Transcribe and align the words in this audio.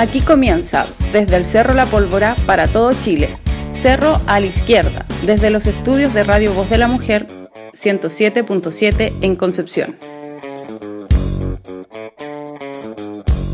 Aquí 0.00 0.22
comienza, 0.22 0.86
desde 1.12 1.36
el 1.36 1.44
Cerro 1.44 1.74
La 1.74 1.84
Pólvora 1.84 2.34
para 2.46 2.68
todo 2.68 2.94
Chile. 2.94 3.38
Cerro 3.74 4.18
a 4.26 4.40
la 4.40 4.46
izquierda, 4.46 5.04
desde 5.26 5.50
los 5.50 5.66
estudios 5.66 6.14
de 6.14 6.24
Radio 6.24 6.54
Voz 6.54 6.70
de 6.70 6.78
la 6.78 6.88
Mujer 6.88 7.26
107.7 7.74 9.12
en 9.20 9.36
Concepción. 9.36 9.98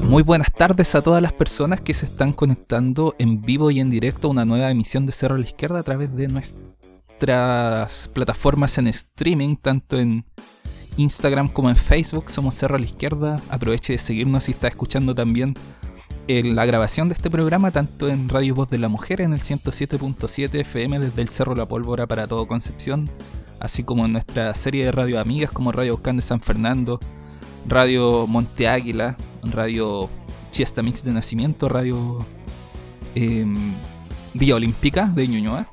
Muy 0.04 0.22
buenas 0.22 0.52
tardes 0.52 0.94
a 0.94 1.02
todas 1.02 1.20
las 1.20 1.32
personas 1.32 1.80
que 1.80 1.94
se 1.94 2.06
están 2.06 2.32
conectando 2.32 3.16
en 3.18 3.42
vivo 3.42 3.72
y 3.72 3.80
en 3.80 3.90
directo 3.90 4.28
a 4.28 4.30
una 4.30 4.44
nueva 4.44 4.70
emisión 4.70 5.04
de 5.04 5.10
Cerro 5.10 5.34
a 5.34 5.38
la 5.38 5.46
Izquierda 5.46 5.80
a 5.80 5.82
través 5.82 6.14
de 6.14 6.28
nuestras 6.28 8.08
plataformas 8.14 8.78
en 8.78 8.86
streaming, 8.86 9.56
tanto 9.56 9.98
en 9.98 10.24
Instagram 10.96 11.48
como 11.48 11.70
en 11.70 11.76
Facebook. 11.76 12.30
Somos 12.30 12.54
Cerro 12.54 12.76
a 12.76 12.78
la 12.78 12.86
Izquierda. 12.86 13.40
Aproveche 13.50 13.94
de 13.94 13.98
seguirnos 13.98 14.44
si 14.44 14.52
está 14.52 14.68
escuchando 14.68 15.12
también 15.12 15.54
la 16.28 16.66
grabación 16.66 17.08
de 17.08 17.14
este 17.14 17.30
programa 17.30 17.70
tanto 17.70 18.08
en 18.08 18.28
Radio 18.28 18.56
Voz 18.56 18.68
de 18.68 18.78
la 18.78 18.88
Mujer 18.88 19.20
en 19.20 19.32
el 19.32 19.40
107.7 19.40 20.60
FM 20.60 20.98
desde 20.98 21.22
el 21.22 21.28
Cerro 21.28 21.54
La 21.54 21.66
Pólvora 21.66 22.08
para 22.08 22.26
todo 22.26 22.48
Concepción, 22.48 23.08
así 23.60 23.84
como 23.84 24.04
en 24.06 24.12
nuestra 24.12 24.52
serie 24.56 24.86
de 24.86 24.92
radio 24.92 25.20
amigas 25.20 25.52
como 25.52 25.70
Radio 25.70 25.94
Ocán 25.94 26.16
de 26.16 26.22
San 26.22 26.40
Fernando, 26.40 26.98
Radio 27.68 28.26
Monte 28.26 28.66
Águila, 28.66 29.16
Radio 29.44 30.10
Chiesta 30.50 30.82
Mix 30.82 31.04
de 31.04 31.12
Nacimiento, 31.12 31.68
Radio 31.68 32.26
eh, 33.14 33.46
Vía 34.34 34.56
Olímpica 34.56 35.06
de 35.06 35.28
Ñuñoa, 35.28 35.70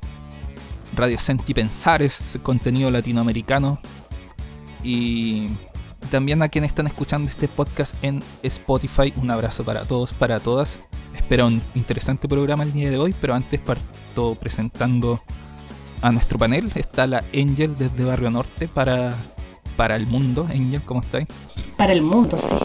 Radio 0.94 1.18
Senti 1.18 1.52
Pensares, 1.52 2.38
contenido 2.44 2.92
latinoamericano 2.92 3.80
y 4.84 5.48
también 6.10 6.42
a 6.42 6.48
quienes 6.48 6.68
están 6.70 6.86
escuchando 6.86 7.30
este 7.30 7.48
podcast 7.48 7.94
en 8.02 8.22
Spotify. 8.42 9.12
Un 9.16 9.30
abrazo 9.30 9.64
para 9.64 9.84
todos, 9.84 10.12
para 10.12 10.40
todas. 10.40 10.80
Espero 11.14 11.46
un 11.46 11.62
interesante 11.74 12.28
programa 12.28 12.64
el 12.64 12.72
día 12.72 12.90
de 12.90 12.98
hoy, 12.98 13.14
pero 13.20 13.34
antes 13.34 13.60
parto 13.60 14.34
presentando 14.34 15.20
a 16.02 16.12
nuestro 16.12 16.38
panel. 16.38 16.70
Está 16.74 17.06
la 17.06 17.24
Angel 17.34 17.76
desde 17.78 18.04
Barrio 18.04 18.30
Norte 18.30 18.68
para, 18.68 19.14
para 19.76 19.96
el 19.96 20.06
mundo. 20.06 20.46
Angel, 20.50 20.82
¿cómo 20.82 21.00
estáis? 21.00 21.26
Para 21.76 21.92
el 21.92 22.02
mundo, 22.02 22.36
sí. 22.38 22.56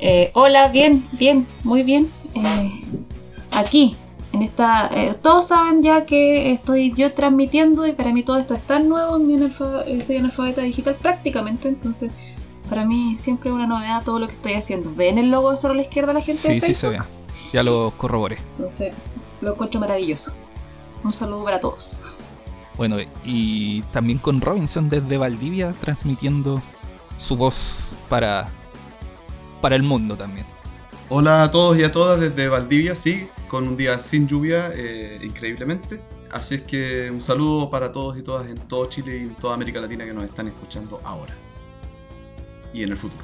Eh, 0.00 0.30
hola, 0.34 0.68
bien, 0.68 1.04
bien, 1.12 1.46
muy 1.64 1.82
bien. 1.82 2.08
Eh, 2.34 2.84
aquí, 3.52 3.96
en 4.32 4.42
esta. 4.42 4.90
Eh, 4.94 5.14
todos 5.20 5.48
saben 5.48 5.82
ya 5.82 6.04
que 6.04 6.52
estoy 6.52 6.92
yo 6.94 7.12
transmitiendo 7.12 7.86
y 7.86 7.92
para 7.92 8.12
mí 8.12 8.22
todo 8.22 8.38
esto 8.38 8.54
es 8.54 8.62
tan 8.62 8.88
nuevo. 8.88 9.18
soy 10.00 10.16
analfabeta 10.16 10.62
digital 10.62 10.94
prácticamente, 11.00 11.68
entonces 11.68 12.10
para 12.68 12.84
mí 12.84 13.16
siempre 13.16 13.50
es 13.50 13.54
una 13.54 13.66
novedad 13.66 14.02
todo 14.04 14.18
lo 14.18 14.26
que 14.26 14.34
estoy 14.34 14.54
haciendo. 14.54 14.92
¿Ven 14.94 15.18
el 15.18 15.30
logo 15.30 15.50
de 15.50 15.56
Solo 15.56 15.74
a 15.74 15.76
la 15.76 15.82
izquierda 15.82 16.12
la 16.12 16.20
gente? 16.20 16.40
Sí, 16.40 16.60
sí 16.60 16.74
se 16.74 16.88
ve. 16.88 16.98
Ya 17.52 17.62
lo 17.62 17.92
corroboré. 17.96 18.38
Entonces, 18.52 18.94
lo 19.40 19.52
encuentro 19.52 19.80
maravilloso. 19.80 20.34
Un 21.02 21.12
saludo 21.12 21.44
para 21.44 21.60
todos. 21.60 22.00
Bueno, 22.76 22.96
y 23.24 23.82
también 23.92 24.18
con 24.18 24.40
Robinson 24.40 24.88
desde 24.88 25.16
Valdivia 25.18 25.72
transmitiendo 25.80 26.60
su 27.18 27.36
voz 27.36 27.94
para, 28.08 28.48
para 29.60 29.76
el 29.76 29.82
mundo 29.82 30.16
también. 30.16 30.46
Hola 31.08 31.44
a 31.44 31.50
todos 31.50 31.78
y 31.78 31.84
a 31.84 31.92
todas 31.92 32.18
desde 32.18 32.48
Valdivia, 32.48 32.94
sí, 32.94 33.28
con 33.48 33.68
un 33.68 33.76
día 33.76 33.98
sin 33.98 34.26
lluvia, 34.26 34.70
eh, 34.74 35.20
increíblemente. 35.22 36.02
Así 36.32 36.56
es 36.56 36.62
que 36.62 37.10
un 37.10 37.20
saludo 37.20 37.70
para 37.70 37.92
todos 37.92 38.18
y 38.18 38.22
todas 38.22 38.48
en 38.48 38.56
todo 38.56 38.86
Chile 38.86 39.18
y 39.18 39.20
en 39.20 39.34
toda 39.36 39.54
América 39.54 39.80
Latina 39.80 40.04
que 40.04 40.14
nos 40.14 40.24
están 40.24 40.48
escuchando 40.48 41.00
ahora 41.04 41.43
y 42.74 42.82
en 42.82 42.90
el 42.90 42.96
futuro. 42.98 43.22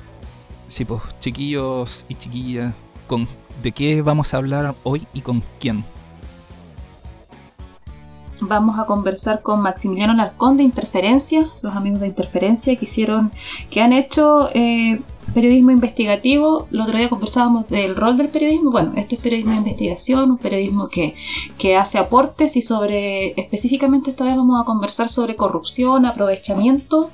Sí, 0.67 0.85
pues, 0.85 1.03
chiquillos 1.19 2.07
y 2.09 2.15
chiquillas, 2.15 2.73
¿con, 3.07 3.29
¿de 3.63 3.73
qué 3.73 4.01
vamos 4.01 4.33
a 4.33 4.39
hablar 4.39 4.75
hoy 4.85 5.07
y 5.13 5.21
con 5.21 5.43
quién? 5.59 5.85
Vamos 8.43 8.79
a 8.79 8.87
conversar 8.87 9.43
con 9.43 9.61
Maximiliano 9.61 10.15
Narcón 10.15 10.57
de 10.57 10.63
Interferencia, 10.63 11.51
los 11.61 11.77
amigos 11.77 12.01
de 12.01 12.07
Interferencia 12.07 12.75
que 12.77 12.87
hicieron, 12.87 13.33
que 13.69 13.83
han 13.83 13.93
hecho 13.93 14.49
eh, 14.55 15.03
periodismo 15.35 15.73
investigativo. 15.73 16.67
El 16.71 16.81
otro 16.81 16.97
día 16.97 17.11
conversábamos 17.11 17.69
del 17.69 17.97
rol 17.97 18.17
del 18.17 18.29
periodismo. 18.29 18.71
Bueno, 18.71 18.93
este 18.97 19.17
es 19.17 19.21
periodismo 19.21 19.53
de 19.53 19.59
investigación, 19.59 20.31
un 20.31 20.39
periodismo 20.39 20.89
que, 20.89 21.15
que 21.59 21.77
hace 21.77 21.99
aportes 21.99 22.57
y 22.57 22.63
sobre, 22.63 23.39
específicamente 23.39 24.09
esta 24.09 24.25
vez 24.25 24.37
vamos 24.37 24.59
a 24.59 24.65
conversar 24.65 25.11
sobre 25.11 25.37
corrupción, 25.37 26.07
aprovechamiento 26.07 27.11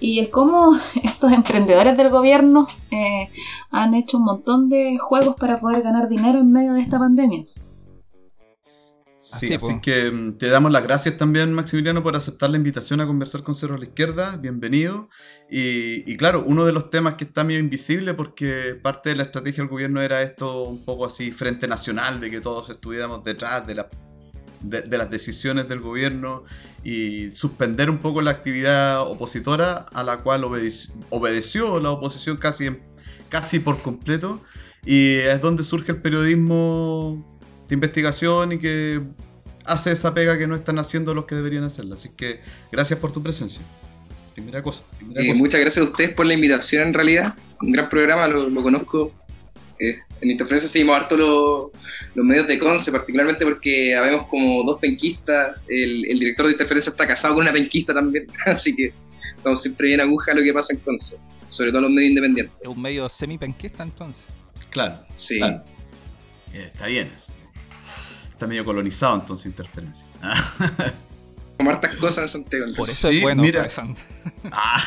y 0.00 0.18
el 0.18 0.30
cómo 0.30 0.78
estos 1.02 1.32
emprendedores 1.32 1.96
del 1.96 2.10
gobierno 2.10 2.66
eh, 2.90 3.30
han 3.70 3.94
hecho 3.94 4.18
un 4.18 4.24
montón 4.24 4.68
de 4.68 4.98
juegos 4.98 5.36
para 5.36 5.56
poder 5.56 5.82
ganar 5.82 6.08
dinero 6.08 6.38
en 6.38 6.52
medio 6.52 6.74
de 6.74 6.80
esta 6.80 6.98
pandemia. 6.98 7.46
Sí, 9.26 9.52
así, 9.54 9.80
que 9.80 10.12
mm, 10.12 10.38
te 10.38 10.48
damos 10.48 10.70
las 10.70 10.84
gracias 10.84 11.16
también, 11.16 11.52
Maximiliano, 11.52 12.00
por 12.04 12.14
aceptar 12.14 12.48
la 12.48 12.58
invitación 12.58 13.00
a 13.00 13.06
conversar 13.08 13.42
con 13.42 13.56
Cerro 13.56 13.74
a 13.74 13.78
la 13.78 13.84
Izquierda. 13.84 14.36
Bienvenido. 14.36 15.08
Y, 15.50 16.16
claro, 16.16 16.44
uno 16.46 16.64
de 16.64 16.72
los 16.72 16.90
temas 16.90 17.14
que 17.14 17.24
está 17.24 17.42
medio 17.42 17.58
invisible, 17.58 18.14
porque 18.14 18.78
parte 18.80 19.10
de 19.10 19.16
la 19.16 19.24
estrategia 19.24 19.64
del 19.64 19.70
gobierno 19.70 20.00
era 20.00 20.22
esto 20.22 20.62
un 20.62 20.84
poco 20.84 21.06
así, 21.06 21.32
frente 21.32 21.66
nacional, 21.66 22.20
de 22.20 22.30
que 22.30 22.40
todos 22.40 22.70
estuviéramos 22.70 23.24
detrás 23.24 23.66
de, 23.66 23.74
la, 23.74 23.90
de 24.60 24.98
las 24.98 25.10
decisiones 25.10 25.68
del 25.68 25.80
gobierno 25.80 26.42
y 26.86 27.32
suspender 27.32 27.90
un 27.90 27.98
poco 27.98 28.22
la 28.22 28.30
actividad 28.30 29.02
opositora 29.02 29.86
a 29.92 30.04
la 30.04 30.18
cual 30.18 30.44
obedeció 30.44 31.80
la 31.80 31.90
oposición 31.90 32.36
casi, 32.36 32.68
casi 33.28 33.58
por 33.58 33.82
completo. 33.82 34.40
Y 34.84 35.14
es 35.14 35.40
donde 35.40 35.64
surge 35.64 35.90
el 35.92 36.00
periodismo 36.00 37.40
de 37.68 37.74
investigación 37.74 38.52
y 38.52 38.58
que 38.58 39.02
hace 39.64 39.90
esa 39.90 40.14
pega 40.14 40.38
que 40.38 40.46
no 40.46 40.54
están 40.54 40.78
haciendo 40.78 41.12
los 41.12 41.24
que 41.24 41.34
deberían 41.34 41.64
hacerla. 41.64 41.96
Así 41.96 42.10
que 42.10 42.40
gracias 42.70 43.00
por 43.00 43.10
tu 43.10 43.20
presencia. 43.20 43.62
Primera 44.34 44.62
cosa. 44.62 44.84
Eh, 45.16 45.34
muchas 45.34 45.60
gracias 45.60 45.84
a 45.84 45.90
ustedes 45.90 46.10
por 46.14 46.24
la 46.26 46.34
invitación 46.34 46.88
en 46.88 46.94
realidad. 46.94 47.36
Un 47.60 47.72
gran 47.72 47.88
programa, 47.88 48.28
lo, 48.28 48.48
lo 48.48 48.62
conozco 48.62 49.12
eh, 49.80 49.98
en 50.20 50.30
Interferencia 50.30 50.68
seguimos 50.68 50.96
harto 50.96 51.16
los, 51.16 52.24
medios 52.24 52.46
de 52.46 52.58
Conce, 52.58 52.90
particularmente 52.90 53.44
porque 53.44 53.94
habemos 53.94 54.26
como 54.26 54.62
dos 54.64 54.78
penquistas. 54.80 55.60
El, 55.68 56.18
director 56.18 56.46
de 56.46 56.52
Interferencia 56.52 56.90
está 56.90 57.06
casado 57.06 57.34
con 57.34 57.42
una 57.42 57.52
penquista 57.52 57.92
también, 57.94 58.26
así 58.46 58.74
que 58.74 58.92
estamos 59.36 59.60
siempre 59.60 59.88
bien 59.88 60.00
aguja 60.00 60.34
lo 60.34 60.42
que 60.42 60.52
pasa 60.52 60.72
en 60.72 60.80
Conce, 60.80 61.18
sobre 61.48 61.70
todo 61.70 61.82
los 61.82 61.90
medios 61.90 62.10
independientes. 62.10 62.56
¿Es 62.60 62.68
un 62.68 62.80
medio 62.80 63.08
semi-penquista 63.08 63.82
entonces? 63.82 64.26
Claro, 64.70 64.96
sí. 65.14 65.40
Eh, 65.42 65.62
está 66.52 66.86
bien 66.86 67.10
eso. 67.14 67.32
Está 68.30 68.46
medio 68.46 68.64
colonizado 68.64 69.16
entonces 69.16 69.46
Interferencia. 69.46 70.06
como 71.56 71.70
hartas 71.70 71.96
cosas 71.96 72.24
en 72.24 72.28
Santiago. 72.28 72.66
Por 72.76 72.90
eso 72.90 73.08
es 73.08 73.22
bueno. 73.22 73.42
Mira. 73.42 73.66
Ah. 74.52 74.80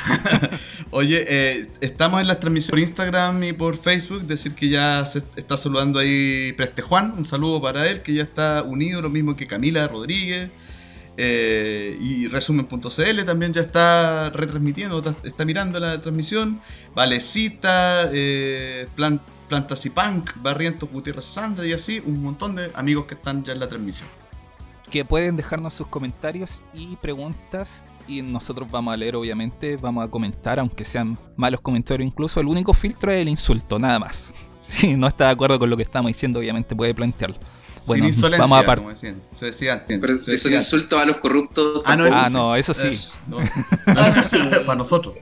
Oye, 0.91 1.25
eh, 1.27 1.67
estamos 1.81 2.21
en 2.21 2.27
las 2.27 2.39
transmisiones 2.39 2.71
por 2.71 2.79
Instagram 2.79 3.43
y 3.43 3.53
por 3.53 3.75
Facebook. 3.75 4.25
Decir 4.25 4.55
que 4.55 4.69
ya 4.69 5.05
se 5.05 5.21
está 5.35 5.57
saludando 5.57 5.99
ahí 5.99 6.53
Preste 6.53 6.81
Juan. 6.81 7.13
Un 7.17 7.25
saludo 7.25 7.61
para 7.61 7.87
él, 7.89 8.01
que 8.01 8.13
ya 8.13 8.23
está 8.23 8.63
unido, 8.63 9.01
lo 9.01 9.09
mismo 9.09 9.35
que 9.35 9.47
Camila 9.47 9.85
Rodríguez. 9.87 10.49
Eh, 11.17 11.97
y 11.99 12.27
resumen.cl 12.29 13.25
también 13.25 13.51
ya 13.51 13.61
está 13.61 14.29
retransmitiendo, 14.29 15.03
está, 15.23 15.43
mirando 15.43 15.77
la 15.79 15.99
transmisión. 15.99 16.61
Valecita, 16.95 18.09
eh, 18.13 18.87
Plantas 18.95 19.85
y 19.85 19.89
Punk, 19.89 20.31
Barrientos 20.37 20.89
Gutiérrez 20.89 21.25
Sandra 21.25 21.67
y 21.67 21.73
así, 21.73 22.01
un 22.05 22.21
montón 22.21 22.55
de 22.55 22.71
amigos 22.75 23.05
que 23.05 23.15
están 23.15 23.43
ya 23.43 23.51
en 23.51 23.59
la 23.59 23.67
transmisión 23.67 24.07
que 24.89 25.05
pueden 25.05 25.37
dejarnos 25.37 25.73
sus 25.73 25.87
comentarios 25.87 26.63
y 26.73 26.95
preguntas 26.97 27.91
y 28.07 28.21
nosotros 28.21 28.69
vamos 28.69 28.93
a 28.93 28.97
leer 28.97 29.15
obviamente, 29.15 29.77
vamos 29.77 30.05
a 30.05 30.09
comentar, 30.09 30.59
aunque 30.59 30.83
sean 30.83 31.17
malos 31.35 31.61
comentarios 31.61 32.07
incluso, 32.07 32.39
el 32.39 32.47
único 32.47 32.73
filtro 32.73 33.11
es 33.11 33.21
el 33.21 33.29
insulto, 33.29 33.79
nada 33.79 33.99
más. 33.99 34.33
Si 34.59 34.97
no 34.97 35.07
está 35.07 35.27
de 35.27 35.31
acuerdo 35.31 35.57
con 35.57 35.69
lo 35.69 35.77
que 35.77 35.83
estamos 35.83 36.09
diciendo, 36.09 36.39
obviamente 36.39 36.75
puede 36.75 36.93
plantearlo. 36.93 37.37
Bueno, 37.87 38.07
vamos 38.37 38.57
a 38.57 38.75
como 38.75 38.89
decían. 38.89 39.21
Se 39.31 39.45
decía 39.45 39.83
Pero 39.87 40.19
si 40.19 40.37
son 40.37 40.53
insultos 40.53 41.01
a 41.01 41.05
los 41.05 41.17
corruptos. 41.17 41.81
Ah, 41.85 41.95
no, 41.95 42.05
eso, 42.05 42.17
ah, 42.19 42.29
no, 42.29 42.55
eso 42.57 42.73
sí. 42.73 42.87
Eh, 42.87 42.99
no. 43.27 44.05
eso 44.05 44.21
sí. 44.21 44.37
Para 44.65 44.77
nosotros. 44.77 45.15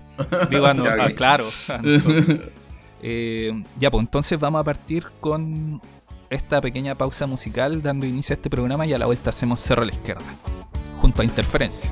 Digo, 0.50 0.74
no, 0.74 0.86
ah, 0.86 1.10
claro. 1.16 1.48
Eh, 3.00 3.54
ya, 3.80 3.92
pues 3.92 4.02
entonces 4.02 4.40
vamos 4.40 4.60
a 4.60 4.64
partir 4.64 5.06
con 5.22 5.80
esta 6.30 6.62
pequeña 6.62 6.96
pausa 6.96 7.28
musical 7.28 7.82
dando 7.82 8.06
inicio 8.06 8.34
a 8.34 8.38
este 8.38 8.50
programa 8.50 8.86
y 8.86 8.94
a 8.94 8.98
la 8.98 9.06
vuelta 9.06 9.30
hacemos 9.30 9.60
Cerro 9.60 9.84
a 9.84 9.86
la 9.86 9.92
Izquierda, 9.92 10.26
junto 10.98 11.22
a 11.22 11.26
Interferencia. 11.26 11.92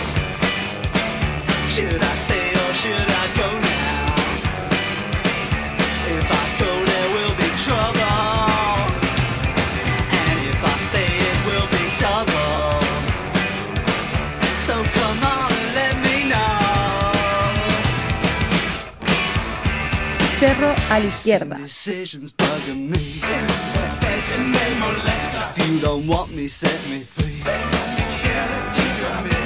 Cerro 20.41 20.73
a 20.89 20.99
la 20.99 21.05
izquierda. 21.05 21.55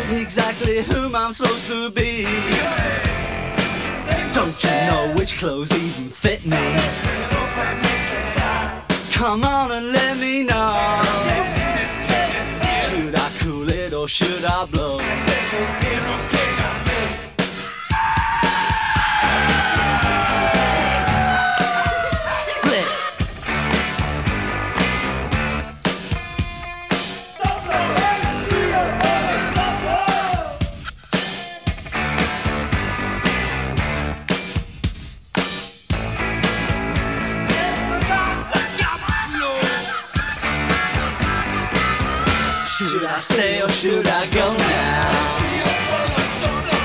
Exactly 0.09 0.83
whom 0.83 1.13
I'm 1.13 1.33
supposed 1.33 1.67
to 1.67 1.91
be. 1.91 2.23
Don't 4.33 4.63
you 4.63 4.69
know 4.87 5.13
which 5.17 5.37
clothes 5.37 5.73
even 5.73 6.09
fit 6.09 6.45
me? 6.45 6.63
Come 9.11 9.43
on 9.43 9.71
and 9.73 9.91
let 9.91 10.15
me 10.17 10.43
know. 10.43 11.01
Should 12.87 13.15
I 13.15 13.29
cool 13.39 13.69
it 13.69 13.91
or 13.93 14.07
should 14.07 14.45
I 14.45 14.65
blow? 14.65 15.01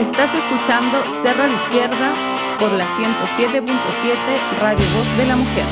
Estás 0.00 0.34
escuchando 0.34 0.98
Cerro 1.22 1.44
a 1.44 1.46
la 1.46 1.54
izquierda 1.56 2.56
por 2.58 2.72
la 2.72 2.86
107.7 2.88 4.58
Radio 4.58 4.84
Voz 4.94 5.16
de 5.18 5.26
la 5.26 5.36
Mujer. 5.36 5.64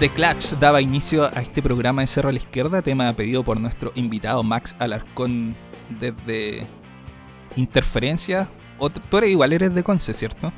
The 0.00 0.08
Clutch 0.10 0.54
daba 0.58 0.80
inicio 0.80 1.24
a 1.26 1.40
este 1.42 1.62
programa 1.62 2.02
de 2.02 2.08
Cerro 2.08 2.28
a 2.30 2.32
la 2.32 2.38
Izquierda, 2.38 2.82
tema 2.82 3.12
pedido 3.12 3.44
por 3.44 3.60
nuestro 3.60 3.92
invitado 3.94 4.42
Max 4.42 4.74
Alarcón 4.80 5.54
desde 6.00 6.66
Interferencia. 7.54 8.48
O- 8.78 8.90
Tú 8.90 9.18
eres 9.18 9.30
igual, 9.30 9.52
eres 9.52 9.72
de 9.74 9.84
Conce, 9.84 10.12
¿cierto? 10.12 10.52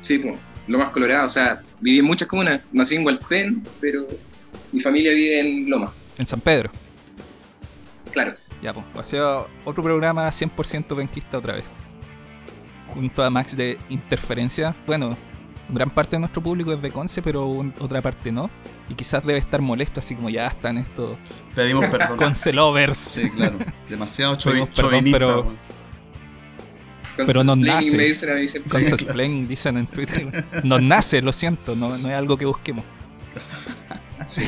Sí, 0.00 0.18
pues, 0.20 0.40
lo 0.68 0.78
más 0.78 0.90
colorado. 0.90 1.26
O 1.26 1.28
sea, 1.28 1.62
viví 1.80 1.98
en 1.98 2.04
muchas 2.04 2.28
comunas. 2.28 2.60
Nací 2.70 2.94
en 2.94 3.04
Hualpén, 3.04 3.62
pero 3.80 4.06
mi 4.72 4.80
familia 4.80 5.12
vive 5.12 5.40
en 5.40 5.70
Loma. 5.70 5.92
En 6.18 6.26
San 6.26 6.40
Pedro. 6.40 6.70
Claro. 8.12 8.34
Ya, 8.62 8.72
pues, 8.72 8.84
ha 8.96 9.04
sido 9.04 9.48
otro 9.64 9.82
programa 9.82 10.28
100% 10.30 10.94
benquista 10.94 11.38
otra 11.38 11.54
vez. 11.54 11.64
Junto 12.94 13.22
a 13.24 13.30
Max 13.30 13.56
de 13.56 13.78
Interferencia. 13.88 14.76
Bueno, 14.86 15.16
gran 15.70 15.90
parte 15.90 16.16
de 16.16 16.20
nuestro 16.20 16.42
público 16.42 16.72
es 16.72 16.82
de 16.82 16.90
Conce, 16.90 17.22
pero 17.22 17.46
un- 17.46 17.74
otra 17.78 18.00
parte 18.02 18.30
no. 18.30 18.50
Y 18.88 18.94
quizás 18.94 19.24
debe 19.24 19.38
estar 19.38 19.60
molesto, 19.62 20.00
así 20.00 20.14
como 20.14 20.28
ya 20.28 20.46
están 20.48 20.76
estos 20.78 21.18
Pedimos 21.54 21.84
perdón. 21.90 22.18
Conce 22.18 22.52
lovers. 22.52 22.98
Sí, 22.98 23.30
claro. 23.30 23.56
Demasiado 23.88 24.36
Pedimos 24.36 24.68
chovi- 24.70 24.82
perdón, 24.82 25.04
pero-. 25.12 25.72
Pero 27.26 27.44
nos 27.44 27.58
nace. 27.58 28.12
Conce 28.68 28.96
dicen 29.48 29.76
en 29.78 29.86
Twitter. 29.86 30.44
Nos 30.64 30.82
nace, 30.82 31.20
lo 31.22 31.32
siento, 31.32 31.74
no, 31.76 31.96
no 31.98 32.08
es 32.08 32.14
algo 32.14 32.36
que 32.36 32.46
busquemos. 32.46 32.84
Sí. 34.26 34.44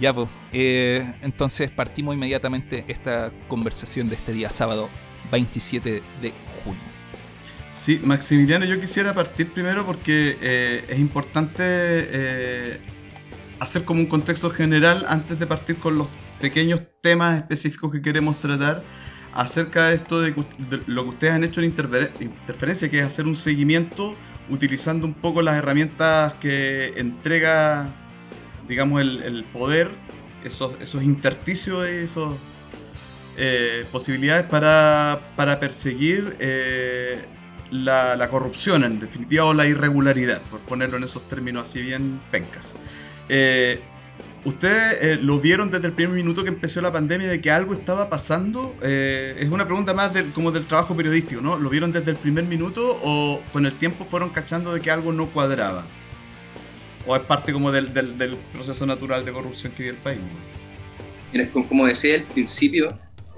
Ya, 0.00 0.14
pues. 0.14 0.28
entonces 0.52 1.70
partimos 1.70 2.14
inmediatamente 2.14 2.84
esta 2.88 3.32
conversación 3.48 4.08
de 4.08 4.14
este 4.14 4.32
día 4.32 4.48
sábado 4.48 4.88
27 5.30 6.02
de 6.22 6.32
junio. 6.64 6.80
Sí, 7.70 8.00
Maximiliano, 8.02 8.64
yo 8.64 8.80
quisiera 8.80 9.14
partir 9.14 9.48
primero 9.52 9.86
porque 9.86 10.36
eh, 10.40 10.84
es 10.88 10.98
importante 10.98 11.62
eh, 11.62 12.80
hacer 13.60 13.84
como 13.84 14.00
un 14.00 14.06
contexto 14.06 14.50
general 14.50 15.04
antes 15.08 15.38
de 15.38 15.46
partir 15.46 15.76
con 15.76 15.96
los 15.96 16.08
pequeños 16.40 16.80
temas 17.00 17.36
específicos 17.36 17.92
que 17.92 18.02
queremos 18.02 18.40
tratar 18.40 18.82
acerca 19.32 19.88
de 19.88 19.94
esto 19.96 20.20
de, 20.20 20.32
de 20.32 20.82
lo 20.86 21.04
que 21.04 21.08
ustedes 21.10 21.34
han 21.34 21.44
hecho 21.44 21.60
en 21.62 21.74
interfer- 21.74 22.10
interferencia, 22.20 22.90
que 22.90 22.98
es 22.98 23.04
hacer 23.04 23.26
un 23.26 23.36
seguimiento 23.36 24.16
utilizando 24.48 25.06
un 25.06 25.14
poco 25.14 25.42
las 25.42 25.56
herramientas 25.56 26.34
que 26.34 26.92
entrega, 26.96 27.88
digamos, 28.66 29.00
el, 29.00 29.22
el 29.22 29.44
poder, 29.44 29.88
esos, 30.44 30.72
esos 30.80 31.02
intersticios, 31.02 31.86
esos 31.86 32.36
eh, 33.36 33.86
posibilidades 33.92 34.44
para, 34.44 35.20
para 35.36 35.60
perseguir 35.60 36.36
eh, 36.40 37.22
la, 37.70 38.16
la 38.16 38.28
corrupción, 38.28 38.82
en 38.82 38.98
definitiva, 38.98 39.44
o 39.44 39.54
la 39.54 39.66
irregularidad, 39.66 40.42
por 40.50 40.60
ponerlo 40.60 40.96
en 40.96 41.04
esos 41.04 41.28
términos 41.28 41.68
así 41.68 41.80
bien 41.80 42.20
pencas. 42.32 42.74
Eh, 43.28 43.80
¿Ustedes 44.44 44.98
eh, 45.02 45.18
lo 45.20 45.38
vieron 45.38 45.70
desde 45.70 45.88
el 45.88 45.92
primer 45.92 46.16
minuto 46.16 46.42
que 46.42 46.48
empezó 46.48 46.80
la 46.80 46.90
pandemia 46.90 47.28
de 47.28 47.42
que 47.42 47.50
algo 47.50 47.74
estaba 47.74 48.08
pasando? 48.08 48.74
Eh, 48.82 49.36
es 49.38 49.48
una 49.48 49.66
pregunta 49.66 49.92
más 49.92 50.14
del, 50.14 50.32
como 50.32 50.50
del 50.50 50.64
trabajo 50.64 50.96
periodístico, 50.96 51.42
¿no? 51.42 51.58
¿Lo 51.58 51.68
vieron 51.68 51.92
desde 51.92 52.12
el 52.12 52.16
primer 52.16 52.44
minuto 52.44 52.80
o 53.02 53.42
con 53.52 53.66
el 53.66 53.74
tiempo 53.74 54.04
fueron 54.06 54.30
cachando 54.30 54.72
de 54.72 54.80
que 54.80 54.90
algo 54.90 55.12
no 55.12 55.26
cuadraba? 55.26 55.84
¿O 57.06 57.14
es 57.14 57.22
parte 57.22 57.52
como 57.52 57.70
del, 57.70 57.90
proceso 58.52 58.86
natural 58.86 59.26
de 59.26 59.32
corrupción 59.32 59.72
que 59.72 59.82
vive 59.82 59.96
el 59.96 60.02
país? 60.02 60.20
Como- 61.68 61.86
decía 61.86 62.14
al 62.14 62.22
principio, 62.22 62.88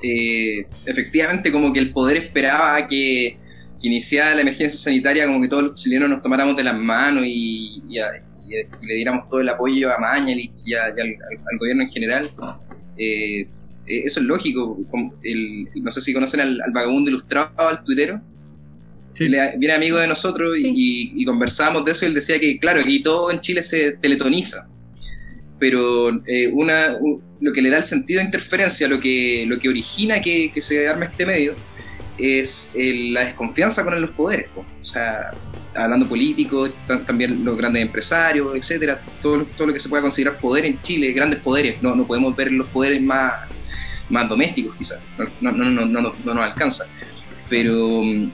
eh, 0.05 0.67
efectivamente 0.87 1.51
como 1.51 1.73
que 1.73 1.81
el 1.81 1.93
poder 1.93 2.17
esperaba 2.17 2.87
que, 2.87 3.39
que 3.81 3.89
iniciara 3.89 4.37
la 4.37 4.43
emergencia 4.43 4.79
sanitaria, 4.79 5.27
como 5.27 5.43
que 5.43 5.49
todos 5.49 5.65
los 5.65 5.75
chilenos 5.75 6.09
nos 6.09 6.23
tomáramos 6.23 6.57
de 6.57 6.63
las 6.63 6.79
manos 6.79 7.25
y, 7.27 7.83
y 7.89 7.99
a- 8.55 8.83
y 8.83 8.87
le 8.87 8.95
diéramos 8.95 9.29
todo 9.29 9.41
el 9.41 9.49
apoyo 9.49 9.93
a 9.93 9.99
Mañalich 9.99 10.67
y, 10.67 10.75
a- 10.75 10.89
y 10.97 11.01
al, 11.01 11.09
al- 11.09 11.59
gobierno 11.59 11.83
en 11.83 11.89
general, 11.89 12.29
eh, 12.97 13.41
eh, 13.87 14.03
eso 14.05 14.21
es 14.21 14.27
lógico. 14.27 14.79
El- 15.23 15.69
no 15.77 15.91
sé 15.91 16.01
si 16.01 16.13
conocen 16.13 16.41
al, 16.41 16.61
al 16.63 16.73
vagabundo 16.73 17.11
ilustrado, 17.11 17.51
al 17.69 17.83
tuitero. 17.85 18.21
Sí. 19.07 19.25
Él 19.25 19.35
es- 19.35 19.59
viene 19.59 19.75
amigo 19.75 19.99
de 19.99 20.09
nosotros 20.09 20.59
y- 20.59 20.63
Sí. 20.63 20.73
y, 20.75 21.23
y 21.23 21.25
conversábamos 21.25 21.85
de 21.85 21.93
eso 21.93 22.05
y 22.05 22.09
él 22.09 22.15
decía 22.15 22.39
que, 22.41 22.59
claro, 22.59 22.81
aquí 22.81 23.03
todo 23.03 23.31
en 23.31 23.41
Chile 23.41 23.63
se 23.63 23.93
teletoniza. 23.93 24.69
Pero 25.59 26.11
eh, 26.27 26.49
una, 26.53 26.97
un- 27.01 27.23
lo 27.41 27.53
que 27.53 27.63
le 27.63 27.71
da 27.71 27.79
el 27.79 27.83
sentido 27.85 28.19
de 28.21 28.27
interferencia, 28.27 28.89
lo 28.89 28.99
que, 29.01 29.45
lo 29.49 29.59
que 29.59 29.69
origina 29.69 30.21
que, 30.21 30.51
que 30.53 30.61
se 30.61 30.89
arme 30.89 31.07
este 31.07 31.27
medio, 31.27 31.55
es 32.19 32.73
eh, 32.77 33.11
la 33.13 33.25
desconfianza 33.25 33.85
con 33.85 34.01
los 34.01 34.11
poderes. 34.11 34.49
po. 34.55 34.61
O 34.61 34.85
sea, 34.85 35.31
hablando 35.75 36.07
políticos, 36.09 36.71
ta- 36.87 37.05
también 37.05 37.45
los 37.45 37.57
grandes 37.57 37.83
empresarios, 37.83 38.55
etcétera, 38.55 39.01
todo, 39.21 39.45
todo 39.57 39.69
lo 39.69 39.73
que 39.73 39.79
se 39.81 39.89
pueda 39.89 40.03
considerar 40.03 40.39
poder 40.39 40.65
en 40.67 40.81
Chile, 40.81 41.13
grandes 41.13 41.41
poderes. 41.41 41.83
No, 41.83 41.95
no 41.95 42.07
podemos 42.07 42.35
ver 42.37 42.53
los 42.53 42.67
poderes 42.69 43.01
más, 43.03 43.33
más 44.09 44.29
domésticos, 44.29 44.77
quizás. 44.77 45.01
No, 45.41 45.53
no, 45.53 45.65
no, 45.71 45.87
no, 45.87 46.01
no, 46.01 46.15
no 46.25 46.35
nos 46.35 46.45
alcanza. 46.45 46.85
Pero 47.49 48.03
mm, 48.03 48.31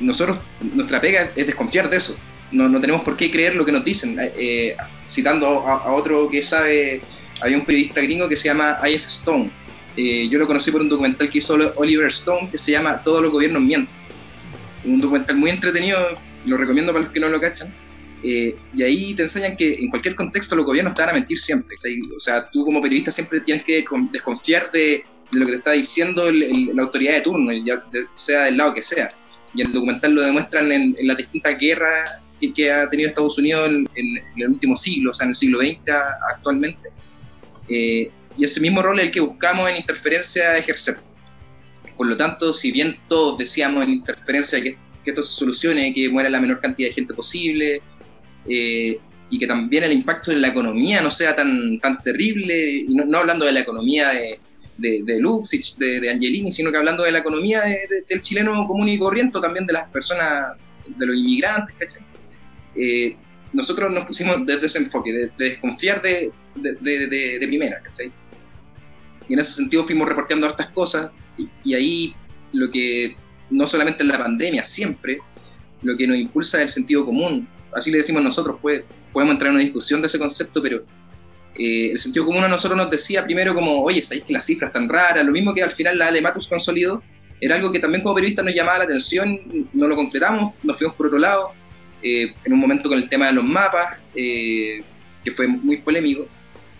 nosotros, 0.00 0.40
nuestra 0.74 1.00
pega 1.00 1.30
es 1.34 1.46
desconfiar 1.46 1.88
de 1.90 1.96
eso. 1.96 2.16
No, 2.52 2.68
no 2.68 2.80
tenemos 2.80 3.02
por 3.02 3.16
qué 3.16 3.30
creer 3.30 3.54
lo 3.54 3.64
que 3.64 3.72
nos 3.72 3.84
dicen. 3.84 4.16
Eh, 4.18 4.76
citando 5.06 5.46
a, 5.66 5.92
otro 5.92 6.28
que 6.28 6.42
sabe, 6.42 7.00
hay 7.42 7.54
un 7.54 7.64
periodista 7.64 8.00
gringo 8.00 8.28
que 8.28 8.36
se 8.36 8.48
llama 8.48 8.78
I.F. 8.84 9.06
Stone. 9.06 9.50
Eh, 9.96 10.28
yo 10.28 10.38
lo 10.38 10.46
conocí 10.46 10.70
por 10.70 10.80
un 10.80 10.88
documental 10.88 11.28
que 11.28 11.38
hizo 11.38 11.56
Oliver 11.76 12.06
Stone 12.08 12.48
que 12.50 12.58
se 12.58 12.72
llama 12.72 13.00
Todos 13.02 13.22
los 13.22 13.30
gobiernos 13.30 13.62
mienten. 13.62 13.94
Un 14.84 15.00
documental 15.00 15.36
muy 15.36 15.50
entretenido, 15.50 15.98
lo 16.46 16.56
recomiendo 16.56 16.92
para 16.92 17.04
los 17.04 17.12
que 17.12 17.20
no 17.20 17.28
lo 17.28 17.40
cachan. 17.40 17.72
Eh, 18.22 18.54
y 18.76 18.82
ahí 18.82 19.14
te 19.14 19.22
enseñan 19.22 19.56
que 19.56 19.72
en 19.74 19.88
cualquier 19.88 20.14
contexto 20.14 20.54
los 20.54 20.66
gobiernos 20.66 20.92
te 20.94 21.00
van 21.02 21.10
a 21.10 21.14
mentir 21.14 21.38
siempre. 21.38 21.76
¿cachai? 21.76 22.00
O 22.14 22.20
sea, 22.20 22.48
tú 22.50 22.64
como 22.64 22.80
periodista 22.82 23.10
siempre 23.10 23.40
tienes 23.40 23.64
que 23.64 23.84
con- 23.84 24.10
desconfiar 24.12 24.70
de, 24.72 25.04
lo 25.32 25.46
que 25.46 25.52
te 25.52 25.58
está 25.58 25.72
diciendo 25.72 26.28
el- 26.28 26.42
el- 26.42 26.70
la 26.74 26.82
autoridad 26.82 27.14
de 27.14 27.20
turno, 27.20 27.52
ya 27.64 27.82
sea 28.12 28.44
del 28.44 28.56
lado 28.56 28.74
que 28.74 28.82
sea. 28.82 29.08
Y 29.54 29.62
el 29.62 29.72
documental 29.72 30.12
lo 30.12 30.22
demuestran 30.22 30.70
en, 30.72 30.94
en 30.98 31.06
las 31.06 31.16
distintas 31.16 31.58
guerras 31.58 32.20
que, 32.40 32.52
que 32.52 32.70
ha 32.72 32.88
tenido 32.90 33.08
Estados 33.08 33.38
Unidos 33.38 33.68
en, 33.68 33.88
en- 33.94 34.16
en 34.18 34.42
el 34.42 34.48
último 34.48 34.76
siglo, 34.76 35.10
o 35.10 35.12
sea, 35.12 35.24
en 35.24 35.30
el 35.30 35.34
siglo 35.36 35.60
XX 35.60 35.78
actualmente. 36.34 36.88
Eh, 37.68 38.10
y 38.36 38.44
ese 38.44 38.60
mismo 38.60 38.82
rol 38.82 38.98
es 39.00 39.06
el 39.06 39.12
que 39.12 39.20
buscamos 39.20 39.70
en 39.70 39.76
interferencia 39.76 40.56
ejercer. 40.58 40.96
Por 41.96 42.06
lo 42.06 42.16
tanto, 42.16 42.52
si 42.52 42.72
bien 42.72 42.98
todos 43.08 43.38
decíamos 43.38 43.84
en 43.84 43.90
interferencia 43.90 44.60
que, 44.62 44.76
que 45.04 45.10
esto 45.10 45.22
se 45.22 45.34
solucione, 45.34 45.92
que 45.94 46.08
muera 46.08 46.28
la 46.30 46.40
menor 46.40 46.60
cantidad 46.60 46.88
de 46.88 46.94
gente 46.94 47.14
posible, 47.14 47.80
eh, 48.48 48.98
y 49.32 49.38
que 49.38 49.46
también 49.46 49.84
el 49.84 49.92
impacto 49.92 50.32
en 50.32 50.40
la 50.42 50.48
economía 50.48 51.00
no 51.00 51.10
sea 51.10 51.34
tan, 51.36 51.78
tan 51.78 52.02
terrible, 52.02 52.84
y 52.88 52.94
no, 52.94 53.04
no 53.04 53.18
hablando 53.18 53.44
de 53.46 53.52
la 53.52 53.60
economía 53.60 54.08
de, 54.08 54.40
de, 54.76 55.02
de 55.04 55.20
Luxich, 55.20 55.76
de, 55.76 56.00
de 56.00 56.10
Angelini, 56.10 56.50
sino 56.50 56.70
que 56.72 56.78
hablando 56.78 57.04
de 57.04 57.12
la 57.12 57.18
economía 57.20 57.60
de- 57.60 57.86
de- 57.88 58.04
del 58.08 58.22
chileno 58.22 58.66
común 58.66 58.88
y 58.88 58.98
corriente, 58.98 59.38
también 59.40 59.66
de 59.66 59.72
las 59.74 59.90
personas, 59.90 60.56
de 60.96 61.06
los 61.06 61.16
inmigrantes. 61.16 62.02
Eh, 62.74 63.16
nosotros 63.52 63.92
nos 63.92 64.06
pusimos 64.06 64.44
desde 64.46 64.66
ese 64.66 64.78
enfoque, 64.78 65.12
de, 65.12 65.26
de 65.38 65.44
desconfiar 65.50 66.00
de, 66.02 66.30
de, 66.56 66.74
de- 66.80 67.06
de- 67.06 67.38
de 67.38 67.46
primera, 67.46 67.80
¿cachai? 67.82 68.10
Y 69.28 69.34
en 69.34 69.38
ese 69.38 69.52
sentido 69.52 69.84
fuimos 69.84 70.08
reporteando 70.08 70.46
hartas 70.46 70.68
cosas, 70.70 71.10
y, 71.38 71.48
y 71.64 71.74
ahí 71.74 72.14
lo 72.52 72.68
que, 72.70 73.16
no 73.50 73.66
solamente 73.66 74.02
en 74.02 74.08
la 74.08 74.18
pandemia, 74.18 74.64
siempre, 74.64 75.18
lo 75.82 75.96
que 75.96 76.06
nos 76.06 76.16
impulsa 76.16 76.58
es 76.58 76.62
el 76.64 76.68
sentido 76.68 77.04
común. 77.04 77.48
Así 77.74 77.90
le 77.90 77.98
decimos 77.98 78.22
nosotros, 78.22 78.56
pues, 78.60 78.84
podemos 79.12 79.34
entrar 79.34 79.48
en 79.48 79.56
una 79.56 79.64
discusión 79.64 80.00
de 80.00 80.06
ese 80.06 80.18
concepto, 80.18 80.62
pero 80.62 80.84
eh, 81.58 81.90
el 81.92 81.98
sentido 81.98 82.26
común 82.26 82.44
a 82.44 82.48
nosotros 82.48 82.76
nos 82.76 82.90
decía 82.90 83.24
primero 83.24 83.54
como, 83.54 83.82
oye, 83.82 84.00
¿sabéis 84.00 84.24
que 84.24 84.32
las 84.32 84.46
cifras 84.46 84.68
están 84.68 84.88
raras? 84.88 85.24
Lo 85.24 85.32
mismo 85.32 85.52
que 85.52 85.62
al 85.62 85.70
final 85.70 85.98
la 85.98 86.08
Alematus 86.08 86.48
consolidó, 86.48 87.02
era 87.40 87.56
algo 87.56 87.72
que 87.72 87.78
también 87.78 88.02
como 88.02 88.14
periodistas 88.14 88.44
nos 88.44 88.54
llamaba 88.54 88.78
la 88.78 88.84
atención, 88.84 89.40
no 89.72 89.88
lo 89.88 89.96
concretamos, 89.96 90.54
nos 90.62 90.76
fuimos 90.76 90.94
por 90.94 91.06
otro 91.06 91.18
lado, 91.18 91.52
eh, 92.02 92.34
en 92.44 92.52
un 92.52 92.58
momento 92.58 92.88
con 92.88 92.98
el 92.98 93.08
tema 93.08 93.26
de 93.26 93.32
los 93.32 93.44
mapas, 93.44 93.98
eh, 94.14 94.82
que 95.24 95.30
fue 95.30 95.46
muy 95.46 95.78
polémico, 95.78 96.26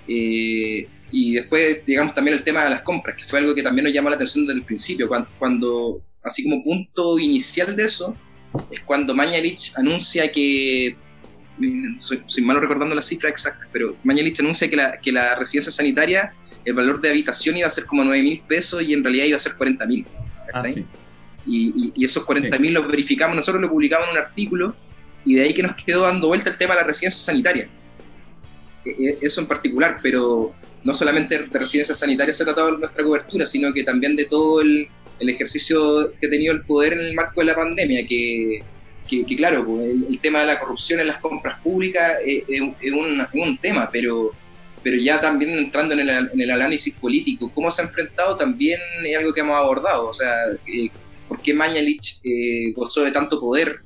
eh, 0.06 0.86
y 1.12 1.34
después 1.34 1.82
llegamos 1.86 2.14
también 2.14 2.36
al 2.36 2.44
tema 2.44 2.64
de 2.64 2.70
las 2.70 2.82
compras, 2.82 3.16
que 3.16 3.24
fue 3.24 3.38
algo 3.38 3.54
que 3.54 3.62
también 3.62 3.84
nos 3.84 3.94
llamó 3.94 4.10
la 4.10 4.16
atención 4.16 4.46
desde 4.46 4.60
el 4.60 4.66
principio, 4.66 5.08
cuando, 5.08 5.28
cuando 5.38 6.02
así 6.22 6.44
como 6.44 6.62
punto 6.62 7.18
inicial 7.18 7.74
de 7.76 7.84
eso, 7.84 8.16
es 8.70 8.80
cuando 8.84 9.14
Mañalich 9.14 9.72
anuncia 9.76 10.30
que, 10.30 10.96
mm, 11.58 11.98
soy, 11.98 12.22
soy 12.26 12.42
malo 12.44 12.60
recordando 12.60 12.94
las 12.94 13.06
cifras 13.06 13.30
exactas, 13.30 13.68
pero 13.72 13.96
Mañalich 14.04 14.38
anuncia 14.40 14.68
que 14.68 14.76
la, 14.76 14.98
que 14.98 15.12
la 15.12 15.34
residencia 15.36 15.72
sanitaria, 15.72 16.32
el 16.64 16.74
valor 16.74 17.00
de 17.00 17.10
habitación 17.10 17.56
iba 17.56 17.66
a 17.66 17.70
ser 17.70 17.86
como 17.86 18.04
9 18.04 18.22
mil 18.22 18.42
pesos 18.46 18.82
y 18.82 18.92
en 18.92 19.02
realidad 19.02 19.24
iba 19.26 19.36
a 19.36 19.40
ser 19.40 19.56
40 19.56 19.86
mil. 19.86 20.06
Ah, 20.52 20.64
sí. 20.64 20.84
y, 21.46 21.68
y- 21.68 21.92
y 21.94 22.04
esos 22.04 22.24
40 22.24 22.58
mil 22.58 22.74
los 22.74 22.86
verificamos, 22.86 23.36
nosotros 23.36 23.62
lo 23.62 23.70
publicamos 23.70 24.08
en 24.08 24.12
un 24.12 24.18
artículo 24.18 24.74
y 25.24 25.34
de 25.36 25.42
ahí 25.42 25.54
que 25.54 25.62
nos 25.62 25.74
quedó 25.76 26.02
dando 26.02 26.26
vuelta 26.28 26.50
el 26.50 26.58
tema 26.58 26.74
de 26.74 26.80
la 26.82 26.86
residencia 26.86 27.20
sanitaria. 27.20 27.68
E- 28.84 28.90
e- 28.90 29.18
Eso 29.22 29.40
en 29.40 29.46
particular, 29.46 29.98
pero 30.02 30.52
no 30.82 30.92
solamente 30.94 31.38
de 31.46 31.58
residencia 31.58 31.94
sanitaria 31.94 32.32
se 32.32 32.42
ha 32.42 32.46
tratado 32.46 32.76
nuestra 32.78 33.04
cobertura, 33.04 33.46
sino 33.46 33.72
que 33.72 33.84
también 33.84 34.16
de 34.16 34.24
todo 34.24 34.60
el, 34.62 34.88
el 35.20 35.28
ejercicio 35.28 36.12
que 36.20 36.26
ha 36.26 36.30
tenido 36.30 36.54
el 36.54 36.62
poder 36.62 36.94
en 36.94 37.00
el 37.00 37.14
marco 37.14 37.40
de 37.40 37.46
la 37.46 37.54
pandemia, 37.54 38.06
que, 38.06 38.62
claro, 39.36 39.66
pues, 39.66 39.90
el, 39.90 40.20
tema 40.20 40.40
de 40.40 40.46
la 40.46 40.58
corrupción 40.58 41.00
en 41.00 41.08
las 41.08 41.18
compras 41.18 41.60
públicas 41.60 42.18
es, 42.24 42.44
es 42.48 42.60
un, 42.60 42.74
es 42.80 42.92
un- 43.34 43.58
tema, 43.58 43.88
pero, 43.92 44.32
ya 45.00 45.20
también 45.20 45.50
entrando 45.50 45.94
en 45.94 46.00
el, 46.00 46.30
en 46.32 46.40
el 46.40 46.50
análisis 46.50 46.94
político, 46.94 47.52
cómo 47.54 47.70
se 47.70 47.82
ha 47.82 47.84
enfrentado 47.86 48.36
también 48.36 48.80
es 49.04 49.16
algo 49.16 49.34
que 49.34 49.40
hemos 49.40 49.56
abordado, 49.56 50.06
o 50.06 50.12
sea, 50.12 50.32
eh, 50.66 50.90
por 51.28 51.42
qué 51.42 51.52
Mañalich 51.52 52.20
eh, 52.24 52.72
gozó 52.74 53.04
de 53.04 53.12
tanto 53.12 53.38
poder 53.38 53.80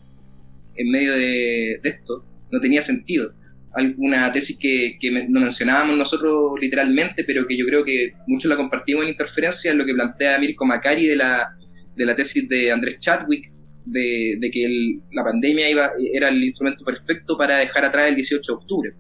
en 0.77 0.91
medio 0.91 1.13
de 1.13 1.81
esto, 1.83 2.25
no 2.51 2.61
tenía 2.61 2.81
sentido. 2.81 3.33
Alguna 3.77 4.33
tesis 4.33 4.57
que, 4.59 4.97
que 5.01 5.27
no 5.29 5.41
mencionábamos 5.41 5.97
nosotros 5.99 6.53
literalmente, 6.61 7.25
pero 7.25 7.47
que 7.47 7.57
yo 7.59 7.67
creo 7.67 7.85
que 7.85 8.13
muchos 8.29 8.49
la 8.49 8.57
compartimos 8.57 9.03
en 9.05 9.11
interferencia, 9.11 9.75
lo 9.75 9.85
que 9.85 9.95
plantea 9.95 10.39
Mirko 10.39 10.65
Macari 10.65 11.07
de 11.07 11.17
la, 11.17 11.49
de 11.97 12.07
la 12.07 12.15
tesis 12.15 12.49
de 12.49 12.71
Andrés 12.71 12.99
Chadwick, 13.01 13.51
de, 13.85 14.37
de 14.41 14.51
que 14.51 14.97
la 15.13 15.25
pandemia 15.25 15.69
iba, 15.71 15.93
era 16.13 16.29
el 16.29 16.43
instrumento 16.43 16.85
perfecto 16.85 17.37
para 17.37 17.59
dejar 17.59 17.85
atrás 17.85 18.09
el 18.09 18.15
18 18.15 18.53
de 18.53 18.57
octubre. 18.57 18.91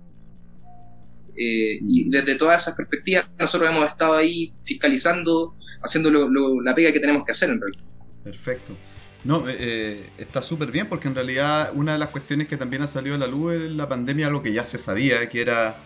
Eh, 1.37 1.79
y 1.89 2.11
desde 2.11 2.37
todas 2.37 2.63
esas 2.63 2.77
perspectivas, 2.77 3.29
nosotros 3.39 3.71
hemos 3.71 3.87
estado 3.89 4.15
ahí 4.15 4.53
fiscalizando, 4.65 5.57
haciendo 5.83 6.11
lo- 6.11 6.61
la 6.63 6.75
pega 6.75 6.93
que 6.93 7.01
tenemos 7.01 7.25
que 7.25 7.33
hacer 7.33 7.51
en 7.51 7.61
realidad. 7.61 7.85
Perfecto. 8.23 8.77
No, 9.25 9.49
eh, 9.49 9.57
eh, 9.59 10.11
está 10.19 10.43
súper 10.43 10.71
bien 10.71 10.87
porque 10.89 11.09
en 11.09 11.15
realidad 11.15 11.71
una 11.75 11.93
de 11.95 11.99
las 11.99 12.09
cuestiones 12.09 12.47
que 12.47 12.57
también 12.59 12.83
ha 12.83 12.87
salido 12.87 13.15
a 13.15 13.19
la 13.19 13.27
luz 13.27 13.55
en 13.55 13.77
la 13.77 13.89
pandemia, 13.89 14.27
algo 14.27 14.43
que 14.43 14.53
ya 14.53 14.65
se 14.65 14.77
sabía, 14.77 15.27
que 15.31 15.41
era 15.41 15.77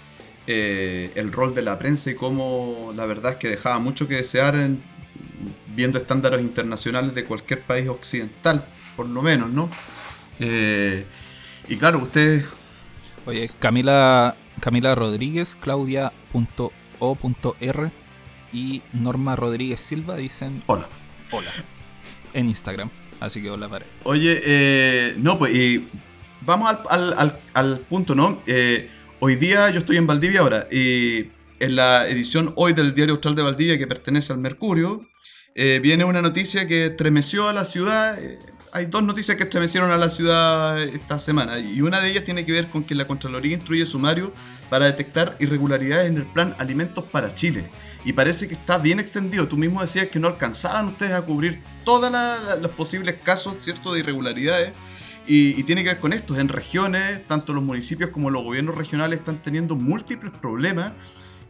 eh, 0.49 1.13
el 1.15 1.31
rol 1.33 1.55
de 1.55 1.63
la 1.63 1.79
prensa 1.79 2.11
y 2.11 2.15
cómo 2.15 2.93
la 2.97 3.07
verdad 3.07 3.33
es 3.33 3.39
que 3.39 3.49
dejaba 3.49 3.79
mucho 3.79 4.09
que 4.09 4.17
desear 4.17 4.57
en- 4.57 4.83
viendo 5.77 5.99
estándares 5.99 6.41
internacionales 6.41 7.15
de 7.15 7.25
cualquier 7.25 7.61
país 7.63 7.89
occidental, 7.89 8.65
por 8.97 9.07
lo 9.09 9.23
menos, 9.23 9.51
¿no? 9.51 9.71
Eh, 10.41 11.05
y 11.69 11.77
claro, 11.77 11.99
ustedes... 11.99 12.47
Oye, 13.27 13.49
Camila, 13.61 14.35
Camila 14.61 14.95
Rodríguez, 14.97 15.57
Claudia.o.r 15.61 16.11
y 18.53 18.83
Norma 18.95 19.37
Rodríguez 19.37 19.79
Silva 19.81 20.17
dicen 20.17 20.57
Hola. 20.67 20.89
hola 21.31 21.51
en 22.35 22.49
Instagram. 22.49 22.91
Así 23.21 23.43
que 23.43 23.51
hola 23.51 23.69
para 23.69 23.85
Oye, 24.05 24.41
eh, 24.45 25.15
no, 25.19 25.39
pues 25.39 25.55
y 25.55 25.87
vamos 26.43 26.71
al, 26.71 26.79
al- 26.91 27.15
al- 27.19 27.39
al 27.55 27.79
punto, 27.81 28.15
¿no? 28.15 28.41
Eh, 28.47 28.89
hoy 29.21 29.37
día 29.37 29.69
yo 29.71 29.79
estoy 29.81 29.97
en 29.97 30.07
Valdivia 30.07 30.41
ahora 30.41 30.69
y 30.71 31.27
en 31.61 31.75
la 31.77 32.07
edición 32.09 32.53
hoy 32.57 32.73
del 32.73 32.95
Diario 32.95 33.15
Austral 33.15 33.35
de 33.35 33.43
Valdivia 33.43 33.77
que 33.79 33.87
pertenece 33.89 34.33
al 34.33 34.39
Mercurio, 34.39 35.05
eh, 35.57 35.81
viene 35.83 36.05
una 36.05 36.23
noticia 36.23 36.67
que 36.69 36.87
estremeció 36.87 37.49
a 37.49 37.53
la 37.53 37.65
ciudad. 37.65 38.17
eh, 38.23 38.39
hay 38.71 38.85
dos 38.87 39.03
noticias 39.03 39.37
que 39.37 39.45
estremecieron 39.45 39.91
a 39.91 39.97
la 39.97 40.11
ciudad 40.11 40.79
esta 40.81 41.19
semana 41.19 41.59
y 41.59 41.81
una 41.81 42.01
de 42.01 42.11
ellas 42.11 42.25
tiene 42.25 42.45
que 42.45 42.53
ver 42.53 42.69
con 42.69 42.85
que 42.85 42.95
la 42.95 43.07
Contraloría 43.07 43.55
instruye 43.55 43.85
sumario 43.87 44.33
para 44.71 44.85
detectar 44.85 45.37
irregularidades 45.41 46.07
en 46.09 46.19
el 46.19 46.27
plan 46.27 46.55
Alimentos 46.59 47.03
para 47.05 47.35
Chile. 47.35 47.65
Y 48.05 48.13
parece 48.13 48.47
que 48.49 48.55
está 48.55 48.79
bien 48.79 49.01
extendido. 49.01 49.49
Tú 49.49 49.57
mismo 49.57 49.81
decías 49.81 50.07
que 50.07 50.19
no 50.19 50.29
alcanzaban 50.29 50.87
ustedes 50.87 51.13
a 51.13 51.23
cubrir 51.23 51.63
todos 51.85 52.13
los 52.61 52.71
posibles 52.73 53.17
casos, 53.23 53.57
¿cierto?, 53.59 53.93
de 53.93 54.01
irregularidades. 54.01 54.73
Y, 55.27 55.63
tiene 55.65 55.83
que 55.83 55.91
ver 55.91 55.99
con 55.99 56.15
esto. 56.15 56.39
En 56.39 56.49
regiones, 56.49 57.27
tanto 57.27 57.53
los 57.53 57.63
municipios 57.63 58.11
como 58.11 58.31
los 58.31 58.43
gobiernos 58.43 58.77
regionales 58.77 59.19
están 59.19 59.43
teniendo 59.43 59.77
múltiples 59.77 60.33
problemas 60.33 60.93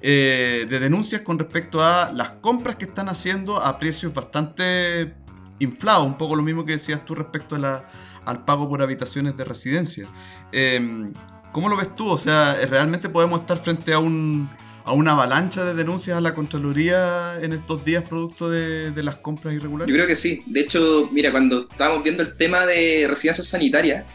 eh, 0.01 0.67
de 0.69 0.81
denuncias 0.81 1.21
con 1.23 1.39
respecto 1.39 1.85
a 1.85 2.11
las 2.13 2.31
compras 2.31 2.77
que 2.77 2.87
están 2.87 3.09
haciendo 3.09 3.63
a 3.63 3.79
precios 3.79 4.13
bastante 4.13 5.15
inflados. 5.61 6.07
Un 6.07 6.19
poco 6.19 6.35
lo 6.35 6.43
mismo 6.43 6.65
que 6.65 6.73
decías 6.73 7.05
tú 7.05 7.15
respecto 7.15 7.55
a 7.55 7.59
la- 7.61 7.85
al 8.25 8.45
pago 8.45 8.69
por 8.69 8.83
habitaciones 8.83 9.37
de 9.37 9.45
residencia. 9.45 10.09
Eh, 10.51 11.13
¿Cómo 11.53 11.69
lo 11.69 11.77
ves 11.77 11.95
tú? 11.95 12.07
O 12.09 12.19
sea, 12.19 12.55
¿realmente 12.69 13.09
podemos 13.09 13.41
estar 13.41 13.59
frente 13.59 13.93
a 13.93 13.99
un 13.99 14.51
a 14.89 14.93
una 14.93 15.13
avalancha 15.13 15.65
de 15.67 15.75
denuncias 15.75 16.17
a 16.17 16.21
la 16.23 16.35
Contraloría 16.35 17.35
en 17.43 17.53
estos 17.53 17.85
días 17.85 18.03
producto 18.09 18.49
de, 18.49 19.03
las 19.03 19.17
compras 19.17 19.55
irregulares? 19.55 19.91
Yo 19.91 19.97
creo 19.97 20.07
que 20.07 20.17
sí. 20.17 20.41
De 20.47 20.61
hecho, 20.61 21.11
mira, 21.13 21.31
cuando 21.31 21.69
estábamos 21.71 22.03
viendo 22.03 22.23
el 22.23 22.37
tema 22.37 22.65
de 22.65 23.07
residencias 23.07 23.47
sanitarias, 23.47 24.07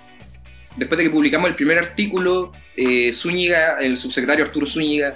después 0.75 0.97
de 0.97 1.03
que 1.03 1.09
publicamos 1.11 1.47
el 1.47 1.55
primer 1.55 1.77
artículo, 1.77 2.51
eh, 2.75 3.13
Zúñiga, 3.13 3.77
el 3.81 3.97
subsecretario 3.97 4.45
Arturo 4.45 4.65
Zúñiga, 4.65 5.15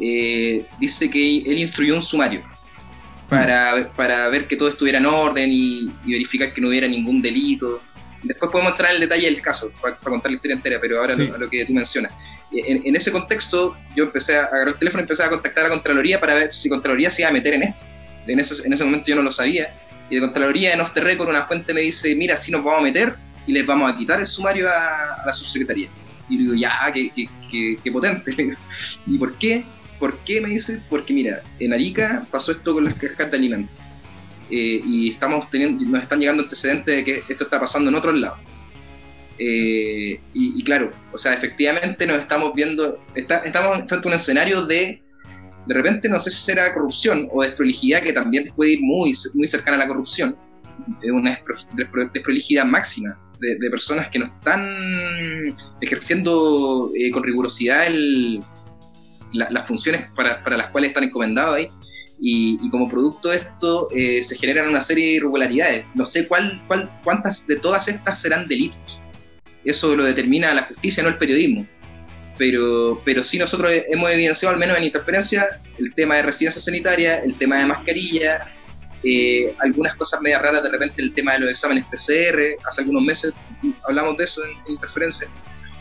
eh, 0.00 0.64
dice 0.78 1.10
que 1.10 1.38
él 1.38 1.58
instruyó 1.58 1.96
un 1.96 2.02
sumario 2.02 2.44
para, 3.28 3.92
para 3.96 4.28
ver 4.28 4.46
que 4.46 4.56
todo 4.56 4.68
estuviera 4.68 4.98
en 4.98 5.06
orden 5.06 5.50
y 5.50 5.92
verificar 6.06 6.54
que 6.54 6.60
no 6.60 6.68
hubiera 6.68 6.86
ningún 6.86 7.20
delito. 7.20 7.82
Después 8.22 8.50
podemos 8.52 8.72
entrar 8.72 8.90
en 8.90 8.96
el 8.96 9.00
detalle 9.00 9.26
del 9.26 9.42
caso 9.42 9.72
para, 9.80 9.96
para 9.96 10.10
contar 10.10 10.30
la 10.30 10.36
historia 10.36 10.54
entera, 10.54 10.78
pero 10.80 10.98
ahora 10.98 11.14
Sí. 11.14 11.28
lo, 11.28 11.34
a 11.34 11.38
lo 11.38 11.50
que 11.50 11.64
tú 11.64 11.72
mencionas. 11.72 12.12
En, 12.52 12.82
en 12.86 12.96
ese 12.96 13.10
contexto, 13.10 13.76
yo 13.96 14.04
empecé 14.04 14.36
a 14.36 14.44
agarrar 14.44 14.68
el 14.68 14.76
teléfono 14.76 15.00
y 15.00 15.04
empecé 15.04 15.22
a 15.24 15.28
contactar 15.30 15.66
a 15.66 15.68
Contraloría 15.70 16.20
para 16.20 16.34
ver 16.34 16.52
si 16.52 16.68
Contraloría 16.68 17.10
se 17.10 17.22
iba 17.22 17.30
a 17.30 17.32
meter 17.32 17.54
en 17.54 17.62
esto. 17.64 17.84
En 18.26 18.38
ese, 18.38 18.64
en 18.66 18.72
ese 18.72 18.84
momento 18.84 19.06
yo 19.08 19.16
no 19.16 19.22
lo 19.22 19.30
sabía. 19.32 19.74
Y 20.08 20.16
de 20.16 20.20
Contraloría, 20.20 20.72
en 20.72 20.80
Off 20.80 20.92
the 20.92 21.00
Record, 21.00 21.28
una 21.30 21.44
fuente 21.46 21.72
me 21.74 21.80
dice: 21.80 22.14
Mira, 22.14 22.36
sí 22.36 22.52
nos 22.52 22.62
vamos 22.62 22.80
a 22.80 22.82
meter 22.82 23.16
y 23.46 23.52
les 23.52 23.66
vamos 23.66 23.90
a 23.92 23.96
quitar 23.96 24.20
el 24.20 24.26
sumario 24.26 24.68
a, 24.68 25.14
a 25.22 25.26
la 25.26 25.32
subsecretaría. 25.32 25.88
Y 26.28 26.38
digo: 26.38 26.54
Ya, 26.54 26.78
qué, 26.94 27.10
qué, 27.14 27.28
qué- 27.50 27.78
qué 27.82 27.90
potente. 27.92 28.56
¿Y 29.06 29.18
por 29.18 29.36
qué? 29.38 29.64
¿Por 29.98 30.18
qué 30.18 30.40
me 30.40 30.50
dice? 30.50 30.80
Porque 30.90 31.12
mira, 31.12 31.42
en 31.58 31.72
Arica 31.72 32.24
pasó 32.30 32.52
esto 32.52 32.74
con 32.74 32.84
las 32.84 32.94
cajas 32.94 33.30
de 33.30 33.36
alimentos. 33.36 33.76
Eh, 34.54 34.82
y 34.84 35.08
estamos 35.08 35.48
teniendo, 35.48 35.82
nos 35.86 36.02
están 36.02 36.20
llegando 36.20 36.42
antecedentes 36.42 36.94
de 36.94 37.02
que 37.04 37.22
esto 37.26 37.44
está 37.44 37.58
pasando 37.58 37.88
en 37.88 37.96
otros 37.96 38.14
lados. 38.14 38.38
Eh, 39.38 40.20
y, 40.34 40.62
claro, 40.62 40.92
o 41.10 41.16
sea, 41.16 41.32
efectivamente 41.32 42.06
nos 42.06 42.18
estamos 42.18 42.52
viendo, 42.54 43.02
estamos 43.14 43.78
frente 43.88 44.06
a 44.06 44.08
un 44.08 44.12
escenario 44.12 44.62
de, 44.66 45.02
de 45.66 45.74
repente, 45.74 46.08
no 46.10 46.20
sé 46.20 46.30
si 46.30 46.42
será 46.42 46.72
corrupción 46.74 47.28
o 47.32 47.42
desprolijidad, 47.42 48.02
que 48.02 48.12
también 48.12 48.52
puede 48.54 48.74
ir 48.74 48.80
muy, 48.82 49.12
muy 49.34 49.46
cercana 49.46 49.78
a 49.78 49.80
la 49.80 49.88
corrupción, 49.88 50.36
es 51.00 51.10
una 51.10 51.30
despro- 51.34 51.66
despro- 51.74 52.12
desprolijidad 52.12 52.66
máxima 52.66 53.18
de, 53.40 53.56
de 53.58 53.70
personas 53.70 54.08
que 54.10 54.18
no 54.18 54.26
están 54.26 54.62
ejerciendo 55.80 56.90
eh, 56.94 57.10
con 57.10 57.22
rigurosidad 57.22 57.86
el- 57.86 58.40
la- 59.32 59.48
las 59.50 59.66
funciones 59.66 60.10
para, 60.14 60.42
para 60.44 60.56
las 60.58 60.70
cuales 60.70 60.88
están 60.90 61.04
encomendados 61.04 61.56
ahí. 61.56 61.68
Y, 62.24 62.56
y 62.62 62.70
como 62.70 62.88
producto 62.88 63.30
de 63.30 63.38
esto 63.38 63.88
eh, 63.90 64.22
se 64.22 64.36
generan 64.36 64.68
una 64.68 64.80
serie 64.80 65.06
de 65.06 65.12
irregularidades. 65.14 65.86
No 65.94 66.04
sé 66.04 66.28
cuál, 66.28 66.56
cuál, 66.68 67.00
cuántas 67.02 67.48
de 67.48 67.56
todas 67.56 67.88
estas 67.88 68.22
serán 68.22 68.46
delitos. 68.46 69.00
Eso 69.64 69.96
lo 69.96 70.04
determina 70.04 70.54
la 70.54 70.62
justicia, 70.62 71.02
no 71.02 71.08
el 71.08 71.18
periodismo. 71.18 71.66
Pero, 72.38 73.02
pero 73.04 73.24
sí 73.24 73.38
nosotros 73.38 73.72
hemos 73.88 74.08
evidenciado, 74.10 74.54
al 74.54 74.60
menos 74.60 74.78
en 74.78 74.84
interferencia, 74.84 75.60
el 75.78 75.92
tema 75.94 76.16
de 76.16 76.22
residencia 76.22 76.62
sanitaria, 76.62 77.18
el 77.18 77.34
tema 77.34 77.56
de 77.56 77.66
mascarilla, 77.66 78.52
eh, 79.02 79.52
algunas 79.58 79.96
cosas 79.96 80.20
medio 80.20 80.38
raras, 80.38 80.62
de 80.62 80.70
repente 80.70 81.02
el 81.02 81.12
tema 81.12 81.32
de 81.32 81.40
los 81.40 81.50
exámenes 81.50 81.84
PCR. 81.86 82.56
Hace 82.64 82.82
algunos 82.82 83.02
meses 83.02 83.32
hablamos 83.84 84.16
de 84.16 84.24
eso 84.24 84.42
en 84.44 84.72
interferencia. 84.72 85.28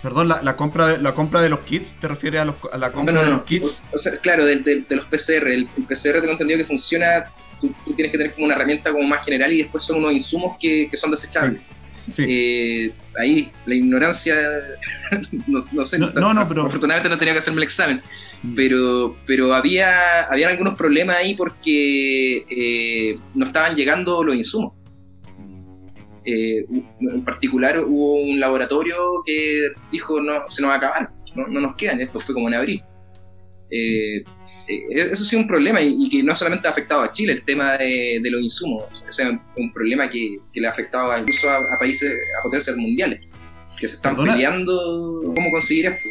Perdón, 0.02 0.28
la, 0.30 0.42
la 0.42 0.56
compra 0.56 0.88
de, 0.88 0.98
la 1.02 1.14
compra 1.14 1.42
de 1.42 1.50
los 1.50 1.60
kits, 1.60 1.94
¿te 2.00 2.08
refieres 2.08 2.42
a, 2.42 2.46
los- 2.46 2.56
a 2.72 2.78
la 2.78 2.92
compra 2.92 3.14
No, 3.14 3.20
no, 3.20 3.26
de 3.26 3.30
no. 3.32 3.38
los 3.38 3.46
kits? 3.46 3.84
O, 3.92 3.96
o 3.96 3.98
sea, 3.98 4.18
claro, 4.18 4.46
de, 4.46 4.56
de- 4.58 4.82
de 4.82 4.96
los 4.96 5.06
PCR. 5.06 5.48
El, 5.48 5.70
el 5.78 5.84
PCR 5.88 6.20
tengo 6.22 6.32
entendido 6.32 6.58
que 6.60 6.66
funciona. 6.66 7.26
Tú, 7.60 7.72
tú 7.86 7.94
tienes 7.94 8.12
que 8.12 8.18
tener 8.18 8.34
como 8.34 8.46
una 8.46 8.56
herramienta 8.56 8.92
como 8.92 9.08
más 9.08 9.24
general 9.24 9.52
y 9.54 9.60
después 9.60 9.84
son 9.84 9.98
unos 10.00 10.14
insumos 10.14 10.58
que, 10.60 10.88
que 10.90 10.98
son 10.98 11.12
desechables. 11.12 11.62
Sí. 11.96 12.26
Eh, 12.28 12.94
ahí 13.20 13.52
la 13.68 13.76
ignorancia, 13.76 14.36
no, 15.48 15.60
no 15.74 15.86
sé, 15.86 16.00
No, 16.00 16.12
pero- 16.48 16.66
afortunadamente 16.66 17.10
no 17.10 17.18
tenía 17.20 17.34
que 17.34 17.40
hacerme 17.40 17.58
el 17.60 17.64
examen, 17.64 18.02
Mm. 18.44 18.56
pero, 18.56 19.18
pero 19.28 19.54
había, 19.54 20.22
había 20.24 20.48
algunos 20.48 20.74
problemas 20.74 21.18
ahí 21.18 21.36
porque 21.36 22.38
eh, 22.50 23.20
no 23.36 23.46
estaban 23.46 23.76
llegando 23.76 24.24
los 24.24 24.34
insumos. 24.36 24.74
Eh, 26.24 26.66
en 27.00 27.24
particular 27.26 27.80
hubo 27.80 28.22
un 28.22 28.40
laboratorio 28.40 28.96
que 29.26 29.70
dijo 29.92 30.22
no, 30.22 30.44
se 30.50 30.62
nos 30.62 30.70
va 30.70 30.76
a 30.76 30.78
acabar, 30.78 31.12
no, 31.36 31.48
no 31.48 31.62
nos 31.62 31.76
quedan, 31.76 32.00
esto 32.02 32.20
fue 32.20 32.36
como 32.36 32.48
en 32.48 32.54
abril. 32.56 32.84
Eh, 33.72 34.18
eh, 34.68 35.10
eso 35.12 35.24
sí 35.24 35.36
es 35.36 35.42
un 35.42 35.48
problema 35.48 35.82
y, 35.82 35.96
y 35.98 36.10
que 36.10 36.22
no 36.24 36.36
solamente 36.36 36.68
ha 36.68 36.72
afectado 36.72 37.02
a 37.02 37.12
Chile 37.12 37.34
el 37.34 37.44
tema 37.44 37.78
de, 37.78 38.20
de 38.22 38.32
los 38.32 38.42
insumos, 38.42 38.84
o 39.08 39.12
sea, 39.12 39.30
un 39.58 39.74
problema 39.74 40.10
que, 40.10 40.38
que 40.54 40.62
le 40.62 40.68
ha 40.68 40.72
afectado 40.72 41.18
incluso 41.18 41.50
a, 41.50 41.58
a 41.58 41.80
países, 41.80 42.14
a 42.40 42.44
potencias 42.44 42.78
mundiales, 42.78 43.22
que 43.80 43.88
se 43.88 43.96
están 43.96 44.16
Perdona. 44.16 44.34
peleando 44.34 45.34
cómo 45.34 45.50
conseguir 45.52 45.88
esto. 45.88 46.10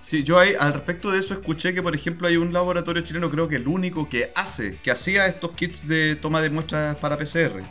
Sí, 0.00 0.22
yo 0.22 0.38
ahí, 0.38 0.50
al 0.60 0.74
respecto 0.74 1.10
de 1.10 1.18
eso 1.18 1.32
escuché 1.32 1.72
que, 1.72 1.82
por 1.82 1.94
ejemplo, 1.94 2.28
hay 2.28 2.36
un 2.36 2.52
laboratorio 2.52 3.02
chileno, 3.02 3.30
creo 3.30 3.48
que 3.48 3.56
el 3.56 3.66
único 3.66 4.06
que 4.08 4.30
hace, 4.34 4.76
que 4.82 4.90
hacía 4.90 5.26
estos 5.26 5.52
kits 5.52 5.88
de 5.88 6.14
toma 6.16 6.42
de 6.42 6.50
muestras 6.50 6.96
para 6.96 7.16
PCR. 7.16 7.62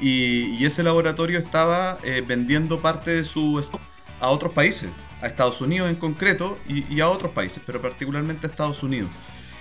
Y, 0.00 0.56
y 0.58 0.66
ese 0.66 0.82
laboratorio 0.82 1.38
estaba 1.38 1.98
eh, 2.04 2.22
vendiendo 2.26 2.80
parte 2.80 3.10
de 3.10 3.24
su 3.24 3.58
stock 3.58 3.80
a 4.20 4.28
otros 4.28 4.52
países, 4.52 4.90
a 5.20 5.26
Estados 5.26 5.60
Unidos 5.60 5.90
en 5.90 5.96
concreto 5.96 6.56
y, 6.68 6.92
y 6.92 7.00
a 7.00 7.08
otros 7.08 7.32
países, 7.32 7.62
pero 7.64 7.80
particularmente 7.80 8.46
a 8.46 8.50
Estados 8.50 8.82
Unidos. 8.82 9.10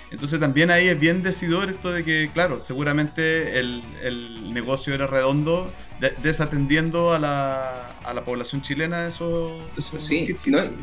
Entonces 0.10 0.40
también 0.40 0.72
ahí 0.72 0.88
es 0.88 0.98
bien 1.00 1.22
decidor 1.22 1.70
esto 1.70 1.92
de 1.92 2.06
que, 2.06 2.30
claro, 2.34 2.60
seguramente 2.62 3.60
el, 3.60 3.84
el 4.04 4.54
negocio 4.54 4.94
era 4.94 5.06
redondo, 5.06 5.72
de- 6.00 6.14
desatendiendo 6.24 7.12
a 7.12 7.20
la, 7.20 7.88
a 8.06 8.14
la 8.14 8.24
población 8.24 8.62
chilena 8.62 9.06
esos, 9.06 9.52
esos 9.78 10.02
Sí, 10.02 10.26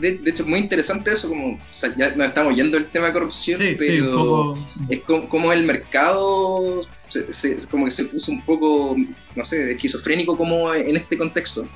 de, 0.00 0.18
de 0.18 0.30
hecho 0.30 0.42
es 0.42 0.48
muy 0.48 0.58
interesante 0.58 1.10
eso, 1.12 1.30
como 1.30 1.54
o 1.54 1.58
sea, 1.70 1.94
ya 1.96 2.14
nos 2.14 2.26
estamos 2.26 2.54
yendo 2.54 2.76
del 2.76 2.90
tema 2.90 3.06
de 3.06 3.12
corrupción, 3.14 3.56
Sí, 3.58 3.76
pero 3.78 3.90
sí, 3.92 4.00
un 4.02 4.12
poco... 4.14 4.58
es 4.90 5.00
como, 5.00 5.28
como 5.30 5.52
el 5.54 5.62
mercado 5.64 6.82
se, 7.08 7.32
se- 7.32 7.56
como 7.68 7.86
que 7.86 7.90
se 7.92 8.04
puso 8.04 8.30
un 8.30 8.44
poco, 8.44 8.94
no 9.34 9.42
sé, 9.44 9.72
esquizofrénico 9.72 10.36
como 10.36 10.72
en 10.74 10.96
este 10.96 11.16
contexto. 11.16 11.66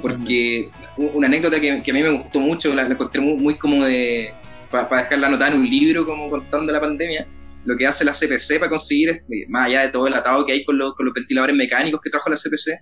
Porque 0.00 0.70
una 0.96 1.26
anécdota 1.26 1.60
que, 1.60 1.82
que 1.82 1.90
a 1.90 1.94
mí 1.94 2.02
me 2.02 2.10
gustó 2.10 2.40
mucho, 2.40 2.74
la, 2.74 2.84
la 2.84 2.94
encontré 2.94 3.20
muy, 3.20 3.36
muy 3.36 3.54
como 3.56 3.84
de. 3.84 4.32
Para 4.72 5.02
dejarla 5.02 5.28
anotada 5.28 5.52
en 5.52 5.60
un 5.60 5.68
libro, 5.70 6.04
como 6.06 6.28
contando 6.30 6.72
la 6.72 6.80
pandemia. 6.80 7.26
Lo 7.64 7.76
que 7.76 7.86
hace 7.86 8.04
la 8.04 8.12
CPC 8.12 8.58
para 8.58 8.70
conseguir, 8.70 9.10
este, 9.10 9.44
más 9.48 9.68
allá 9.68 9.82
de 9.82 9.88
todo 9.90 10.06
el 10.08 10.14
atado 10.14 10.44
que 10.44 10.52
hay 10.52 10.64
con, 10.64 10.76
los- 10.78 10.94
con 10.96 11.06
los 11.06 11.14
ventiladores 11.14 11.54
mecánicos 11.54 12.00
que 12.02 12.10
trajo 12.10 12.28
la 12.28 12.36
CPC, 12.36 12.72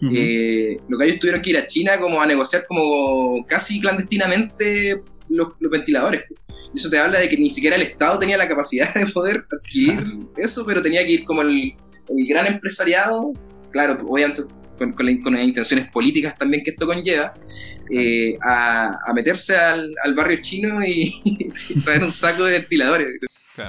Ujú. 0.00 0.14
eh, 0.16 0.78
lo 0.88 0.96
que 0.98 1.04
ellos 1.04 1.18
tuvieron 1.18 1.42
que 1.42 1.50
ir 1.50 1.58
a 1.58 1.66
China 1.66 1.98
como 2.00 2.20
a 2.22 2.26
negociar 2.26 2.64
como 2.66 3.44
casi 3.46 3.80
clandestinamente 3.80 5.02
los, 5.28 5.48
los 5.60 5.70
ventiladores. 5.70 6.24
Eso 6.74 6.88
te 6.90 6.98
habla 6.98 7.18
de 7.20 7.28
que 7.28 7.36
ni 7.36 7.50
siquiera 7.50 7.76
el 7.76 7.82
Estado 7.82 8.18
tenía 8.18 8.36
la 8.38 8.48
capacidad 8.48 8.92
de 8.94 9.06
poder 9.06 9.44
adquirir 9.52 10.00
eso, 10.36 10.64
pero 10.66 10.80
tenía 10.82 11.04
que 11.04 11.12
ir 11.12 11.24
como 11.24 11.42
el, 11.42 11.74
el 12.08 12.26
gran 12.26 12.46
empresariado, 12.46 13.32
claro, 13.70 13.98
obviamente 14.06 14.42
con, 14.82 14.92
con 14.92 15.06
la- 15.06 15.22
con 15.22 15.34
las 15.34 15.44
intenciones 15.44 15.90
políticas 15.90 16.36
también 16.38 16.62
que 16.64 16.70
esto 16.70 16.86
conlleva, 16.86 17.32
eh, 17.90 18.36
a, 18.42 18.90
a 19.06 19.12
meterse 19.12 19.56
al, 19.56 19.92
al 20.04 20.14
barrio 20.14 20.38
chino 20.40 20.84
y, 20.84 21.12
traer 21.84 22.02
un 22.04 22.10
saco 22.12 22.44
de 22.44 22.52
ventiladores. 22.58 23.08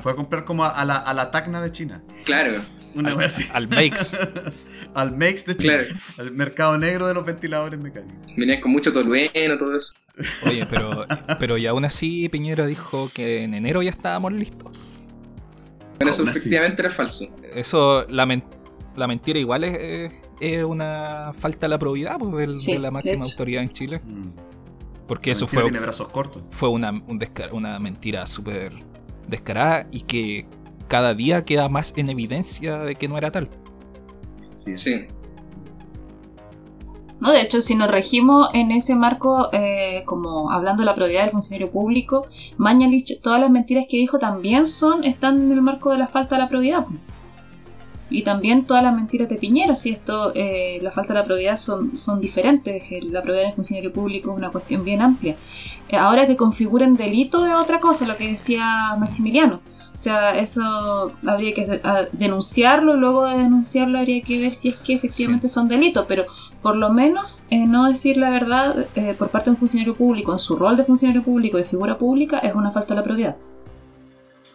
Fue 0.01 0.11
a 0.13 0.15
comprar 0.15 0.45
como 0.45 0.63
a, 0.63 0.69
a 0.69 0.85
la, 0.85 0.95
a 0.95 1.13
la 1.13 1.29
Tacna 1.29 1.61
de 1.61 1.71
China. 1.71 2.01
Claro, 2.25 2.53
Una 2.95 3.13
wea 3.15 3.27
así. 3.27 3.49
Al 3.53 3.67
Makes. 3.67 4.17
Al 4.95 5.11
Makes 5.11 5.43
de 5.47 5.57
China. 5.57 5.73
claro. 5.73 5.87
Al 6.19 6.31
mercado 6.31 6.77
negro 6.77 7.07
de 7.07 7.13
los 7.13 7.25
ventiladores 7.25 7.79
mecánicos. 7.79 8.15
Venían 8.37 8.61
con 8.61 8.71
mucho 8.71 8.93
tolueno, 8.93 9.57
todo 9.57 9.75
eso. 9.75 9.91
Oye, 10.47 10.65
pero, 10.69 11.05
pero 11.39 11.57
y 11.57 11.65
aún 11.67 11.83
así 11.85 12.29
Piñera 12.29 12.65
dijo 12.67 13.09
que 13.13 13.43
en 13.43 13.53
enero 13.55 13.81
ya 13.81 13.89
estábamos 13.91 14.31
listos. 14.33 14.71
Bueno, 15.97 16.11
eso 16.11 16.23
efectivamente 16.23 16.81
era 16.81 16.91
falso. 16.91 17.27
Eso, 17.55 18.05
la, 18.09 18.25
men- 18.25 18.43
la 18.95 19.07
mentira 19.07 19.39
igual 19.39 19.63
es, 19.63 20.11
es- 20.39 20.63
una 20.63 21.31
falta 21.37 21.65
de 21.67 21.69
la 21.69 21.79
probidad 21.79 22.17
pues, 22.19 22.33
del- 22.35 22.59
Sí, 22.59 22.73
de 22.73 22.79
la 22.79 22.91
máxima 22.91 23.23
autoridad 23.25 23.63
en 23.63 23.69
Chile. 23.69 24.01
Mm. 24.05 24.29
Porque 25.07 25.31
La 25.31 25.33
eso 25.33 25.47
fue, 25.47 25.63
tiene 25.63 25.79
brazos 25.79 26.07
cortos. 26.07 26.43
fue 26.49 26.69
una, 26.69 26.91
un 26.91 27.19
desca- 27.19 27.51
una 27.51 27.77
mentira 27.79 28.25
súper 28.25 28.73
descarada 29.27 29.87
y 29.91 30.01
que 30.01 30.45
cada 30.87 31.13
día 31.13 31.43
queda 31.45 31.67
más 31.69 31.93
en 31.97 32.09
evidencia 32.09 32.79
de 32.79 32.95
que 32.95 33.07
no 33.07 33.17
era 33.17 33.31
tal. 33.31 33.49
Sí, 34.39 34.77
Sí. 34.77 35.07
No, 37.19 37.31
de 37.31 37.41
hecho, 37.41 37.61
si 37.61 37.75
nos 37.75 37.89
regimos 37.89 38.49
en 38.53 38.71
ese 38.71 38.95
marco, 38.95 39.47
eh, 39.53 40.03
como 40.05 40.51
hablando 40.51 40.81
de 40.81 40.85
la 40.85 40.93
probidad 40.93 41.21
del 41.21 41.31
funcionario 41.31 41.71
público, 41.71 42.27
Mañalich, 42.57 43.21
todas 43.21 43.39
las 43.39 43.49
mentiras 43.49 43.85
que 43.89 43.95
dijo 43.95 44.19
también 44.19 44.65
son, 44.67 45.05
están 45.05 45.41
en 45.43 45.51
el 45.53 45.61
marco 45.61 45.89
de 45.91 45.97
la 45.99 46.07
falta 46.07 46.35
de 46.35 46.41
la 46.41 46.49
probidad. 46.49 46.85
Y 48.09 48.23
también 48.23 48.65
todas 48.65 48.83
las 48.83 48.95
mentiras 48.95 49.29
de 49.29 49.35
Piñera, 49.37 49.75
si 49.75 49.89
esto, 49.89 50.33
eh, 50.35 50.79
la 50.81 50.91
falta 50.91 51.13
de 51.13 51.19
la 51.19 51.25
probidad 51.25 51.57
son, 51.57 51.95
son 51.97 52.19
diferentes, 52.19 52.83
eh, 52.91 52.99
la 53.09 53.21
probidad 53.21 53.43
del 53.43 53.53
funcionario 53.53 53.91
público 53.91 54.31
es 54.31 54.37
una 54.37 54.51
cuestión 54.51 54.83
bien 54.83 55.01
amplia. 55.01 55.35
Eh, 55.89 55.97
ahora 55.97 56.27
que 56.27 56.35
configuren 56.35 56.93
delito 56.95 57.45
es 57.45 57.53
otra 57.53 57.79
cosa, 57.79 58.05
lo 58.05 58.17
que 58.17 58.27
decía 58.27 58.95
Maximiliano, 58.99 59.61
O 59.93 59.97
sea, 59.97 60.37
eso 60.37 61.11
habría 61.25 61.53
que 61.53 61.81
denunciarlo 62.13 62.95
luego 62.97 63.25
de 63.25 63.37
denunciarlo 63.37 63.99
habría 63.99 64.21
que 64.21 64.39
ver 64.39 64.53
si 64.53 64.69
es 64.69 64.77
que 64.77 64.93
efectivamente 64.93 65.49
son 65.49 65.67
delitos, 65.67 66.05
pero 66.07 66.25
por 66.63 66.77
lo 66.77 66.89
menos 66.89 67.45
eh, 67.49 67.67
no 67.67 67.87
decir 67.87 68.17
la 68.17 68.29
verdad 68.29 68.87
eh, 68.95 69.13
por 69.13 69.29
parte 69.29 69.49
de 69.49 69.51
un 69.51 69.57
funcionario 69.57 69.95
público 69.95 70.31
en 70.31 70.39
su 70.39 70.55
rol 70.55 70.77
de 70.77 70.85
funcionario 70.85 71.21
público 71.21 71.59
y 71.59 71.63
figura 71.65 71.97
pública 71.97 72.39
es 72.39 72.55
una 72.55 72.71
falta 72.71 72.95
de 72.95 73.01
la 73.01 73.03
propiedad. 73.03 73.35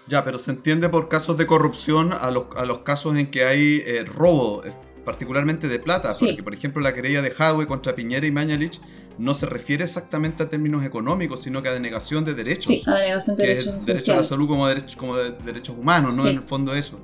Ya, 0.08 0.24
pero 0.24 0.38
se 0.38 0.50
entiende 0.52 0.88
por 0.88 1.08
casos 1.08 1.36
de 1.36 1.46
corrupción 1.46 2.12
a 2.12 2.30
los, 2.30 2.44
a 2.56 2.64
los 2.64 2.78
casos 2.78 3.16
en 3.16 3.30
que 3.30 3.44
hay 3.44 3.82
eh, 3.86 4.04
robo, 4.04 4.62
particularmente 5.04 5.68
de 5.68 5.78
plata. 5.78 6.12
Sí. 6.12 6.26
Porque, 6.26 6.42
por 6.42 6.54
ejemplo, 6.54 6.82
la 6.82 6.94
querella 6.94 7.22
de 7.22 7.32
Hadwe 7.36 7.66
contra 7.66 7.94
Piñera 7.94 8.26
y 8.26 8.30
Mañalich 8.30 8.80
no 9.18 9.34
se 9.34 9.46
refiere 9.46 9.84
exactamente 9.84 10.44
a 10.44 10.48
términos 10.50 10.84
económicos, 10.84 11.42
sino 11.42 11.62
que 11.62 11.68
a 11.68 11.72
denegación 11.72 12.24
de 12.24 12.34
derechos. 12.34 12.64
Sí, 12.66 12.82
la 12.86 12.98
denegación 13.00 13.36
de 13.36 13.42
que 13.42 13.48
derechos 13.50 13.74
es 13.80 13.86
derecho 13.86 14.12
a 14.12 14.16
la 14.16 14.24
salud 14.24 14.46
como, 14.48 14.66
derecho, 14.68 14.96
como 14.98 15.16
de- 15.16 15.32
derechos 15.44 15.76
humanos, 15.76 16.14
¿no? 16.16 16.22
Sí. 16.22 16.28
En 16.30 16.36
el 16.36 16.42
fondo 16.42 16.74
eso. 16.74 17.00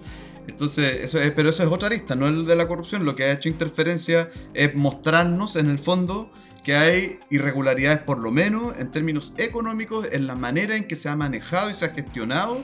Entonces, 0.46 1.00
eso 1.02 1.18
es, 1.18 1.30
pero 1.32 1.48
eso 1.50 1.62
es 1.62 1.70
otra 1.70 1.88
arista, 1.88 2.14
no 2.14 2.28
el 2.28 2.44
de 2.46 2.54
la 2.56 2.68
corrupción. 2.68 3.04
Lo 3.04 3.14
que 3.16 3.24
ha 3.24 3.32
hecho 3.32 3.48
interferencia 3.48 4.28
es 4.52 4.74
mostrarnos 4.74 5.56
en 5.56 5.70
el 5.70 5.78
fondo 5.78 6.30
que 6.62 6.76
hay 6.76 7.18
irregularidades, 7.30 7.98
por 8.00 8.18
lo 8.20 8.30
menos 8.30 8.78
en 8.78 8.90
términos 8.90 9.34
económicos, 9.38 10.06
en 10.12 10.26
la 10.26 10.34
manera 10.34 10.76
en 10.76 10.84
que 10.84 10.96
se 10.96 11.08
ha 11.08 11.16
manejado 11.16 11.70
y 11.70 11.74
se 11.74 11.86
ha 11.86 11.88
gestionado 11.88 12.62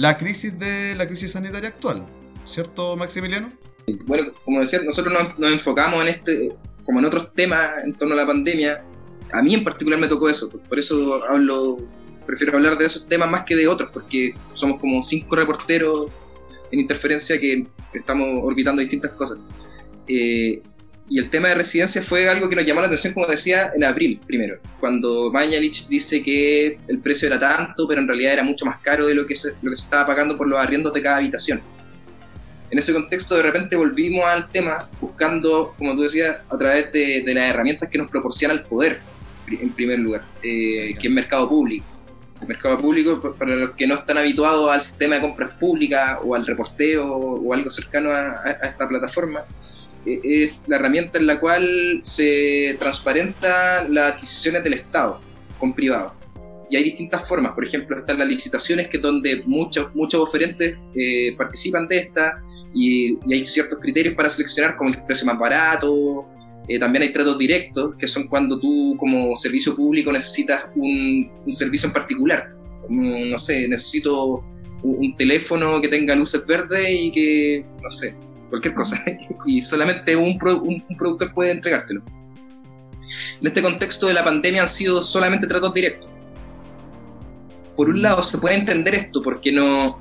la 0.00 0.16
crisis 0.16 0.58
de 0.58 0.94
la 0.96 1.06
crisis 1.06 1.32
sanitaria 1.32 1.68
actual. 1.68 2.06
¿Cierto, 2.46 2.96
Maximiliano? 2.96 3.52
Bueno, 4.06 4.32
como 4.46 4.60
decía, 4.60 4.80
nosotros 4.82 5.14
nos, 5.36 5.52
enfocamos 5.52 6.02
en 6.02 6.08
este, 6.08 6.56
como 6.84 7.00
en 7.00 7.04
otros 7.04 7.34
temas 7.34 7.70
en 7.84 7.92
torno 7.92 8.14
a 8.14 8.16
la 8.16 8.26
pandemia. 8.26 8.82
A 9.30 9.42
mí 9.42 9.52
en 9.52 9.62
particular 9.62 10.00
me 10.00 10.08
tocó 10.08 10.30
eso, 10.30 10.48
por 10.48 10.78
eso 10.78 11.22
hablo, 11.28 11.76
prefiero 12.26 12.56
hablar 12.56 12.78
de 12.78 12.86
esos 12.86 13.06
temas 13.06 13.30
más 13.30 13.44
que 13.44 13.54
de 13.54 13.68
otros, 13.68 13.90
porque 13.92 14.32
somos 14.52 14.80
como 14.80 15.02
cinco 15.02 15.36
reporteros 15.36 16.08
en 16.72 16.80
interferencia 16.80 17.38
que 17.38 17.66
estamos 17.92 18.40
orbitando 18.42 18.80
distintas 18.80 19.12
cosas. 19.12 19.38
Eh, 20.08 20.62
y 21.10 21.18
el 21.18 21.28
tema 21.28 21.48
de 21.48 21.56
residencia 21.56 22.00
fue 22.00 22.28
algo 22.28 22.48
que 22.48 22.54
nos 22.56 22.64
llamó 22.64 22.80
la 22.80 22.86
atención, 22.86 23.12
como 23.12 23.26
decía, 23.26 23.72
en 23.74 23.84
abril 23.84 24.20
primero, 24.26 24.58
cuando 24.78 25.30
Mañalich 25.32 25.88
dice 25.88 26.22
que 26.22 26.78
el 26.86 26.98
precio 27.00 27.26
era 27.26 27.38
tanto, 27.38 27.86
pero 27.88 28.00
en 28.00 28.06
realidad 28.06 28.32
era 28.34 28.44
mucho 28.44 28.64
más 28.64 28.78
caro 28.78 29.06
de 29.06 29.14
lo 29.14 29.26
que 29.26 29.34
se, 29.34 29.50
lo 29.60 29.70
que 29.70 29.76
se 29.76 29.82
estaba 29.84 30.06
pagando 30.06 30.36
por 30.36 30.46
los 30.46 30.58
arriendos 30.62 30.92
de 30.92 31.02
cada 31.02 31.16
habitación. 31.16 31.60
En 32.70 32.78
ese 32.78 32.92
contexto, 32.92 33.36
de 33.36 33.42
repente 33.42 33.74
volvimos 33.74 34.24
al 34.24 34.48
tema 34.48 34.88
buscando, 35.00 35.74
como 35.76 35.96
tú 35.96 36.02
decías, 36.02 36.36
a 36.48 36.56
través 36.56 36.92
de, 36.92 37.22
de 37.22 37.34
las 37.34 37.50
herramientas 37.50 37.88
que 37.88 37.98
nos 37.98 38.08
proporciona 38.08 38.54
el 38.54 38.62
poder, 38.62 39.00
en 39.50 39.72
primer 39.72 39.98
lugar, 39.98 40.22
eh, 40.44 40.94
que 40.94 41.08
es 41.08 41.12
mercado 41.12 41.48
público. 41.48 41.84
El 42.40 42.46
mercado 42.46 42.78
público, 42.80 43.20
pa- 43.20 43.34
para 43.34 43.56
los 43.56 43.72
que 43.72 43.88
no 43.88 43.96
están 43.96 44.16
habituados 44.18 44.70
al 44.70 44.80
sistema 44.80 45.16
de 45.16 45.22
compras 45.22 45.52
públicas 45.54 46.18
o 46.22 46.36
al 46.36 46.46
reporteo 46.46 47.04
o 47.12 47.52
algo 47.52 47.68
cercano 47.68 48.12
a, 48.12 48.56
esta 48.62 48.88
plataforma, 48.88 49.44
es 50.04 50.68
la 50.68 50.76
herramienta 50.76 51.18
en 51.18 51.26
la 51.26 51.38
cual 51.38 52.00
se 52.02 52.76
transparenta 52.78 53.86
las 53.88 54.14
adquisiciones 54.14 54.64
del 54.64 54.74
Estado 54.74 55.20
con 55.58 55.74
privados. 55.74 56.12
Y 56.70 56.76
hay 56.76 56.84
distintas 56.84 57.28
formas, 57.28 57.52
por 57.52 57.64
ejemplo, 57.64 57.98
están 57.98 58.18
las 58.18 58.28
licitaciones, 58.28 58.88
que 58.88 58.98
donde 58.98 59.42
muchos, 59.44 59.92
muchos 59.94 60.20
oferentes 60.20 60.76
eh, 60.94 61.34
participan 61.36 61.88
de 61.88 61.98
esta, 61.98 62.40
y, 62.72 63.18
hay 63.32 63.44
ciertos 63.44 63.80
criterios 63.80 64.14
para 64.14 64.28
seleccionar, 64.28 64.76
como 64.76 64.90
el 64.90 65.04
precio 65.04 65.26
más 65.26 65.38
barato. 65.38 66.26
eh, 66.68 66.78
también 66.78 67.02
hay 67.02 67.12
tratos 67.12 67.36
directos, 67.38 67.96
que 67.98 68.06
son 68.06 68.28
cuando 68.28 68.58
tú 68.60 68.96
como 68.98 69.34
servicio 69.34 69.74
público 69.74 70.12
necesitas 70.12 70.66
un, 70.76 71.28
servicio 71.48 71.88
en 71.88 71.92
particular. 71.92 72.54
No 72.88 73.36
sé, 73.36 73.66
necesito 73.66 74.44
un 74.82 75.14
teléfono 75.16 75.80
que 75.80 75.88
tenga 75.88 76.14
luces 76.14 76.46
verdes 76.46 76.88
y 76.88 77.10
que, 77.10 77.66
no 77.82 77.90
sé, 77.90 78.16
cualquier 78.50 78.74
cosa. 78.74 79.00
y 79.46 79.60
solamente 79.62 80.14
un, 80.16 80.36
pro- 80.38 80.60
un- 80.60 80.84
un 80.88 80.96
productor 80.96 81.32
puede 81.32 81.52
entregártelo. 81.52 82.02
En 83.40 83.46
este 83.46 83.62
contexto 83.62 84.06
de 84.06 84.14
la 84.14 84.22
pandemia 84.24 84.62
han 84.62 84.68
sido 84.68 85.02
solamente 85.02 85.46
tratos 85.46 85.72
directos. 85.72 86.08
Por 87.76 87.88
un 87.88 88.02
lado, 88.02 88.22
se 88.22 88.38
puede 88.38 88.56
entender 88.56 88.94
esto 88.94 89.22
porque 89.22 89.50
no, 89.50 89.98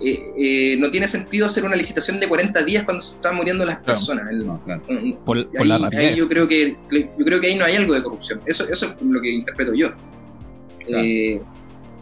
eh, 0.00 0.32
eh, 0.36 0.76
no 0.78 0.90
tiene 0.90 1.06
sentido 1.06 1.46
hacer 1.46 1.64
una 1.64 1.76
licitación 1.76 2.18
de 2.18 2.26
40 2.28 2.62
días 2.64 2.84
cuando 2.84 3.02
se 3.02 3.16
están 3.16 3.36
muriendo 3.36 3.64
las 3.64 3.82
personas. 3.84 4.26
El- 4.30 4.46
No, 4.46 4.62
claro. 4.64 4.82
Por, 5.24 5.48
por 5.50 5.60
ahí, 5.60 5.68
la 5.68 5.88
ahí 5.92 6.16
yo 6.16 6.28
creo 6.28 6.48
que 6.48 6.76
yo 6.90 7.24
creo 7.24 7.40
que 7.40 7.48
ahí 7.48 7.54
no 7.56 7.64
hay 7.64 7.76
algo 7.76 7.92
de 7.94 8.02
corrupción. 8.02 8.40
Eso, 8.46 8.64
eso 8.70 8.86
es 8.86 8.96
lo 9.02 9.20
que 9.20 9.30
interpreto 9.30 9.74
yo. 9.74 9.88
Claro. 10.86 11.04
Eh, 11.04 11.42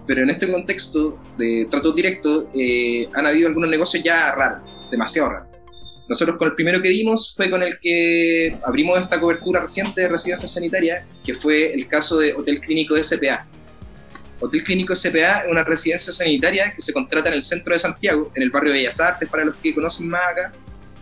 pero 0.06 0.22
en 0.22 0.30
este 0.30 0.50
contexto 0.50 1.18
de 1.36 1.66
trato 1.68 1.90
directo 1.92 2.48
eh, 2.54 3.08
han 3.12 3.26
habido 3.26 3.48
algunos 3.48 3.68
negocios 3.68 4.04
ya 4.04 4.32
raros, 4.32 4.60
demasiado 4.90 5.30
raros. 5.30 5.45
Nosotros 6.08 6.36
con 6.36 6.48
el 6.48 6.54
primero 6.54 6.80
que 6.80 6.88
dimos 6.88 7.34
fue 7.36 7.50
con 7.50 7.62
el 7.62 7.78
que 7.80 8.56
abrimos 8.64 8.98
esta 8.98 9.20
cobertura 9.20 9.60
reciente 9.60 10.02
de 10.02 10.08
residencia 10.08 10.48
sanitaria, 10.48 11.04
que 11.24 11.34
fue 11.34 11.74
el 11.74 11.88
caso 11.88 12.18
de 12.18 12.32
Hotel 12.32 12.60
Clínico 12.60 12.96
SPA. 13.02 13.46
Hotel 14.38 14.62
Clínico 14.62 14.94
SPA 14.94 15.40
es 15.40 15.50
una 15.50 15.64
residencia 15.64 16.12
sanitaria 16.12 16.72
que 16.72 16.80
se 16.80 16.92
contrata 16.92 17.28
en 17.28 17.34
el 17.34 17.42
centro 17.42 17.72
de 17.72 17.80
Santiago, 17.80 18.30
en 18.36 18.42
el 18.42 18.50
barrio 18.50 18.72
de 18.72 18.78
Bellas 18.78 19.00
Artes, 19.00 19.28
para 19.28 19.44
los 19.44 19.56
que 19.56 19.74
conocen 19.74 20.08
más 20.08 20.20
acá, 20.30 20.52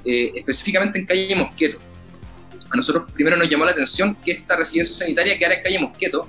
eh, 0.05 0.33
específicamente 0.37 0.99
en 0.99 1.05
calle 1.05 1.35
Mosqueto. 1.35 1.79
A 2.71 2.77
nosotros 2.77 3.05
primero 3.13 3.37
nos 3.37 3.49
llamó 3.49 3.67
la 3.67 3.73
atención 3.73 4.17
que 4.25 4.33
esta 4.33 4.57
residencia 4.57 4.95
sanitaria 4.95 5.39
quedara 5.39 5.57
en 5.57 5.63
calle 5.63 5.79
Mosqueto, 5.81 6.29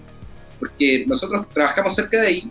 porque 0.59 1.05
nosotros 1.07 1.47
trabajamos 1.53 1.95
cerca 1.95 2.19
de 2.19 2.27
ahí, 2.27 2.49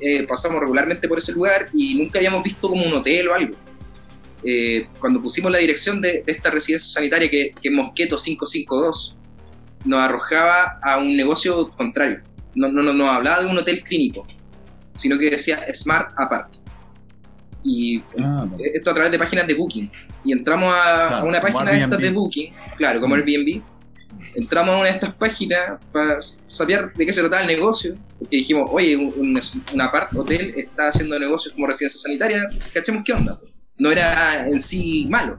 eh, 0.00 0.26
pasamos 0.26 0.60
regularmente 0.60 1.08
por 1.08 1.18
ese 1.18 1.32
lugar 1.32 1.68
y 1.72 1.94
nunca 1.94 2.18
habíamos 2.18 2.42
visto 2.42 2.68
como 2.68 2.84
un 2.84 2.92
hotel 2.92 3.28
o 3.28 3.34
algo. 3.34 3.56
Eh, 4.44 4.88
cuando 5.00 5.20
pusimos 5.20 5.50
la 5.50 5.58
dirección 5.58 6.00
de, 6.00 6.22
de 6.24 6.32
esta 6.32 6.50
residencia 6.50 6.92
sanitaria, 6.92 7.28
que, 7.30 7.52
que 7.60 7.68
es 7.68 7.74
Mosqueto 7.74 8.16
552, 8.16 9.16
nos 9.84 10.00
arrojaba 10.00 10.78
a 10.82 10.98
un 10.98 11.16
negocio 11.16 11.70
contrario. 11.70 12.22
No, 12.54 12.68
no, 12.70 12.82
no, 12.82 12.92
no 12.92 13.10
hablaba 13.10 13.42
de 13.42 13.50
un 13.50 13.58
hotel 13.58 13.82
clínico, 13.82 14.26
sino 14.94 15.18
que 15.18 15.30
decía 15.30 15.64
Smart 15.74 16.12
Apart. 16.16 16.52
Y 17.64 18.02
Ah, 18.20 18.46
esto 18.74 18.90
a 18.90 18.94
través 18.94 19.12
de 19.12 19.18
páginas 19.18 19.46
de 19.46 19.54
Booking. 19.54 19.90
Y 20.24 20.32
entramos 20.32 20.72
a, 20.72 21.08
Claro, 21.08 21.16
a 21.16 21.24
una 21.24 21.40
página 21.40 21.70
de 21.72 21.78
estas 21.78 22.02
de. 22.02 22.10
Booking, 22.10 22.48
claro, 22.76 23.00
como 23.00 23.14
Airbnb. 23.14 23.62
Entramos 24.34 24.74
a 24.74 24.78
una 24.78 24.86
de 24.86 24.92
estas 24.92 25.12
páginas 25.14 25.80
para 25.92 26.18
saber 26.46 26.92
de 26.94 27.06
qué 27.06 27.12
se 27.12 27.20
trataba 27.20 27.42
el 27.42 27.48
negocio. 27.48 27.96
Porque 28.18 28.36
dijimos, 28.36 28.68
oye, 28.72 28.96
un, 28.96 29.12
un, 29.16 29.34
un 29.74 29.80
apart 29.80 30.14
hotel 30.14 30.54
está 30.56 30.88
haciendo 30.88 31.18
negocios 31.18 31.54
como 31.54 31.66
residencia 31.66 32.00
sanitaria, 32.00 32.48
cachemos 32.72 33.02
qué 33.04 33.12
onda. 33.12 33.38
No 33.78 33.90
era 33.90 34.48
en 34.48 34.58
sí 34.58 35.06
malo. 35.08 35.38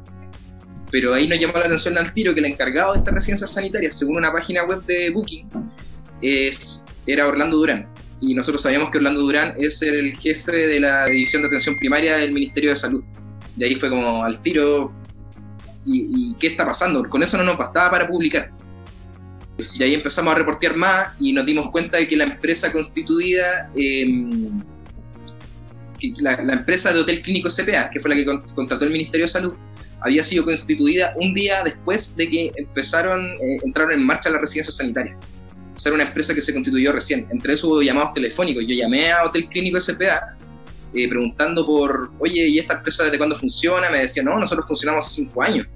Pero 0.92 1.14
ahí 1.14 1.28
nos 1.28 1.40
llamó 1.40 1.54
la 1.60 1.66
atención 1.66 1.98
al 1.98 2.14
tiro 2.14 2.34
que 2.34 2.40
el 2.40 2.48
encargado 2.48 2.94
de 2.94 3.00
esta 3.00 3.12
residencia 3.12 3.48
sanitaria, 3.48 3.92
según 3.92 4.18
una 4.18 4.32
página 4.32 4.64
web 4.64 4.84
de 4.86 5.10
Booking, 5.12 5.48
es, 6.22 6.86
era 7.06 7.28
Orlando 7.28 7.58
Durán. 7.58 7.88
Y 8.22 8.34
nosotros 8.34 8.62
sabíamos 8.62 8.90
que 8.90 8.98
Orlando 8.98 9.22
Durán 9.22 9.54
es 9.58 9.82
el 9.82 10.16
jefe 10.18 10.52
de 10.52 10.80
la 10.80 11.06
División 11.06 11.42
de 11.42 11.48
Atención 11.48 11.78
Primaria 11.78 12.18
del 12.18 12.34
Ministerio 12.34 12.72
de 12.72 12.76
Salud. 12.76 13.04
Y 13.56 13.64
ahí 13.64 13.76
fue 13.76 13.90
como 13.90 14.24
al 14.24 14.42
tiro. 14.42 14.94
¿Y, 15.86 16.36
qué 16.36 16.48
está 16.48 16.66
pasando? 16.66 17.08
Con 17.08 17.24
eso 17.24 17.38
no 17.38 17.44
nos 17.44 17.58
bastaba 17.58 17.92
para 17.92 18.08
publicar. 18.08 18.52
Y 19.78 19.84
ahí 19.84 19.94
empezamos 19.94 20.34
a 20.34 20.38
reportear 20.38 20.76
más 20.76 21.10
y 21.20 21.34
nos 21.34 21.46
dimos 21.46 21.70
cuenta 21.72 21.98
de 21.98 22.08
que 22.08 22.16
la 22.16 22.26
empresa 22.26 22.72
constituida, 22.72 23.70
eh, 23.76 24.08
la, 26.20 26.42
la 26.44 26.54
empresa 26.54 26.92
de 26.94 27.00
Hotel 27.00 27.22
Clínico 27.22 27.50
CPA, 27.50 27.90
que 27.90 28.00
fue 28.00 28.10
la 28.10 28.16
que 28.16 28.26
con- 28.26 28.42
contrató 28.56 28.86
el 28.86 28.92
Ministerio 28.92 29.26
de 29.26 29.32
Salud, 29.32 29.56
había 30.02 30.24
sido 30.24 30.46
constituida 30.46 31.14
un 31.18 31.34
día 31.34 31.62
después 31.64 32.16
de 32.16 32.30
que 32.30 32.52
empezaron, 32.56 33.22
eh, 33.26 33.60
entraron 33.64 33.92
en 33.94 34.04
marcha 34.04 34.30
las 34.30 34.42
residencias 34.42 34.78
sanitarias. 34.78 35.18
O 35.76 35.80
sea, 35.80 35.90
era 35.92 35.96
una 35.96 36.04
empresa 36.06 36.34
que 36.34 36.42
se 36.42 36.54
constituyó 36.54 36.92
recién. 36.92 37.28
Entre 37.30 37.54
eso 37.54 37.68
hubo 37.70 37.82
llamados 37.82 38.14
telefónicos. 38.14 38.64
Yo 38.68 38.76
llamé 38.76 39.12
a 39.12 39.24
Hotel 39.24 39.48
Clínico 39.50 39.80
SPA 39.80 40.36
eh, 40.94 41.08
preguntando 41.08 41.66
por, 41.66 42.12
oye, 42.20 42.48
¿y 42.48 42.60
esta 42.60 42.76
empresa 42.76 43.04
desde 43.06 43.18
cuándo 43.18 43.36
funciona? 43.36 43.90
Me 43.90 44.00
decían, 44.00 44.26
no, 44.26 44.38
nosotros 44.38 44.68
funcionamos 44.68 45.06
hace 45.06 45.16
cinco 45.22 45.42
años. 45.44 45.68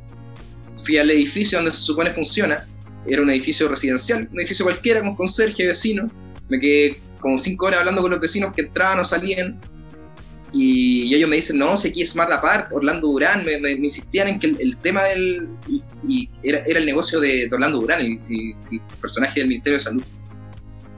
Fui 0.83 0.97
al 0.97 1.09
edificio 1.12 1.57
donde 1.59 1.73
se 1.73 1.81
supone 1.81 2.09
funciona. 2.12 2.65
Era 3.07 3.21
un 3.21 3.29
edificio 3.29 3.67
residencial, 3.67 4.27
un 4.31 4.39
edificio 4.39 4.65
cualquiera, 4.65 5.01
con 5.01 5.15
conserje, 5.15 5.67
vecino. 5.67 6.07
Me 6.49 6.59
quedé 6.59 6.99
como 7.19 7.38
cinco 7.39 7.67
horas 7.67 7.79
hablando 7.79 8.01
con 8.01 8.12
los 8.12 8.19
vecinos 8.19 8.53
que 8.53 8.63
entraban 8.63 8.99
o 8.99 9.03
salían. 9.03 9.59
Y, 10.55 11.03
y 11.05 11.15
ellos 11.15 11.27
me 11.29 11.35
dicen, 11.37 11.57
no, 11.57 11.73
es 11.73 11.91
Smart 12.11 12.31
Apart, 12.31 12.71
Orlando 12.71 13.07
Durán, 13.07 13.43
me, 13.43 13.59
me- 13.59 13.75
me 13.75 13.85
insistían 13.85 14.27
en 14.27 14.39
que 14.39 14.47
el, 14.47 14.61
el 14.61 14.77
tema 14.77 15.03
del... 15.05 15.49
Y, 15.67 15.81
y 16.07 16.29
era, 16.43 16.59
era 16.59 16.79
el 16.79 16.85
negocio 16.85 17.19
de, 17.19 17.47
de 17.47 17.49
Orlando 17.51 17.79
Durán, 17.81 18.01
el, 18.01 18.19
el- 18.29 18.55
el 18.71 18.79
personaje 19.01 19.39
del 19.39 19.49
Ministerio 19.49 19.77
de 19.79 19.83
Salud. 19.83 20.03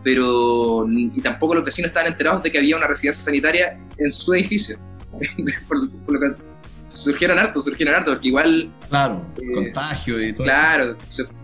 Pero 0.04 0.86
y 0.88 1.20
tampoco 1.22 1.56
los 1.56 1.64
vecinos 1.64 1.88
estaban 1.90 2.12
enterados 2.12 2.44
de 2.44 2.52
que 2.52 2.58
había 2.60 2.78
una 2.78 2.86
residencia 2.88 3.24
sanitaria 3.24 3.80
en 3.98 4.12
su 4.12 4.34
edificio. 4.34 4.78
por, 5.68 5.90
por 6.06 6.14
lo 6.14 6.20
que 6.36 6.42
surgieron 6.86 7.40
hartos, 7.40 7.64
surgieron 7.66 7.96
hartos, 7.96 8.16
porque 8.16 8.28
igual 8.28 8.72
Claro, 8.90 9.26
Eh, 9.38 9.54
contagio 9.54 10.22
y 10.22 10.34
todo 10.34 10.44
Claro, 10.44 10.98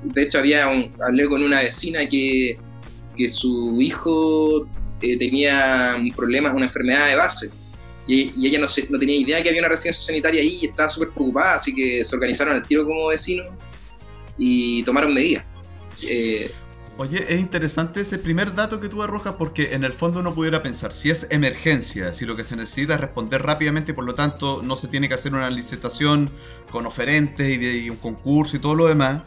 de 0.04 0.22
hecho 0.22 0.38
había 0.40 0.68
un, 0.68 0.92
hablé 1.04 1.28
con 1.28 1.42
una 1.42 1.62
vecina 1.62 2.06
que, 2.08 2.56
que 3.18 3.28
su 3.30 3.82
hijo 3.82 4.68
eh, 5.02 5.18
tenía 5.18 5.96
un 5.98 6.12
problema, 6.12 6.52
una 6.54 6.66
enfermedad 6.68 7.08
de 7.08 7.16
base 7.16 7.50
Y, 8.08 8.46
ella 8.48 8.60
no, 8.60 8.68
se- 8.68 8.88
no 8.90 8.98
tenía 9.00 9.16
idea 9.16 9.42
que 9.44 9.50
había 9.50 9.62
una 9.62 9.70
residencia 9.70 10.04
sanitaria 10.08 10.42
ahí 10.42 10.60
y 10.62 10.66
estaba 10.68 10.90
súper 10.90 11.10
preocupada, 11.10 11.56
así 11.56 11.74
que 11.74 12.04
se 12.04 12.16
organizaron 12.16 12.54
al 12.56 12.68
tiro 12.68 12.86
como 12.86 13.08
vecinos 13.08 13.50
y 14.38 14.84
tomaron 14.84 15.14
medidas. 15.14 15.46
Eh, 16.10 16.52
Oye, 16.98 17.26
es 17.34 17.40
interesante 17.40 18.02
ese 18.02 18.20
primer 18.20 18.54
dato 18.54 18.80
que 18.80 18.88
tú 18.90 19.02
arrojas 19.02 19.34
porque 19.34 19.74
en 19.74 19.84
el 19.84 19.94
fondo 19.94 20.20
uno 20.20 20.36
pudiera 20.36 20.62
pensar, 20.62 20.94
si 20.94 21.10
es 21.10 21.26
emergencia, 21.32 22.14
si 22.14 22.26
lo 22.26 22.36
que 22.36 22.44
se 22.44 22.56
necesita 22.56 22.96
es 22.96 23.00
responder 23.02 23.42
rápidamente 23.42 23.92
y 23.92 23.96
por 23.96 24.04
lo 24.06 24.14
tanto 24.14 24.62
no 24.62 24.76
se 24.76 24.88
tiene 24.88 25.08
que 25.08 25.16
hacer 25.16 25.34
una 25.34 25.50
licitación 25.50 26.30
con 26.70 26.86
oferentes 26.86 27.56
y, 27.56 27.58
de- 27.58 27.78
y 27.78 27.90
un 27.90 27.96
concurso 27.98 28.58
y 28.58 28.60
todo 28.60 28.76
lo 28.76 28.88
demás, 28.88 29.24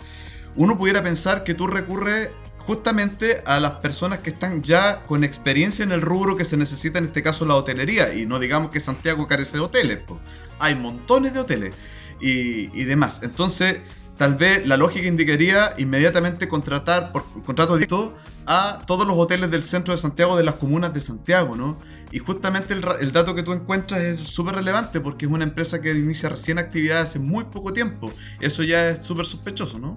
uno 0.56 0.78
pudiera 0.78 1.02
pensar 1.02 1.42
que 1.42 1.54
tú 1.54 1.66
recurres 1.66 2.28
justamente 2.66 3.42
a 3.46 3.60
las 3.60 3.72
personas 3.72 4.20
que 4.20 4.30
están 4.30 4.62
ya 4.62 5.02
con 5.04 5.22
experiencia 5.24 5.82
en 5.82 5.92
el 5.92 6.00
rubro 6.00 6.36
que 6.36 6.44
se 6.44 6.56
necesita, 6.56 6.98
en 6.98 7.04
este 7.04 7.22
caso 7.22 7.44
la 7.44 7.56
hotelería, 7.56 8.14
y 8.14 8.26
no 8.26 8.38
digamos 8.38 8.70
que 8.70 8.80
Santiago 8.80 9.26
carece 9.26 9.58
de 9.58 9.64
hoteles, 9.64 9.98
po. 9.98 10.18
hay 10.58 10.74
montones 10.74 11.34
de 11.34 11.40
hoteles 11.40 11.74
y, 12.20 12.84
demás. 12.84 13.20
Entonces, 13.22 13.80
tal 14.16 14.34
vez 14.36 14.66
la 14.66 14.76
lógica 14.78 15.06
indicaría 15.06 15.74
inmediatamente 15.76 16.48
contratar 16.48 17.12
por 17.12 17.24
contrato 17.42 17.74
directo 17.74 18.14
a 18.46 18.82
todos 18.86 19.06
los 19.06 19.16
hoteles 19.18 19.50
del 19.50 19.62
centro 19.62 19.92
de 19.92 19.98
Santiago, 19.98 20.36
de 20.36 20.44
las 20.44 20.54
comunas 20.54 20.94
de 20.94 21.00
Santiago, 21.00 21.56
¿no? 21.56 21.78
Y 22.12 22.18
justamente 22.18 22.72
el, 22.74 22.84
el 23.00 23.12
dato 23.12 23.34
que 23.34 23.42
tú 23.42 23.52
encuentras 23.52 24.00
es 24.00 24.20
súper 24.20 24.54
relevante 24.54 25.00
porque 25.00 25.26
es 25.26 25.30
una 25.30 25.44
empresa 25.44 25.82
que 25.82 25.90
inicia 25.90 26.28
recién 26.28 26.58
actividad 26.58 27.00
hace 27.00 27.18
muy 27.18 27.44
poco 27.44 27.72
tiempo. 27.72 28.12
Eso 28.40 28.62
ya 28.62 28.90
es 28.90 29.04
súper 29.04 29.26
sospechoso, 29.26 29.78
¿no? 29.78 29.96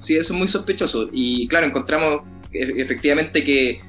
Sí, 0.00 0.16
eso 0.16 0.32
es 0.34 0.38
muy 0.38 0.48
sospechoso. 0.48 1.08
Y 1.12 1.46
claro, 1.46 1.66
encontramos 1.66 2.22
e- 2.52 2.80
efectivamente 2.82 3.44
que 3.44 3.80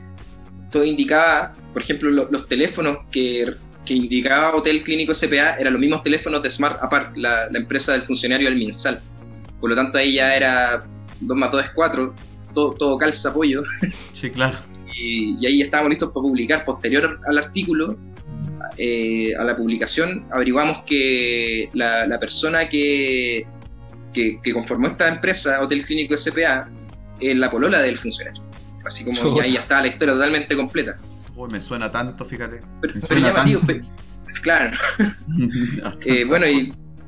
todo 0.71 0.83
indicaba, 0.85 1.53
por 1.73 1.81
ejemplo, 1.81 2.09
lo- 2.09 2.29
los 2.29 2.47
teléfonos 2.47 2.99
que, 3.11 3.51
que 3.85 3.93
indicaba 3.95 4.55
Hotel 4.55 4.83
Clínico 4.83 5.13
SPA 5.13 5.55
eran 5.59 5.73
los 5.73 5.79
mismos 5.79 6.03
teléfonos 6.03 6.43
de 6.43 6.51
Smart 6.51 6.77
Apart, 6.83 7.17
la, 7.17 7.49
la 7.49 7.57
empresa 7.57 7.93
del 7.93 8.03
funcionario 8.03 8.47
del 8.49 8.57
MinSal. 8.59 9.01
Por 9.59 9.69
lo 9.69 9.75
tanto, 9.75 9.97
ahí 9.97 10.13
ya 10.13 10.35
era 10.35 10.85
2 11.21 11.37
más 11.37 11.51
2 11.51 11.63
es 11.63 11.69
4, 11.71 12.13
todo, 12.53 12.71
todo 12.73 12.97
calza 12.97 13.29
apoyo. 13.29 13.63
Sí, 14.13 14.29
claro. 14.29 14.57
Y, 14.95 15.37
y 15.41 15.45
ahí 15.47 15.61
estábamos 15.61 15.89
listos 15.89 16.09
para 16.09 16.21
publicar. 16.21 16.63
Posterior 16.65 17.19
al 17.27 17.37
artículo, 17.39 17.97
eh, 18.77 19.33
a 19.39 19.43
la 19.43 19.55
publicación, 19.57 20.25
averiguamos 20.31 20.83
que 20.85 21.69
la, 21.73 22.05
la 22.05 22.19
persona 22.19 22.69
que, 22.69 23.45
que, 24.13 24.39
que 24.41 24.53
conformó 24.53 24.87
esta 24.87 25.07
empresa, 25.07 25.59
Hotel 25.61 25.85
Clínico 25.85 26.15
SPA, 26.17 26.69
es 27.19 27.35
la 27.35 27.49
polola 27.51 27.79
del 27.81 27.97
funcionario. 27.97 28.43
Así 28.85 29.03
como 29.05 29.15
Chuta. 29.17 29.37
ya 29.37 29.43
ahí 29.43 29.53
ya 29.53 29.59
está 29.59 29.81
la 29.81 29.87
historia 29.87 30.13
totalmente 30.15 30.55
completa. 30.55 30.97
Uy, 31.35 31.49
me 31.51 31.61
suena 31.61 31.91
tanto, 31.91 32.25
fíjate. 32.25 32.59
Pero, 32.81 32.93
Me 32.95 33.01
pero 33.01 33.21
suena 33.21 33.31
tanto. 33.33 33.73
claro. 34.41 34.77
Eh, 36.05 36.23
bueno, 36.25 36.47
y 36.47 36.61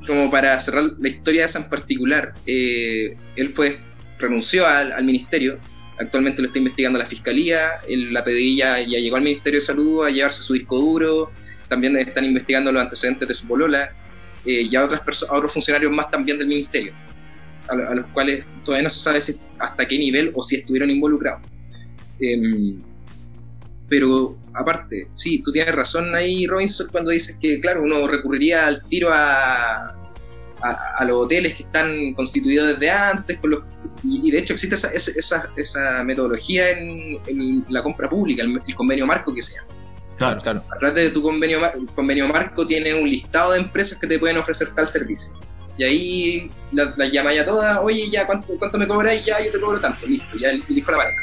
como 0.06 0.30
para 0.30 0.58
cerrar 0.60 0.84
la 0.98 1.08
historia 1.08 1.42
de 1.42 1.46
esa 1.46 1.58
en 1.60 1.68
particular, 1.68 2.34
eh, 2.46 3.16
él 3.36 3.52
fue, 3.54 3.78
renunció 4.18 4.66
al, 4.66 4.92
al 4.92 5.04
ministerio, 5.04 5.58
actualmente 5.98 6.42
lo 6.42 6.48
está 6.48 6.58
investigando 6.58 6.98
la 6.98 7.06
fiscalía, 7.06 7.80
él- 7.88 8.12
la 8.12 8.22
PDI 8.24 8.56
ya, 8.56 8.80
ya 8.80 8.98
llegó 8.98 9.16
al 9.16 9.22
Ministerio 9.22 9.58
de 9.60 9.64
Salud 9.66 10.04
a 10.04 10.10
llevarse 10.10 10.42
su 10.42 10.54
disco 10.54 10.78
duro, 10.78 11.30
también 11.68 11.96
están 11.96 12.24
investigando 12.24 12.70
los 12.72 12.82
antecedentes 12.82 13.26
de 13.28 13.34
su 13.34 13.46
polola, 13.48 13.90
eh, 14.44 14.68
y 14.70 14.76
a, 14.76 14.84
otras 14.84 15.22
a 15.28 15.34
otros 15.34 15.52
funcionarios 15.52 15.92
más 15.92 16.10
también 16.10 16.38
del 16.38 16.46
ministerio, 16.46 16.92
a, 17.68 17.74
lo- 17.74 17.88
a 17.90 17.94
los 17.94 18.06
cuales 18.08 18.44
todavía 18.64 18.84
no 18.84 18.90
se 18.90 19.00
sabe 19.00 19.20
si- 19.20 19.40
hasta 19.58 19.86
qué 19.86 19.98
nivel 19.98 20.30
o 20.34 20.42
si 20.42 20.56
estuvieron 20.56 20.90
involucrados. 20.90 21.40
Em, 22.20 22.80
pero 23.88 24.36
aparte, 24.54 25.06
sí, 25.10 25.42
tú 25.42 25.52
tienes 25.52 25.74
razón 25.74 26.14
ahí, 26.14 26.46
Robinson, 26.46 26.88
cuando 26.90 27.10
dices 27.10 27.36
que, 27.40 27.60
claro, 27.60 27.82
uno 27.82 28.06
recurriría 28.06 28.66
al 28.66 28.82
tiro 28.84 29.10
a, 29.12 29.86
a, 30.62 31.04
los 31.04 31.24
hoteles 31.24 31.54
que 31.54 31.64
están 31.64 32.14
constituidos 32.14 32.68
desde 32.68 32.90
antes, 32.90 33.38
y, 34.02 34.30
de 34.30 34.38
hecho 34.38 34.54
existe 34.54 34.74
esa, 34.76 34.90
esa, 34.92 35.48
esa- 35.56 36.02
metodología 36.04 36.70
en, 36.70 37.18
la 37.68 37.82
compra 37.82 38.08
pública, 38.08 38.42
el, 38.42 38.58
el 38.66 38.74
convenio 38.74 39.06
marco 39.06 39.34
que 39.34 39.42
se 39.42 39.56
llama. 39.56 39.68
Claro. 40.18 40.40
Claro. 40.40 40.64
A 40.74 40.78
través 40.78 40.94
de 40.96 41.10
tu 41.10 41.22
convenio, 41.22 41.60
mar- 41.60 41.74
convenio 41.94 42.28
marco 42.28 42.66
tiene 42.66 42.94
un 42.94 43.08
listado 43.08 43.52
de 43.52 43.58
empresas 43.60 43.98
que 43.98 44.06
te 44.06 44.18
pueden 44.18 44.36
ofrecer 44.38 44.68
tal 44.74 44.86
servicio. 44.86 45.34
Y 45.76 45.82
ahí 45.84 46.50
las 46.72 46.96
la 46.96 47.06
llamáis 47.06 47.40
a 47.40 47.44
todas, 47.44 47.78
oye, 47.82 48.08
ya, 48.10 48.26
¿cuánto, 48.26 48.56
cuánto 48.58 48.78
me 48.78 48.86
cobráis? 48.86 49.24
Ya, 49.24 49.44
yo 49.44 49.50
te 49.50 49.60
cobro 49.60 49.80
tanto, 49.80 50.06
listo, 50.06 50.36
ya 50.38 50.50
elijo 50.50 50.92
la 50.92 50.98
pareja. 50.98 51.20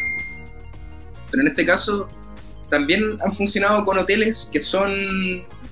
Pero 1.29 1.41
en 1.43 1.47
este 1.47 1.65
caso, 1.65 2.07
también 2.69 3.01
han 3.23 3.31
funcionado 3.31 3.85
con 3.85 3.97
hoteles 3.97 4.49
que 4.51 4.59
son 4.59 4.91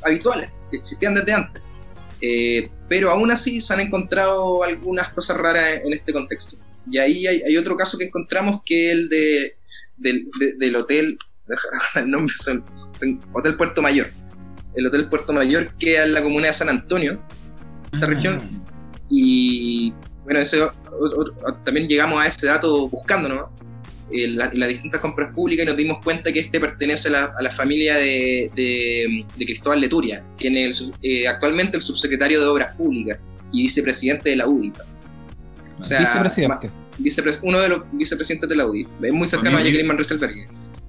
habituales, 0.01 0.49
que 0.71 0.77
existían 0.77 1.13
desde 1.13 1.33
antes. 1.33 1.61
Eh, 2.21 2.69
pero 2.87 3.11
aún 3.11 3.31
así 3.31 3.59
se 3.59 3.73
han 3.73 3.81
encontrado 3.81 4.63
algunas 4.63 5.09
cosas 5.13 5.35
raras 5.37 5.81
en 5.83 5.91
este 5.93 6.13
contexto. 6.13 6.57
Y 6.89 6.97
ahí 6.97 7.27
hay, 7.27 7.57
otro 7.57 7.75
caso 7.75 7.97
que 7.97 8.05
encontramos 8.05 8.61
que 8.65 8.87
es 8.87 8.93
el 8.93 9.09
de- 9.09 9.55
del 10.57 10.75
hotel, 10.77 11.17
el 11.95 12.09
nombre 12.11 12.33
son, 12.37 12.63
Hotel 13.33 13.55
Puerto 13.55 13.81
Mayor. 13.81 14.07
El 14.75 14.87
Hotel 14.87 15.09
Puerto 15.09 15.33
Mayor 15.33 15.73
queda 15.79 16.03
en 16.03 16.13
la 16.13 16.21
comuna 16.23 16.47
de 16.47 16.53
San 16.53 16.69
Antonio, 16.69 17.19
esta 17.91 18.05
región. 18.05 18.39
Y 19.09 19.93
bueno, 20.23 20.39
ese, 20.39 20.61
o- 20.61 20.71
o- 20.91 21.53
también 21.65 21.87
llegamos 21.87 22.21
a 22.23 22.27
ese 22.27 22.47
dato 22.47 22.87
buscando 22.89 23.27
¿no? 23.29 23.49
en, 24.11 24.37
la- 24.37 24.51
las 24.53 24.69
distintas 24.69 25.01
compras 25.01 25.33
públicas 25.33 25.63
y 25.65 25.67
nos 25.67 25.77
dimos 25.77 26.03
cuenta 26.03 26.31
que 26.31 26.39
este 26.39 26.59
pertenece 26.59 27.07
a 27.09 27.11
la, 27.11 27.33
a 27.37 27.41
la 27.41 27.49
familia 27.51 27.95
de, 27.95 28.51
de- 28.55 29.25
de 29.37 29.45
Cristóbal 29.45 29.81
Leturia, 29.81 30.23
quien 30.37 30.55
es 30.57 30.91
eh, 31.01 31.27
actualmente 31.27 31.77
el 31.77 31.81
subsecretario 31.81 32.39
de 32.39 32.45
Obras 32.47 32.75
Públicas 32.75 33.17
y 33.51 33.63
vicepresidente 33.63 34.29
de 34.29 34.35
la 34.35 34.47
UDI. 34.47 34.73
O 35.79 35.83
sea, 35.83 35.99
Vicepresidente. 35.99 36.69
vicepres- 36.99 37.39
uno 37.41 37.59
de 37.59 37.69
los 37.69 37.83
vicepresidentes 37.93 38.47
de 38.49 38.55
la 38.55 38.67
UDI. 38.67 38.87
Es 39.01 39.13
muy 39.13 39.27
cercano 39.27 39.57
a 39.57 39.61
Jacqueline 39.61 39.87
Van 39.87 39.97
Rieselberg. 39.97 40.35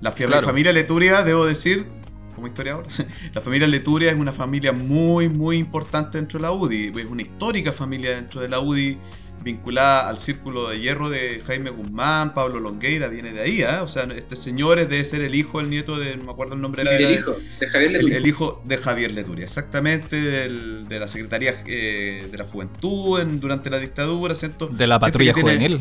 La, 0.01 0.13
Claro. 0.13 0.31
la 0.37 0.43
familia 0.43 0.73
Leturia, 0.73 1.23
debo 1.23 1.45
decir, 1.47 1.87
como 2.35 2.47
historiador, 2.47 2.87
la 3.35 3.41
familia 3.41 3.67
Leturia 3.67 4.11
es 4.11 4.17
una 4.17 4.33
familia 4.33 4.73
muy, 4.73 5.29
muy 5.29 5.57
importante 5.59 6.19
dentro 6.19 6.39
de 6.39 6.43
la 6.45 6.53
UDI. 6.53 6.93
Es 6.99 7.07
una 7.07 7.23
histórica 7.23 7.71
familia 7.73 8.15
dentro 8.15 8.41
de 8.41 8.49
la 8.49 8.61
UDI, 8.61 8.99
vinculada 9.43 10.09
al 10.11 10.19
círculo 10.19 10.69
de 10.69 10.81
hierro 10.81 11.09
de 11.09 11.43
Jaime 11.47 11.71
Guzmán, 11.71 12.35
Pablo 12.35 12.61
Longueira, 12.61 13.09
viene 13.09 13.33
de 13.33 13.41
ahí, 13.41 13.63
¿ah? 13.63 13.83
O 13.83 13.89
sea, 13.89 14.03
este 14.15 14.37
señor 14.37 14.79
es 14.79 14.89
debe 14.91 15.03
ser 15.03 15.23
el 15.23 15.35
hijo, 15.35 15.61
el 15.61 15.71
nieto 15.71 15.99
de, 15.99 16.15
no 16.17 16.25
me 16.25 16.33
acuerdo 16.33 16.55
el 16.57 16.61
nombre 16.61 16.85
de 16.85 16.91
la- 16.91 16.97
El 17.09 17.15
hijo 17.19 17.37
de 17.59 17.67
Javier 17.69 17.87
el, 17.91 17.93
Leturia. 17.95 18.17
el 18.19 18.27
hijo 18.27 18.63
de 18.67 18.77
Javier 18.77 19.13
Leturia, 19.13 19.45
exactamente, 19.45 20.17
del- 20.21 20.87
de 20.89 20.99
la 21.01 21.09
Secretaría 21.09 21.55
eh, 21.67 22.29
de 22.31 22.37
la 22.39 22.45
Juventud 22.45 23.19
en- 23.21 23.41
durante 23.41 23.71
la 23.71 23.79
dictadura, 23.79 24.35
¿cierto? 24.35 24.67
De 24.67 24.87
la 24.87 24.97
Gente 24.97 25.07
patrulla 25.07 25.33
tiene- 25.33 25.51
juvenil. 25.53 25.81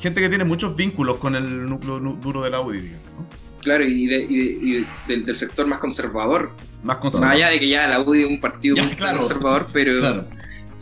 Gente 0.00 0.20
que 0.22 0.28
tiene 0.30 0.44
muchos 0.44 0.74
vínculos 0.74 1.16
con 1.16 1.34
el 1.36 1.66
núcleo 1.68 1.98
duro 2.00 2.40
de 2.42 2.50
la 2.50 2.60
UDI, 2.62 2.80
digamos, 2.80 3.06
¿no? 3.18 3.26
Claro, 3.62 3.84
y, 3.84 4.06
de- 4.06 4.26
y 4.28 4.36
de- 4.36 4.58
y 4.62 4.72
de- 4.80 4.86
del, 5.08 5.24
del 5.26 5.36
sector 5.36 5.66
más 5.66 5.78
conservador. 5.80 6.52
Más 6.78 6.84
Más 6.84 6.96
conservador. 6.98 7.34
allá 7.36 7.50
de 7.50 7.60
que 7.60 7.68
ya 7.68 7.88
la 7.88 8.00
UDI 8.00 8.22
es 8.22 8.28
un 8.28 8.40
partido 8.40 8.76
Ya, 8.76 8.84
muy 8.84 8.94
claro. 8.94 9.18
conservador, 9.18 9.68
pero 9.72 9.98
Claro, 9.98 10.28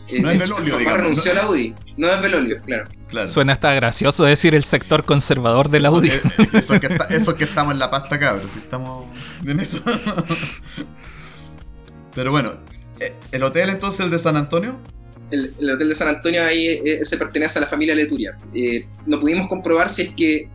eh, 0.09 0.21
No 0.21 0.27
es 0.29 0.33
el 0.33 0.39
Belolio, 0.39 0.65
papá 0.65 0.77
digamos, 0.79 0.97
renunció 1.01 1.33
¿no? 1.33 1.39
a 1.39 1.43
la 1.43 1.49
UDI. 1.49 1.75
No 1.97 2.07
es 2.11 2.21
Belolio, 2.21 2.61
claro. 2.63 2.89
claro. 3.07 3.27
Suena 3.27 3.53
hasta 3.53 3.73
gracioso 3.73 4.23
decir 4.23 4.53
el 4.55 4.63
sector 4.63 5.03
conservador 5.05 5.69
de 5.69 5.79
la 5.79 5.89
Eso- 5.89 5.97
UDI. 5.97 6.09
eh, 6.09 6.21
Eso, 6.53 6.73
es 6.75 6.79
que 6.79 6.87
está- 6.93 7.07
eso 7.09 7.31
es 7.31 7.37
que 7.37 7.43
estamos 7.45 7.73
en 7.73 7.79
la 7.79 7.89
pasta, 7.89 8.19
cabros. 8.19 8.53
Si 8.53 8.59
estamos 8.59 9.05
en 9.45 9.59
eso. 9.59 9.79
Pero 12.15 12.31
bueno, 12.31 12.53
eh, 12.99 13.13
¿el 13.31 13.43
hotel 13.43 13.69
entonces, 13.69 14.01
el 14.01 14.09
de 14.11 14.19
San 14.19 14.37
Antonio? 14.37 14.79
El, 15.29 15.53
el 15.59 15.71
hotel 15.71 15.89
de 15.89 15.95
San 15.95 16.07
Antonio 16.07 16.43
ahí 16.43 16.67
eh, 16.67 16.99
ese 17.01 17.17
pertenece 17.17 17.59
a 17.59 17.63
la 17.63 17.67
familia 17.67 17.93
Leturia. 17.95 18.37
Eh, 18.53 18.87
no 19.05 19.19
pudimos 19.19 19.47
comprobar 19.47 19.89
si 19.89 20.03
es 20.03 20.09
que 20.13 20.49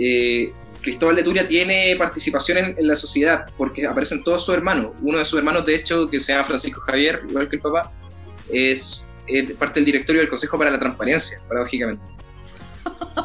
eh, 0.00 0.52
Cristóbal 0.88 1.16
Leturia 1.16 1.46
tiene 1.46 1.94
participación 1.96 2.58
en, 2.58 2.76
en 2.78 2.86
la 2.86 2.96
sociedad, 2.96 3.46
porque 3.56 3.86
aparecen 3.86 4.22
todos 4.24 4.44
sus 4.44 4.54
hermanos. 4.54 4.92
Uno 5.02 5.18
de 5.18 5.24
sus 5.24 5.38
hermanos, 5.38 5.64
de 5.64 5.74
hecho, 5.74 6.08
que 6.08 6.18
se 6.20 6.32
llama 6.32 6.44
Francisco 6.44 6.80
Javier, 6.80 7.22
igual 7.28 7.48
que 7.48 7.56
el 7.56 7.62
papá, 7.62 7.92
es 8.50 9.10
parte 9.58 9.80
del 9.80 9.84
directorio 9.84 10.20
del 10.22 10.28
Consejo 10.30 10.56
para 10.58 10.70
la 10.70 10.78
Transparencia, 10.78 11.38
paradójicamente. 11.48 12.02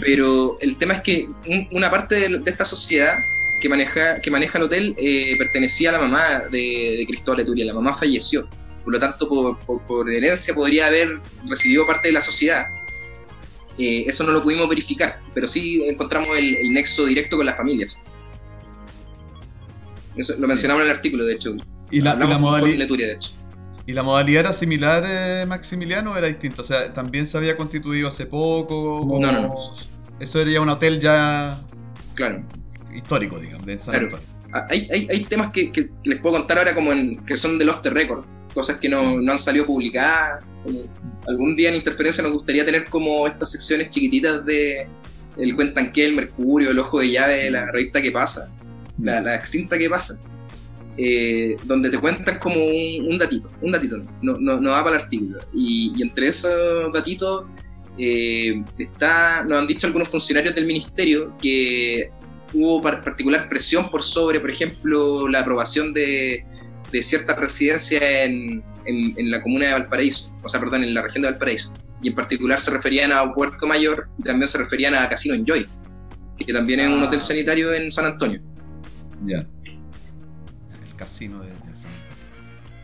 Pero 0.00 0.58
el 0.60 0.76
tema 0.78 0.94
es 0.94 1.00
que 1.00 1.28
un- 1.46 1.68
una 1.72 1.90
parte 1.90 2.14
de, 2.14 2.38
de 2.38 2.50
esta 2.50 2.64
sociedad 2.64 3.18
que 3.60 3.68
maneja, 3.68 4.20
que 4.20 4.30
maneja 4.30 4.58
el 4.58 4.64
hotel 4.64 4.94
eh, 4.98 5.34
pertenecía 5.36 5.90
a 5.90 5.92
la 5.92 5.98
mamá 5.98 6.42
de, 6.50 6.96
de 6.98 7.04
Cristóbal 7.06 7.38
Leturia. 7.40 7.64
La 7.66 7.74
mamá 7.74 7.92
falleció. 7.92 8.48
Por 8.84 8.94
lo 8.94 8.98
tanto, 8.98 9.28
por, 9.28 9.58
por- 9.60 9.82
por 9.82 10.10
herencia 10.10 10.54
podría 10.54 10.86
haber 10.86 11.18
recibido 11.48 11.86
parte 11.86 12.08
de 12.08 12.14
la 12.14 12.20
sociedad. 12.20 12.66
Eh, 13.78 14.04
eso 14.06 14.24
no 14.24 14.32
lo 14.32 14.42
pudimos 14.42 14.68
verificar, 14.68 15.20
pero 15.32 15.46
sí 15.46 15.82
encontramos 15.86 16.28
el, 16.36 16.54
el 16.56 16.72
nexo 16.74 17.06
directo 17.06 17.36
con 17.36 17.46
las 17.46 17.56
familias. 17.56 17.98
Eso 20.16 20.34
lo 20.38 20.46
mencionamos 20.48 20.82
en 20.82 20.90
el 20.90 20.96
artículo, 20.96 21.24
de 21.24 21.34
hecho. 21.34 21.54
¿Y 21.90 22.00
la, 22.00 22.10
y 22.10 22.12
Hablamos 22.14 22.52
la, 22.52 22.60
con 22.60 22.68
modali- 22.68 22.76
Leturia, 22.76 23.06
de 23.06 23.14
hecho. 23.14 23.30
¿Y 23.86 23.92
la 23.92 24.02
modalidad 24.02 24.40
era 24.40 24.52
similar, 24.52 25.04
eh, 25.06 25.44
Maximiliano, 25.48 26.12
o 26.12 26.16
era 26.16 26.26
distinta? 26.28 26.62
O 26.62 26.64
sea, 26.64 26.92
¿también 26.92 27.26
se 27.26 27.36
había 27.38 27.56
constituido 27.56 28.08
hace 28.08 28.26
poco? 28.26 29.04
No, 29.20 29.32
no, 29.32 29.32
no. 29.48 29.54
Eso 30.20 30.40
era 30.40 30.50
ya 30.50 30.60
un 30.60 30.68
hotel 30.68 31.00
ya 31.00 31.58
Claro. 32.14 32.44
histórico, 32.94 33.40
digamos, 33.40 33.66
de 33.66 33.78
San 33.78 33.92
Claro. 33.94 34.06
Antonio. 34.16 34.26
hay, 34.68 34.88
hay, 34.92 35.08
hay 35.10 35.24
temas 35.24 35.50
que, 35.52 35.72
que 35.72 35.90
les 36.04 36.20
puedo 36.20 36.36
contar 36.36 36.58
ahora 36.58 36.74
como 36.74 36.92
en, 36.92 37.24
que 37.24 37.36
son 37.36 37.56
del 37.58 37.70
off 37.70 37.80
the 37.82 37.90
record, 37.90 38.24
cosas 38.52 38.78
que 38.78 38.88
no, 38.88 39.20
no 39.20 39.32
han 39.32 39.38
salido 39.38 39.66
publicadas. 39.66 40.44
como 40.62 40.80
algún 41.26 41.56
día 41.56 41.70
en 41.70 41.76
Interferencia 41.76 42.22
nos 42.22 42.32
gustaría 42.32 42.64
tener 42.64 42.84
como 42.86 43.26
estas 43.26 43.52
secciones 43.52 43.88
chiquititas 43.90 44.44
de 44.44 44.86
el 45.38 45.54
cuentanque, 45.54 46.04
el 46.04 46.14
mercurio, 46.14 46.70
el 46.70 46.78
ojo 46.78 47.00
de 47.00 47.10
llave 47.10 47.50
la 47.50 47.70
revista 47.70 48.02
que 48.02 48.10
pasa, 48.10 48.50
la, 48.98 49.20
la 49.20 49.36
extinta 49.36 49.78
que 49.78 49.88
pasa, 49.88 50.20
eh, 50.96 51.56
donde 51.64 51.88
te 51.88 51.98
cuentan 51.98 52.38
como 52.38 52.56
un, 52.56 53.06
un 53.08 53.18
datito, 53.18 53.48
un 53.62 53.72
datito, 53.72 54.02
no, 54.20 54.38
no, 54.38 54.60
no 54.60 54.70
va 54.70 54.82
para 54.84 54.96
el 54.96 55.02
artículo. 55.02 55.38
Y, 55.52 55.92
y 55.96 56.02
entre 56.02 56.28
esos 56.28 56.92
datitos 56.92 57.44
eh, 57.96 58.62
está, 58.76 59.44
nos 59.44 59.60
han 59.60 59.66
dicho 59.66 59.86
algunos 59.86 60.08
funcionarios 60.08 60.54
del 60.54 60.66
ministerio 60.66 61.34
que 61.40 62.10
hubo 62.52 62.82
par- 62.82 63.00
particular 63.00 63.48
presión 63.48 63.88
por 63.88 64.02
sobre, 64.02 64.40
por 64.40 64.50
ejemplo, 64.50 65.28
la 65.28 65.40
aprobación 65.40 65.92
de, 65.92 66.44
de 66.92 67.02
cierta 67.02 67.34
residencia 67.34 68.24
en, 68.24 68.62
en, 68.84 69.14
en 69.18 69.30
la 69.30 69.42
comuna 69.42 69.66
de 69.66 69.72
Valparaíso, 69.74 70.32
o 70.42 70.48
sea, 70.48 70.58
perdón, 70.60 70.84
en 70.84 70.94
la 70.94 71.02
región 71.02 71.22
de 71.22 71.30
Valparaíso. 71.30 71.72
Y 72.02 72.08
en 72.08 72.14
particular 72.14 72.58
se 72.60 72.70
referían 72.70 73.12
a 73.12 73.32
Puerto 73.32 73.66
Mayor 73.66 74.08
y 74.18 74.22
también 74.22 74.48
se 74.48 74.58
referían 74.58 74.94
a 74.94 75.08
Casino 75.08 75.34
Enjoy, 75.34 75.68
que 76.38 76.52
también 76.52 76.80
es 76.80 76.88
un 76.88 77.02
Ah. 77.02 77.06
hotel 77.06 77.20
sanitario 77.20 77.72
en 77.72 77.90
San 77.90 78.06
Antonio. 78.06 78.40
Ya. 79.26 79.46
El 79.64 80.96
casino 80.96 81.40
de, 81.40 81.50
de 81.50 81.76
San 81.76 81.90
Antonio. 81.92 82.10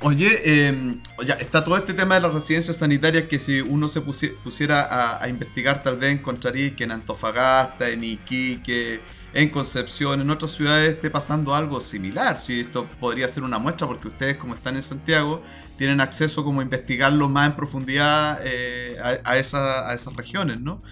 Oye, 0.02 0.28
eh, 0.44 0.98
ya, 1.24 1.34
está 1.34 1.64
todo 1.64 1.76
este 1.78 1.94
tema 1.94 2.16
de 2.16 2.20
las 2.20 2.34
residencias 2.34 2.76
sanitarias 2.76 3.24
que 3.24 3.38
si 3.38 3.62
uno 3.62 3.88
se 3.88 4.02
pusi- 4.02 4.34
pusiera 4.44 4.82
a, 4.82 5.24
a 5.24 5.28
investigar 5.30 5.82
tal 5.82 5.96
vez 5.96 6.10
encontraría 6.12 6.76
que 6.76 6.84
en 6.84 6.92
Antofagasta, 6.92 7.88
en 7.88 8.04
Iquique, 8.04 9.00
en 9.37 9.51
Concepción, 9.51 10.20
en 10.20 10.31
otras 10.31 10.51
ciudades 10.53 10.94
esté 10.94 11.11
pasando 11.11 11.55
algo 11.55 11.81
similar. 11.81 12.38
Si 12.38 12.61
esto 12.61 12.88
podría 13.01 13.29
ser 13.29 13.42
una 13.42 13.59
muestra 13.59 13.87
porque 13.87 14.09
ustedes 14.09 14.37
como 14.37 14.55
están 14.55 14.77
en 14.77 14.83
Santiago 14.83 15.42
tienen 15.77 16.01
acceso 16.01 16.42
como 16.42 16.61
a 16.61 16.64
investigarlo 16.64 17.29
más 17.29 17.49
en 17.49 17.57
profundidad 17.57 18.40
eh, 18.44 18.96
a, 19.03 19.31
a 19.31 19.37
esa- 19.38 19.90
a 19.90 19.94
esas 19.94 20.14
regiones, 20.16 20.61
¿no? 20.61 20.83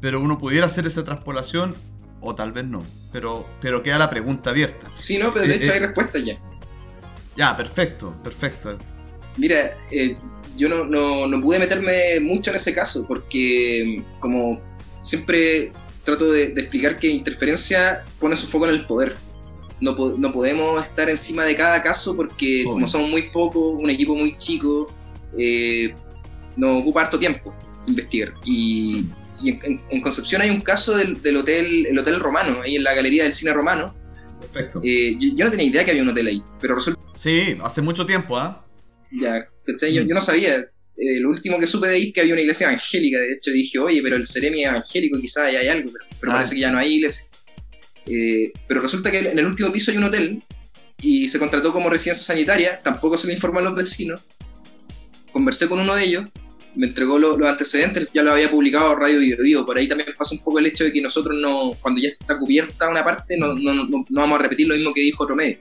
Pero 0.00 0.20
uno 0.20 0.38
pudiera 0.38 0.66
hacer 0.66 0.86
esa 0.86 1.04
transpolación 1.04 1.74
o 2.20 2.34
tal 2.34 2.52
vez 2.52 2.64
no. 2.64 2.84
Pero, 3.12 3.48
pero 3.60 3.82
queda 3.82 3.98
la 3.98 4.08
pregunta 4.10 4.50
abierta. 4.50 4.88
Sí, 4.92 5.18
no, 5.18 5.32
pero 5.32 5.46
de 5.46 5.54
Eh, 5.54 5.56
hecho 5.56 5.70
eh. 5.72 5.74
hay 5.74 5.80
respuestas 5.80 6.24
ya. 6.24 6.38
Ya, 7.36 7.56
perfecto, 7.56 8.14
perfecto. 8.22 8.78
Mira, 9.36 9.76
eh, 9.90 10.16
yo 10.56 10.68
no, 10.68 10.84
no, 10.84 11.26
no 11.26 11.40
pude 11.42 11.58
meterme 11.58 12.20
mucho 12.20 12.50
en 12.50 12.56
ese 12.56 12.74
caso 12.74 13.06
porque 13.08 14.04
como 14.20 14.60
siempre 15.02 15.72
trato 16.04 16.30
de, 16.32 16.48
de 16.48 16.60
explicar 16.60 16.98
que 16.98 17.08
interferencia 17.08 18.04
pone 18.18 18.36
su 18.36 18.46
foco 18.46 18.66
en 18.68 18.74
el 18.74 18.86
poder. 18.86 19.16
No, 19.80 19.96
po- 19.96 20.14
no 20.16 20.32
podemos 20.32 20.82
estar 20.82 21.10
encima 21.10 21.44
de 21.44 21.56
cada 21.56 21.82
caso 21.82 22.14
porque 22.14 22.62
como 22.64 22.86
somos 22.86 23.10
muy 23.10 23.22
pocos, 23.22 23.82
un 23.82 23.90
equipo 23.90 24.14
muy 24.14 24.36
chico, 24.36 24.86
eh, 25.36 25.94
nos 26.56 26.80
ocupa 26.82 27.02
harto 27.02 27.18
tiempo 27.18 27.52
investigar. 27.86 28.32
Y, 28.44 29.06
y 29.42 29.58
en, 29.90 30.00
Concepción 30.00 30.40
hay 30.42 30.50
un 30.50 30.60
caso 30.60 30.96
del, 30.96 31.20
del 31.20 31.36
hotel, 31.36 31.86
el 31.86 31.98
Hotel 31.98 32.20
Romano, 32.20 32.62
ahí 32.62 32.76
en 32.76 32.84
la 32.84 32.94
Galería 32.94 33.24
del 33.24 33.32
Cine 33.32 33.52
Romano. 33.52 33.92
Perfecto. 34.38 34.80
Eh, 34.84 35.16
yo, 35.18 35.30
yo 35.34 35.44
no 35.46 35.50
tenía 35.50 35.66
idea 35.66 35.84
que 35.84 35.90
había 35.90 36.02
un 36.04 36.08
hotel 36.10 36.26
ahí, 36.28 36.42
pero 36.60 36.76
resulta 36.76 37.00
Sí, 37.16 37.58
hace 37.62 37.82
mucho 37.82 38.06
tiempo, 38.06 38.36
¿ah? 38.36 38.64
Ya, 39.10 39.46
¿cachai? 39.66 39.92
Yo, 39.94 40.02
yo 40.02 40.14
no 40.14 40.20
sabía. 40.20 40.68
Eh, 40.96 41.20
lo 41.20 41.30
último 41.30 41.58
que 41.58 41.66
supe 41.66 41.88
de 41.88 41.94
ahí 41.96 42.08
es 42.08 42.14
que 42.14 42.20
había 42.20 42.34
una 42.34 42.42
iglesia 42.42 42.68
evangélica. 42.68 43.18
De 43.18 43.32
hecho, 43.32 43.50
dije, 43.50 43.78
oye, 43.78 44.02
pero 44.02 44.16
el 44.16 44.26
Ceremi 44.26 44.62
evangélico, 44.64 45.18
quizás 45.20 45.44
hay 45.46 45.66
algo, 45.68 45.90
pero, 45.92 46.04
pero 46.20 46.32
Ah. 46.32 46.36
parece 46.36 46.54
que 46.54 46.60
ya 46.60 46.70
no 46.70 46.78
hay 46.78 46.94
iglesia. 46.94 47.26
Eh, 48.06 48.52
pero 48.68 48.80
resulta 48.80 49.10
que 49.10 49.18
en 49.20 49.38
el 49.38 49.46
último 49.46 49.72
piso 49.72 49.90
hay 49.90 49.96
un 49.96 50.04
hotel 50.04 50.42
y 51.00 51.28
se 51.28 51.38
contrató 51.38 51.72
como 51.72 51.88
residencia 51.88 52.24
sanitaria. 52.24 52.80
Tampoco 52.82 53.16
se 53.16 53.26
le 53.28 53.34
informó 53.34 53.60
a 53.60 53.62
los 53.62 53.74
vecinos. 53.74 54.20
Conversé 55.32 55.68
con 55.68 55.80
uno 55.80 55.94
de 55.94 56.04
ellos, 56.04 56.24
me 56.74 56.86
entregó 56.88 57.18
lo- 57.18 57.36
los 57.38 57.48
antecedentes, 57.48 58.08
ya 58.12 58.22
lo 58.22 58.32
había 58.32 58.50
publicado 58.50 58.94
Radio 58.94 59.18
Bio. 59.42 59.64
Por 59.64 59.78
ahí 59.78 59.88
también 59.88 60.10
pasa 60.16 60.34
un 60.34 60.42
poco 60.42 60.58
el 60.58 60.66
hecho 60.66 60.84
de 60.84 60.92
que 60.92 61.00
nosotros, 61.00 61.38
no 61.40 61.70
cuando 61.80 62.00
ya 62.02 62.08
está 62.08 62.38
cubierta 62.38 62.88
una 62.88 63.02
parte, 63.04 63.36
no, 63.38 63.54
no, 63.54 63.72
no, 63.74 63.84
no 63.88 64.04
vamos 64.20 64.38
a 64.38 64.42
repetir 64.42 64.68
lo 64.68 64.74
mismo 64.74 64.92
que 64.92 65.00
dijo 65.00 65.22
otro 65.24 65.34
medio. 65.36 65.58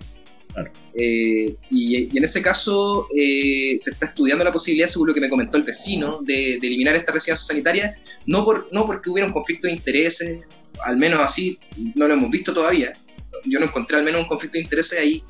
Eh, 0.94 1.56
y, 1.70 2.10
y 2.14 2.18
en 2.18 2.24
ese 2.24 2.42
caso 2.42 3.08
eh, 3.16 3.74
se 3.78 3.92
está 3.92 4.08
estudiando 4.08 4.44
la 4.44 4.52
posibilidad, 4.52 4.88
según 4.88 5.08
lo 5.08 5.14
que 5.14 5.22
me 5.22 5.30
comentó 5.30 5.58
el 5.58 5.64
vecino, 5.64 6.20
de, 6.22 6.58
de 6.60 6.68
eliminar 6.68 6.96
esta 6.96 7.12
residencia 7.12 7.46
sanitaria, 7.46 7.96
no, 8.26 8.44
por, 8.44 8.68
no 8.72 8.86
porque 8.86 9.10
hubiera 9.10 9.28
un 9.28 9.34
conflicto 9.34 9.68
de 9.68 9.74
intereses, 9.74 10.40
al 10.84 10.98
menos 10.98 11.20
así 11.22 11.58
no 11.96 12.08
lo 12.08 12.14
hemos 12.16 12.30
visto 12.30 12.54
todavía. 12.54 12.92
Yo 13.46 13.60
no 13.60 13.66
encontré 13.66 13.98
al 13.98 14.04
menos 14.04 14.22
un 14.22 14.28
conflicto 14.28 14.58
de 14.58 14.64
intereses 14.64 15.00
ahí, 15.00 15.24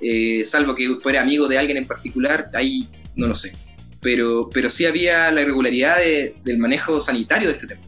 eh, 0.00 0.44
salvo 0.44 0.74
que 0.74 0.96
fuera 1.00 1.22
amigo 1.22 1.48
de 1.48 1.58
alguien 1.58 1.78
en 1.78 1.86
particular, 1.86 2.46
ahí 2.54 2.86
no 3.16 3.28
lo 3.28 3.34
sé. 3.34 3.52
Pero, 4.00 4.50
pero 4.52 4.68
sí 4.68 4.84
había 4.84 5.30
la 5.30 5.42
irregularidad 5.42 5.98
de- 5.98 6.34
del 6.44 6.58
manejo 6.58 7.00
sanitario 7.00 7.48
de 7.48 7.54
este 7.54 7.66
tema. 7.68 7.80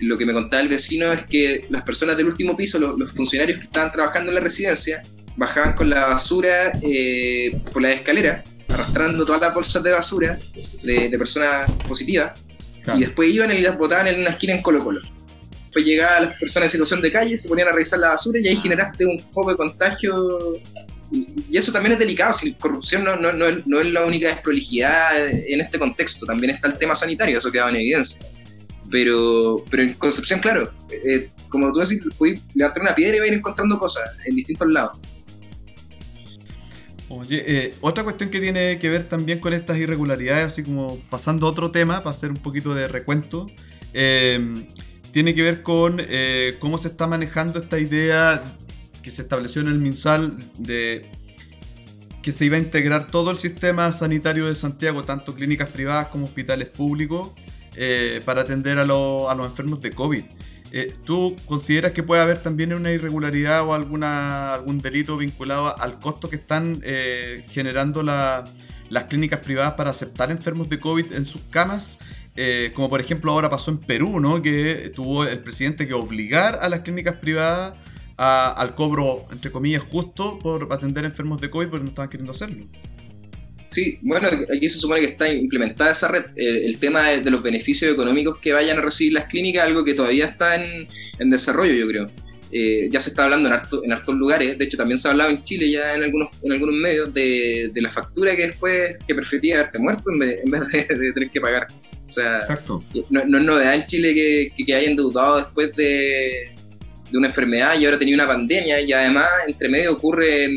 Lo 0.00 0.16
que 0.18 0.26
me 0.26 0.32
contaba 0.32 0.62
el 0.62 0.68
vecino 0.68 1.12
es 1.12 1.22
que 1.24 1.66
las 1.70 1.82
personas 1.82 2.16
del 2.16 2.26
último 2.26 2.56
piso, 2.56 2.78
los, 2.78 2.98
los 2.98 3.12
funcionarios 3.12 3.58
que 3.58 3.64
estaban 3.64 3.92
trabajando 3.92 4.30
en 4.30 4.34
la 4.36 4.40
residencia, 4.40 5.02
bajaban 5.36 5.74
con 5.74 5.88
la 5.90 6.06
basura 6.06 6.72
eh, 6.82 7.58
por 7.72 7.82
la 7.82 7.92
escalera, 7.92 8.42
arrastrando 8.68 9.24
todas 9.24 9.40
las 9.40 9.54
bolsas 9.54 9.82
de 9.82 9.90
basura 9.90 10.36
de, 10.84 11.08
de 11.08 11.18
personas 11.18 11.70
positivas, 11.88 12.32
Claro. 12.82 12.98
y 12.98 13.04
después 13.04 13.32
iban 13.32 13.52
y 13.52 13.60
las 13.60 13.78
botaban 13.78 14.08
en 14.08 14.20
una 14.20 14.30
esquina 14.30 14.54
en 14.54 14.62
Colo 14.62 14.82
Colo. 14.82 15.00
Después 15.62 15.84
llegaban 15.84 16.24
las 16.24 16.38
personas 16.38 16.68
en 16.68 16.72
situación 16.72 17.00
de 17.00 17.12
calle, 17.12 17.38
se 17.38 17.48
ponían 17.48 17.68
a 17.68 17.72
revisar 17.72 18.00
la 18.00 18.08
basura 18.08 18.40
y 18.42 18.48
ahí 18.48 18.56
generaste 18.56 19.06
un 19.06 19.20
foco 19.20 19.50
de 19.50 19.56
contagio. 19.56 20.52
Y 21.12 21.56
eso 21.56 21.70
también 21.70 21.92
es 21.92 21.98
delicado, 22.00 22.32
si 22.32 22.54
corrupción 22.54 23.04
no, 23.04 23.14
no, 23.16 23.32
no, 23.32 23.46
es, 23.46 23.66
no 23.68 23.80
es 23.80 23.86
la 23.86 24.04
única 24.04 24.28
desprolijidad 24.28 25.28
en 25.28 25.60
este 25.60 25.78
contexto, 25.78 26.26
también 26.26 26.54
está 26.54 26.68
el 26.68 26.78
tema 26.78 26.96
sanitario, 26.96 27.38
eso 27.38 27.52
queda 27.52 27.68
en 27.70 27.76
evidencia. 27.76 28.26
Pero, 28.90 29.64
pero 29.70 29.84
en 29.84 29.92
Concepción, 29.94 30.40
claro, 30.40 30.72
eh, 30.90 31.30
como 31.48 31.70
tú 31.72 31.80
decís, 31.80 32.00
puedes 32.18 32.40
levantar 32.54 32.82
una 32.82 32.94
piedra 32.94 33.16
y 33.16 33.18
va 33.20 33.24
a 33.26 33.28
ir 33.28 33.34
encontrando 33.34 33.78
cosas 33.78 34.02
en 34.24 34.34
distintos 34.34 34.68
lados. 34.68 34.98
Oye, 37.14 37.42
eh, 37.46 37.74
otra 37.82 38.04
cuestión 38.04 38.30
que 38.30 38.40
tiene 38.40 38.78
que 38.78 38.88
ver 38.88 39.04
también 39.04 39.38
con 39.38 39.52
estas 39.52 39.76
irregularidades, 39.76 40.46
así 40.46 40.62
como 40.62 40.98
pasando 41.10 41.46
a 41.46 41.50
otro 41.50 41.70
tema, 41.70 41.98
para 41.98 42.10
hacer 42.10 42.30
un 42.30 42.38
poquito 42.38 42.74
de 42.74 42.88
recuento, 42.88 43.48
eh, 43.92 44.66
tiene 45.12 45.34
que 45.34 45.42
ver 45.42 45.62
con 45.62 46.00
eh, 46.00 46.56
cómo 46.58 46.78
se 46.78 46.88
está 46.88 47.06
manejando 47.06 47.58
esta 47.60 47.78
idea 47.78 48.42
que 49.02 49.10
se 49.10 49.20
estableció 49.20 49.60
en 49.60 49.68
el 49.68 49.78
MinSal 49.78 50.38
de 50.58 51.04
que 52.22 52.32
se 52.32 52.46
iba 52.46 52.56
a 52.56 52.60
integrar 52.60 53.08
todo 53.10 53.30
el 53.30 53.36
sistema 53.36 53.92
sanitario 53.92 54.46
de 54.46 54.54
Santiago, 54.54 55.02
tanto 55.02 55.34
clínicas 55.34 55.68
privadas 55.68 56.06
como 56.08 56.24
hospitales 56.24 56.68
públicos, 56.68 57.32
eh, 57.76 58.22
para 58.24 58.40
atender 58.40 58.78
a, 58.78 58.86
lo- 58.86 59.28
a 59.28 59.34
los 59.34 59.44
enfermos 59.50 59.82
de 59.82 59.90
COVID. 59.90 60.24
Eh, 60.74 60.94
¿Tú 61.04 61.36
consideras 61.44 61.92
que 61.92 62.02
puede 62.02 62.22
haber 62.22 62.38
también 62.38 62.72
una 62.72 62.90
irregularidad 62.90 63.62
o 63.66 63.74
alguna, 63.74 64.54
algún 64.54 64.78
delito 64.80 65.18
vinculado 65.18 65.78
al 65.78 66.00
costo 66.00 66.30
que 66.30 66.36
están 66.36 66.80
eh, 66.82 67.44
generando 67.50 68.02
la- 68.02 68.44
las 68.88 69.04
clínicas 69.04 69.40
privadas 69.40 69.74
para 69.74 69.90
aceptar 69.90 70.30
enfermos 70.30 70.70
de 70.70 70.80
COVID 70.80 71.12
en 71.12 71.26
sus 71.26 71.42
camas? 71.50 71.98
Eh, 72.36 72.72
como 72.74 72.88
por 72.88 73.02
ejemplo 73.02 73.30
ahora 73.32 73.50
pasó 73.50 73.70
en 73.70 73.76
Perú, 73.78 74.18
¿no? 74.18 74.40
Que 74.40 74.90
tuvo 74.94 75.24
el 75.24 75.40
presidente 75.40 75.86
que 75.86 75.92
obligar 75.92 76.58
a 76.62 76.70
las 76.70 76.80
clínicas 76.80 77.16
privadas 77.16 77.74
al 78.16 78.74
cobro, 78.74 79.26
entre 79.32 79.50
comillas, 79.50 79.82
justo 79.82 80.38
por 80.38 80.72
atender 80.72 81.04
enfermos 81.04 81.40
de 81.40 81.50
COVID 81.50 81.68
porque 81.68 81.82
no 81.84 81.88
estaban 81.90 82.08
queriendo 82.08 82.32
hacerlo. 82.32 82.66
Sí, 83.72 83.98
bueno, 84.02 84.28
aquí 84.54 84.68
se 84.68 84.78
supone 84.78 85.00
que 85.00 85.06
está 85.06 85.32
implementada 85.32 85.90
esa 85.90 86.08
red. 86.08 86.24
Eh, 86.36 86.66
el 86.66 86.78
tema 86.78 87.08
de, 87.08 87.20
de 87.22 87.30
los 87.30 87.42
beneficios 87.42 87.90
económicos 87.90 88.38
que 88.38 88.52
vayan 88.52 88.78
a 88.78 88.82
recibir 88.82 89.14
las 89.14 89.24
clínicas, 89.26 89.66
algo 89.66 89.84
que 89.84 89.94
todavía 89.94 90.26
está 90.26 90.54
en, 90.62 90.86
en 91.18 91.30
desarrollo, 91.30 91.72
yo 91.72 91.88
creo. 91.88 92.10
Eh, 92.54 92.88
ya 92.90 93.00
se 93.00 93.08
está 93.08 93.24
hablando 93.24 93.48
en, 93.48 93.54
harto- 93.54 93.80
en 93.82 93.92
hartos 93.92 94.14
lugares, 94.14 94.58
de 94.58 94.64
hecho 94.66 94.76
también 94.76 94.98
se 94.98 95.08
ha 95.08 95.12
hablado 95.12 95.30
en 95.30 95.42
Chile 95.42 95.70
ya 95.70 95.94
en 95.94 96.02
algunos, 96.02 96.28
en 96.42 96.52
algunos 96.52 96.74
medios 96.74 97.14
de, 97.14 97.70
de 97.72 97.80
la 97.80 97.90
factura 97.90 98.36
que 98.36 98.48
después, 98.48 98.96
que 99.08 99.14
prefería 99.14 99.60
haberte 99.60 99.78
muerto 99.78 100.10
en 100.12 100.18
vez, 100.18 100.40
en 100.44 100.50
vez 100.50 100.68
de, 100.70 100.84
de 100.98 101.12
tener 101.14 101.30
que 101.30 101.40
pagar. 101.40 101.66
O 102.06 102.12
sea, 102.12 102.26
Exacto. 102.26 102.84
no, 103.08 103.24
no 103.24 103.38
es 103.38 103.44
novedad 103.44 103.74
en 103.74 103.86
Chile 103.86 104.12
que, 104.12 104.52
que, 104.54 104.64
que 104.64 104.74
hayan 104.74 104.90
endeudado 104.90 105.38
después 105.38 105.74
de, 105.74 106.50
de 107.10 107.16
una 107.16 107.28
enfermedad 107.28 107.80
y 107.80 107.86
ahora 107.86 107.98
tenía 107.98 108.16
una 108.16 108.26
pandemia 108.26 108.82
y 108.82 108.92
además 108.92 109.28
entre 109.48 109.70
medio 109.70 109.92
ocurren 109.92 110.52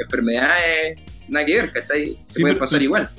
enfermedades, 0.00 1.00
nada 1.32 1.44
que 1.46 1.54
ver, 1.54 1.72
¿cachai? 1.72 2.16
Se 2.20 2.34
Sí, 2.34 2.40
puede 2.42 2.54
pasar 2.56 2.78
pero- 2.78 2.84
igual. 2.84 3.10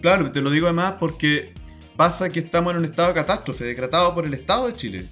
Claro, 0.00 0.32
te 0.32 0.40
lo 0.42 0.50
digo 0.50 0.66
además 0.66 0.94
porque 0.98 1.52
pasa 1.96 2.30
que 2.30 2.40
estamos 2.40 2.72
en 2.72 2.78
un 2.78 2.84
estado 2.84 3.08
de 3.08 3.14
catástrofe 3.14 3.64
decretado 3.64 4.14
por 4.14 4.24
el 4.26 4.34
Estado 4.34 4.66
de 4.66 4.74
Chile. 4.74 5.08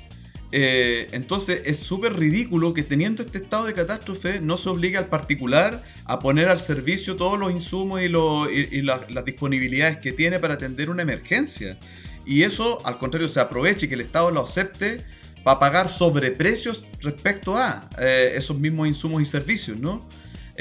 Eh, 0.52 1.06
entonces 1.12 1.62
es 1.66 1.78
súper 1.78 2.14
ridículo 2.18 2.74
que 2.74 2.82
teniendo 2.82 3.22
este 3.22 3.38
estado 3.38 3.66
de 3.66 3.72
catástrofe 3.74 4.40
no 4.40 4.56
se 4.56 4.68
obligue 4.68 4.96
al 4.96 5.06
particular 5.06 5.80
a 6.06 6.18
poner 6.18 6.48
al 6.48 6.60
servicio 6.60 7.14
todos 7.14 7.38
los 7.38 7.52
insumos 7.52 8.02
y, 8.02 8.08
lo- 8.08 8.50
y- 8.50 8.68
y 8.72 8.82
la- 8.82 9.00
las 9.10 9.24
disponibilidades 9.24 9.98
que 9.98 10.10
tiene 10.12 10.40
para 10.40 10.54
atender 10.54 10.90
una 10.90 11.02
emergencia. 11.02 11.78
Y 12.26 12.42
eso, 12.42 12.84
al 12.84 12.98
contrario, 12.98 13.28
se 13.28 13.38
aproveche 13.38 13.86
y 13.86 13.88
que 13.88 13.94
el 13.94 14.00
Estado 14.00 14.32
lo 14.32 14.42
acepte 14.42 15.04
para 15.44 15.60
pagar 15.60 15.88
sobreprecios 15.88 16.82
respecto 17.00 17.56
a 17.56 17.88
eh, 18.00 18.32
esos 18.34 18.58
mismos 18.58 18.88
insumos 18.88 19.22
y 19.22 19.26
servicios, 19.26 19.78
¿no? 19.78 20.04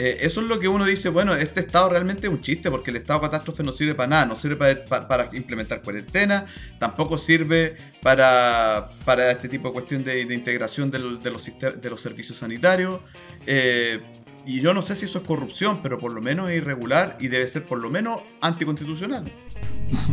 Eh, 0.01 0.25
eso 0.25 0.39
es 0.39 0.47
lo 0.47 0.61
que 0.61 0.69
uno 0.69 0.85
dice, 0.85 1.09
bueno, 1.09 1.33
este 1.33 1.59
estado 1.59 1.89
realmente 1.89 2.27
es 2.27 2.31
un 2.31 2.39
chiste 2.39 2.71
porque 2.71 2.89
el 2.89 2.95
estado 2.95 3.19
de 3.19 3.25
catástrofe 3.25 3.63
no 3.63 3.73
sirve 3.73 3.95
para 3.95 4.07
nada, 4.07 4.25
no 4.27 4.33
sirve 4.33 4.55
para, 4.55 5.09
para, 5.09 5.29
implementar 5.33 5.81
cuarentena, 5.81 6.45
tampoco 6.79 7.17
sirve 7.17 7.75
para, 8.01 8.87
para 9.03 9.29
este 9.29 9.49
tipo 9.49 9.67
de 9.67 9.73
cuestión 9.73 10.05
de, 10.05 10.23
de 10.23 10.33
integración 10.33 10.89
de, 10.89 10.99
los, 10.99 11.21
de, 11.21 11.31
los, 11.31 11.51
de 11.81 11.89
los 11.89 11.99
servicios 11.99 12.37
sanitarios. 12.37 13.01
Eh, 13.45 13.99
y 14.45 14.61
yo 14.61 14.73
no 14.73 14.81
sé 14.81 14.95
si 14.95 15.03
eso 15.03 15.19
es 15.19 15.25
corrupción, 15.25 15.81
pero 15.83 15.99
por 15.99 16.13
lo 16.13 16.21
menos 16.21 16.49
es 16.49 16.59
irregular 16.59 17.17
y 17.19 17.27
debe 17.27 17.45
ser 17.49 17.65
por 17.65 17.79
lo 17.79 17.89
menos 17.89 18.21
anticonstitucional. 18.39 19.29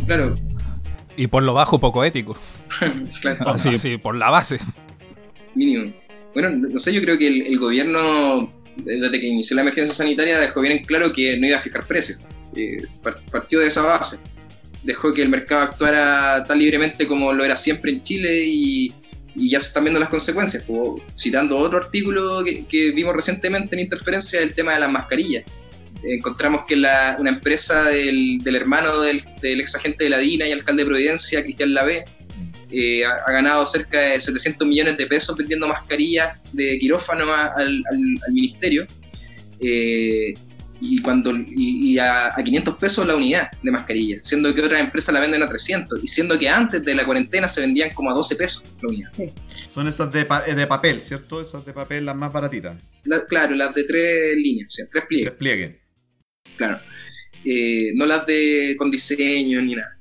Claro. 0.05 0.35
Y 1.15 1.27
por 1.27 1.43
lo 1.43 1.53
bajo 1.53 1.79
poco 1.79 2.03
ético. 2.03 2.37
claro. 3.21 3.57
Sí, 3.57 3.79
sí, 3.79 3.97
por 3.97 4.17
la 4.17 4.31
base. 4.31 4.59
Mínimo. 5.55 5.93
Bueno, 6.33 6.49
no 6.49 6.77
sé, 6.77 6.93
yo 6.93 7.01
creo 7.01 7.17
que 7.17 7.29
el, 7.29 7.47
el 7.47 7.57
gobierno 7.57 8.56
desde 8.83 9.19
que 9.19 9.27
inició 9.27 9.55
la 9.55 9.63
emergencia 9.63 9.93
sanitaria, 9.93 10.39
dejó 10.39 10.61
bien 10.61 10.77
en 10.77 10.83
claro 10.83 11.11
que 11.11 11.37
no 11.37 11.47
iba 11.47 11.57
a 11.57 11.61
fijar 11.61 11.85
precios. 11.85 12.19
Partió 13.31 13.59
de 13.59 13.67
esa 13.67 13.81
base. 13.81 14.19
Dejó 14.83 15.13
que 15.13 15.21
el 15.21 15.29
mercado 15.29 15.61
actuara 15.61 16.43
tan 16.43 16.59
libremente 16.59 17.07
como 17.07 17.33
lo 17.33 17.43
era 17.43 17.57
siempre 17.57 17.91
en 17.91 18.01
Chile 18.01 18.43
y, 18.45 18.93
y 19.35 19.49
ya 19.49 19.59
se 19.59 19.67
están 19.67 19.83
viendo 19.83 19.99
las 19.99 20.09
consecuencias. 20.09 20.63
Como, 20.63 21.01
citando 21.17 21.57
otro 21.57 21.79
artículo 21.79 22.43
que, 22.43 22.65
que, 22.65 22.91
vimos 22.91 23.15
recientemente 23.15 23.75
en 23.75 23.81
Interferencia, 23.81 24.41
el 24.41 24.53
tema 24.53 24.73
de 24.73 24.79
las 24.79 24.91
mascarillas. 24.91 25.43
Encontramos 26.03 26.65
que 26.67 26.75
la, 26.75 27.17
una 27.19 27.31
empresa 27.31 27.83
del, 27.85 28.37
del 28.39 28.55
hermano 28.55 29.01
del, 29.01 29.23
del, 29.41 29.59
ex 29.61 29.75
agente 29.75 30.03
de 30.03 30.11
la 30.11 30.19
DINA 30.19 30.47
y 30.47 30.51
alcalde 30.51 30.83
de 30.83 30.89
Providencia, 30.89 31.43
Cristian 31.43 31.73
Lavé, 31.73 32.05
eh, 32.71 33.05
ha, 33.05 33.13
ha, 33.25 33.31
ganado 33.31 33.65
cerca 33.65 33.99
de 33.99 34.19
700 34.19 34.67
millones 34.67 34.97
de 34.97 35.07
pesos 35.07 35.35
vendiendo 35.37 35.67
mascarillas 35.67 36.39
de 36.51 36.77
quirófano 36.79 37.31
al, 37.33 37.51
al, 37.55 37.83
al 38.27 38.33
ministerio. 38.33 38.85
Eh, 39.59 40.33
y, 40.79 41.01
cuando, 41.01 41.31
y, 41.35 41.93
y 41.93 41.99
a, 41.99 42.27
a, 42.27 42.43
500 42.43 42.75
pesos 42.75 43.07
la 43.07 43.15
unidad 43.15 43.49
de 43.63 43.71
mascarillas, 43.71 44.27
siendo 44.27 44.53
que 44.53 44.61
otras 44.61 44.79
empresas 44.79 45.13
la 45.13 45.19
venden 45.19 45.41
a 45.41 45.47
300, 45.47 46.03
y 46.03 46.07
siendo 46.07 46.37
que 46.37 46.47
antes 46.47 46.83
de 46.83 46.93
la 46.93 47.03
cuarentena 47.05 47.47
se 47.47 47.61
vendían 47.61 47.91
como 47.93 48.11
a 48.11 48.13
12 48.13 48.35
pesos 48.35 48.63
la 48.81 48.89
unidad. 48.89 49.09
Sí. 49.09 49.31
Son 49.47 49.87
esas 49.87 50.11
de, 50.11 50.25
pa 50.25 50.41
de, 50.41 50.67
papel, 50.67 51.01
¿cierto? 51.01 51.41
Esas 51.41 51.65
de 51.65 51.73
papel 51.73 52.05
las 52.05 52.15
más 52.15 52.31
baratitas. 52.31 52.77
La, 53.05 53.25
claro, 53.25 53.55
las 53.55 53.73
de 53.73 53.85
tres 53.85 54.37
líneas, 54.37 54.69
o 54.69 54.71
sea, 54.71 54.85
tres 54.91 55.05
pliegues. 55.07 55.27
Tres 55.27 55.37
pliegues. 55.39 55.75
Claro. 56.57 56.79
Eh, 57.43 57.91
no 57.95 58.05
las 58.05 58.25
de 58.25 58.75
con 58.77 58.91
diseño 58.91 59.61
ni 59.61 59.75
nada. 59.75 59.97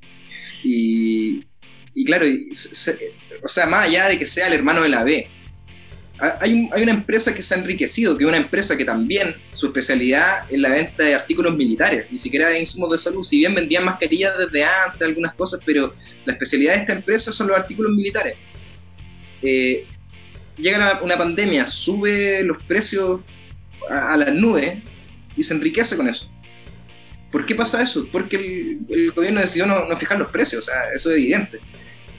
Y, 0.64 1.45
y 1.96 2.04
claro, 2.04 2.26
o 3.42 3.48
sea, 3.48 3.66
más 3.66 3.86
allá 3.86 4.08
de 4.08 4.18
que 4.18 4.26
sea 4.26 4.48
el 4.48 4.52
hermano 4.52 4.82
de 4.82 4.90
la 4.90 5.02
B, 5.02 5.26
hay, 6.18 6.68
hay, 6.70 6.82
una 6.82 6.92
empresa 6.92 7.34
que 7.34 7.40
se 7.40 7.54
ha 7.54 7.58
enriquecido, 7.58 8.18
que 8.18 8.24
es 8.24 8.28
una 8.28 8.36
empresa 8.36 8.76
que 8.76 8.84
también 8.84 9.34
su 9.50 9.68
especialidad 9.68 10.44
es 10.50 10.58
la 10.60 10.68
venta 10.68 11.04
de 11.04 11.14
artículos 11.14 11.56
militares, 11.56 12.06
ni 12.10 12.18
siquiera 12.18 12.50
de 12.50 12.60
insumos 12.60 12.92
de 12.92 12.98
salud, 12.98 13.22
si 13.22 13.38
bien 13.38 13.54
vendían 13.54 13.86
mascarillas 13.86 14.34
desde 14.38 14.62
antes, 14.62 15.00
algunas 15.00 15.32
cosas, 15.32 15.60
pero 15.64 15.94
la 16.26 16.34
especialidad 16.34 16.74
de 16.74 16.80
esta 16.80 16.92
empresa 16.92 17.32
son 17.32 17.48
los 17.48 17.56
artículos 17.56 17.90
militares. 17.92 18.36
Eh, 19.40 19.86
llega 20.58 21.00
una, 21.02 21.16
pandemia, 21.16 21.66
sube 21.66 22.42
los 22.42 22.62
precios 22.64 23.22
a, 23.88 24.12
a 24.12 24.16
las 24.18 24.34
nubes 24.34 24.74
y 25.34 25.42
se 25.42 25.54
enriquece 25.54 25.96
con 25.96 26.08
eso. 26.10 26.30
¿Por 27.32 27.44
qué 27.44 27.54
pasa 27.54 27.82
eso? 27.82 28.06
Porque 28.12 28.36
el, 28.36 28.78
el 28.88 29.12
gobierno 29.12 29.40
decidió 29.40 29.66
no, 29.66 29.86
no, 29.86 29.96
fijar 29.96 30.18
los 30.18 30.30
precios, 30.30 30.66
o 30.66 30.70
sea, 30.70 30.90
eso 30.94 31.10
es 31.10 31.16
evidente. 31.16 31.60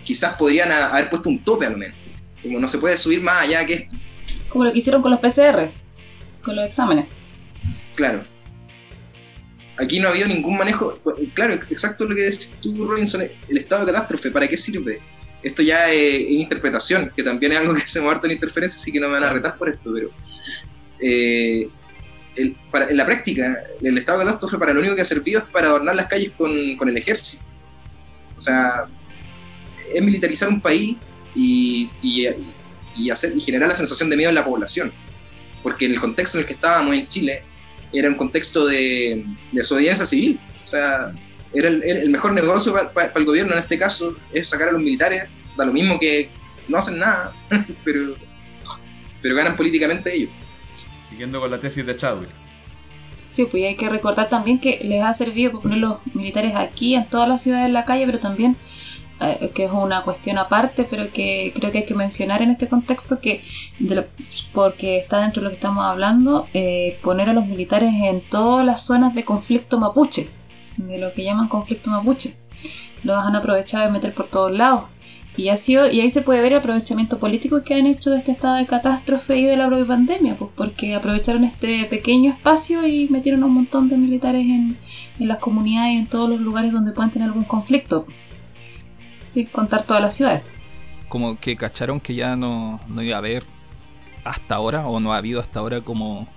Quizás 0.08 0.36
podrían 0.36 0.72
haber 0.72 1.10
puesto 1.10 1.28
un 1.28 1.44
tope 1.44 1.66
al 1.66 1.76
menos. 1.76 1.98
Como 2.42 2.62
no 2.62 2.68
se 2.70 2.78
puede 2.78 2.96
subir 2.96 3.20
más 3.20 3.42
allá 3.42 3.66
que 3.66 3.74
esto. 3.74 3.98
Como 4.48 4.64
lo 4.64 4.72
que 4.72 4.78
hicieron 4.78 5.02
con 5.02 5.12
los 5.12 5.20
PCR, 5.20 5.70
con 6.42 6.56
los 6.56 6.66
exámenes. 6.66 7.08
Claro. 7.94 8.24
Aquí 9.76 10.00
no 10.00 10.08
ha 10.08 10.12
habido 10.12 10.30
ningún 10.30 10.58
manejo. 10.58 10.98
Claro, 11.34 11.56
exacto 11.56 12.06
lo 12.06 12.16
que 12.16 12.22
decís 12.22 12.56
tú, 12.62 12.88
Robinson, 12.88 13.28
el 13.50 13.58
estado 13.58 13.86
de 13.86 13.92
catástrofe, 13.92 14.32
¿para 14.32 14.48
qué 14.48 14.56
sirve? 14.56 15.02
Esto 15.44 15.62
ya 15.62 15.92
es, 15.92 16.22
es 16.22 16.32
interpretación, 16.32 17.12
que 17.14 17.22
también 17.22 17.52
es 17.52 17.58
algo 17.58 17.76
que 17.76 17.82
se 17.86 18.00
me 18.00 18.08
harto 18.08 18.28
en 18.28 18.32
interferencia, 18.32 18.80
así 18.80 18.94
que 18.94 19.02
no 19.02 19.08
me 19.08 19.16
van 19.16 19.26
a 19.26 19.34
retar 19.34 19.58
por 19.58 19.68
esto, 19.68 19.92
pero. 19.94 20.10
Eh, 21.02 21.68
el, 22.38 22.56
para, 22.72 22.90
en 22.90 22.96
la 22.96 23.06
práctica, 23.06 23.62
el 23.82 23.98
estado 23.98 24.20
de 24.20 24.26
catástrofe 24.26 24.58
para 24.58 24.72
lo 24.72 24.80
único 24.80 24.96
que 24.96 25.02
ha 25.02 25.06
servido 25.06 25.40
es 25.40 25.46
para 25.48 25.68
adornar 25.68 25.98
las 25.98 26.08
calles 26.08 26.32
con, 26.38 26.78
con 26.78 26.88
el 26.88 26.96
ejército. 26.96 27.44
O 28.38 28.40
sea, 28.40 28.88
es 29.94 30.04
militarizar 30.04 30.50
un 30.50 30.62
país 30.62 30.96
y, 31.36 31.90
y, 32.02 32.28
y, 32.96 33.10
hacer, 33.10 33.36
y 33.36 33.40
generar 33.40 33.70
la 33.70 33.76
sensación 33.76 34.10
de 34.10 34.18
miedo 34.18 34.30
en 34.30 34.36
la 34.36 34.46
población. 34.46 34.92
Porque 35.64 35.86
en 35.86 35.94
el 35.94 36.00
contexto 36.00 36.38
en 36.38 36.42
el 36.44 36.48
que 36.48 36.54
estábamos 36.54 36.96
en 36.96 37.08
Chile, 37.08 37.44
era 37.94 38.10
un 38.10 38.16
contexto 38.16 38.66
de, 38.66 39.24
de 39.52 39.60
desobediencia 39.60 40.06
civil. 40.06 40.40
O 40.64 40.68
sea, 40.68 41.14
era 41.54 41.70
el, 41.70 41.84
el 41.84 42.10
mejor 42.10 42.34
negocio 42.34 42.74
para, 42.94 43.12
el 43.14 43.26
gobierno 43.26 43.54
en 43.54 43.60
este 43.60 43.78
caso, 43.78 44.16
es 44.34 44.48
sacar 44.48 44.70
a 44.70 44.72
los 44.72 44.82
militares, 44.82 45.24
da 45.56 45.66
lo 45.66 45.74
mismo 45.74 46.00
que 46.00 46.30
no 46.68 46.78
hacen 46.78 47.00
nada, 47.00 47.34
pero, 47.84 48.16
pero 49.22 49.36
ganan 49.36 49.56
políticamente 49.56 50.16
ellos. 50.16 50.30
Siguiendo 51.00 51.40
con 51.40 51.50
la 51.50 51.60
tesis 51.60 51.86
de 51.86 51.96
Chadwick. 51.96 52.30
Sí, 53.22 53.46
pues 53.46 53.66
hay 53.66 53.76
que 53.76 53.90
recordar 53.90 54.30
también 54.30 54.60
que 54.60 54.80
les 54.84 55.04
ha 55.04 55.14
servido 55.14 55.60
poner 55.60 55.80
los 55.80 55.98
militares 56.14 56.54
aquí, 56.56 56.96
en 56.96 57.08
todas 57.08 57.28
las 57.28 57.42
ciudades 57.42 57.68
en 57.68 57.74
la 57.74 57.86
calle, 57.86 58.06
pero 58.06 58.20
también 58.20 58.56
que 59.54 59.66
es 59.66 59.72
una 59.72 60.04
cuestión 60.04 60.38
aparte, 60.38 60.84
pero 60.84 61.12
que 61.12 61.52
creo 61.56 61.72
que 61.72 61.80
hay 61.80 61.86
que 61.86 61.96
mencionar 61.96 62.42
en 62.42 62.52
este 62.52 62.68
contexto 62.68 63.20
que, 63.20 63.42
lo, 63.80 64.06
porque 64.54 64.98
está 64.98 65.22
dentro 65.22 65.42
de 65.42 65.46
lo 65.46 65.50
que 65.50 65.56
estamos 65.56 65.84
hablando, 65.84 66.48
eh, 66.54 67.00
poner 67.02 67.30
a 67.30 67.34
los 67.34 67.48
militares 67.48 67.94
en 67.96 68.22
todas 68.22 68.66
las 68.66 68.86
zonas 68.86 69.16
de 69.16 69.26
conflicto 69.26 69.80
mapuche, 69.80 70.30
de 70.78 71.00
lo 71.00 71.14
que 71.14 71.24
llaman 71.24 71.48
conflicto 71.48 71.90
mapuche. 71.90 72.36
Los 73.04 73.18
han 73.24 73.36
aprovechado 73.36 73.86
de 73.86 73.92
meter 73.92 74.14
por 74.14 74.28
todos 74.28 74.52
lados. 74.52 74.84
Y, 75.36 75.50
ha 75.50 75.58
sido, 75.58 75.90
y 75.90 76.02
ahí 76.02 76.10
se 76.10 76.24
puede 76.24 76.42
ver 76.42 76.54
el 76.54 76.60
aprovechamiento 76.60 77.20
político 77.20 77.62
que 77.64 77.76
han 77.76 77.86
hecho 77.86 78.10
de 78.10 78.18
este 78.18 78.32
estado 78.32 78.56
de 78.56 78.66
catástrofe 78.66 79.38
y 79.38 79.44
de 79.44 79.56
la 79.56 79.68
propia 79.68 79.86
pandemia, 79.86 80.36
pues 80.36 80.50
porque 80.56 80.96
aprovecharon 80.96 81.44
este 81.44 81.86
pequeño 81.86 82.32
espacio 82.32 82.88
y 82.88 83.08
metieron 83.10 83.44
un 83.44 83.54
montón 83.54 83.88
de 83.88 83.98
militares 83.98 84.42
en, 84.42 84.76
en 85.20 85.28
las 85.28 85.38
comunidades 85.38 85.94
y 85.94 85.98
en 85.98 86.08
todos 86.08 86.28
los 86.28 86.40
lugares 86.40 86.72
donde 86.72 86.92
puedan 86.92 87.12
tener 87.12 87.28
algún 87.28 87.44
conflicto 87.44 88.08
sin 89.28 89.46
contar 89.46 89.84
todas 89.84 90.02
las 90.02 90.16
ciudades. 90.16 90.44
Como 91.08 91.40
que 91.40 91.56
cacharon 91.56 92.00
que 92.00 92.16
ya 92.16 92.36
no, 92.36 92.80
no 92.88 93.04
iba 93.04 93.16
a 93.16 93.20
haber 93.20 93.46
hasta 94.24 94.56
ahora, 94.56 94.88
o 94.88 95.00
no 95.00 95.14
ha 95.14 95.18
habido 95.18 95.40
hasta 95.40 95.60
ahora 95.60 95.82
como 95.82 96.28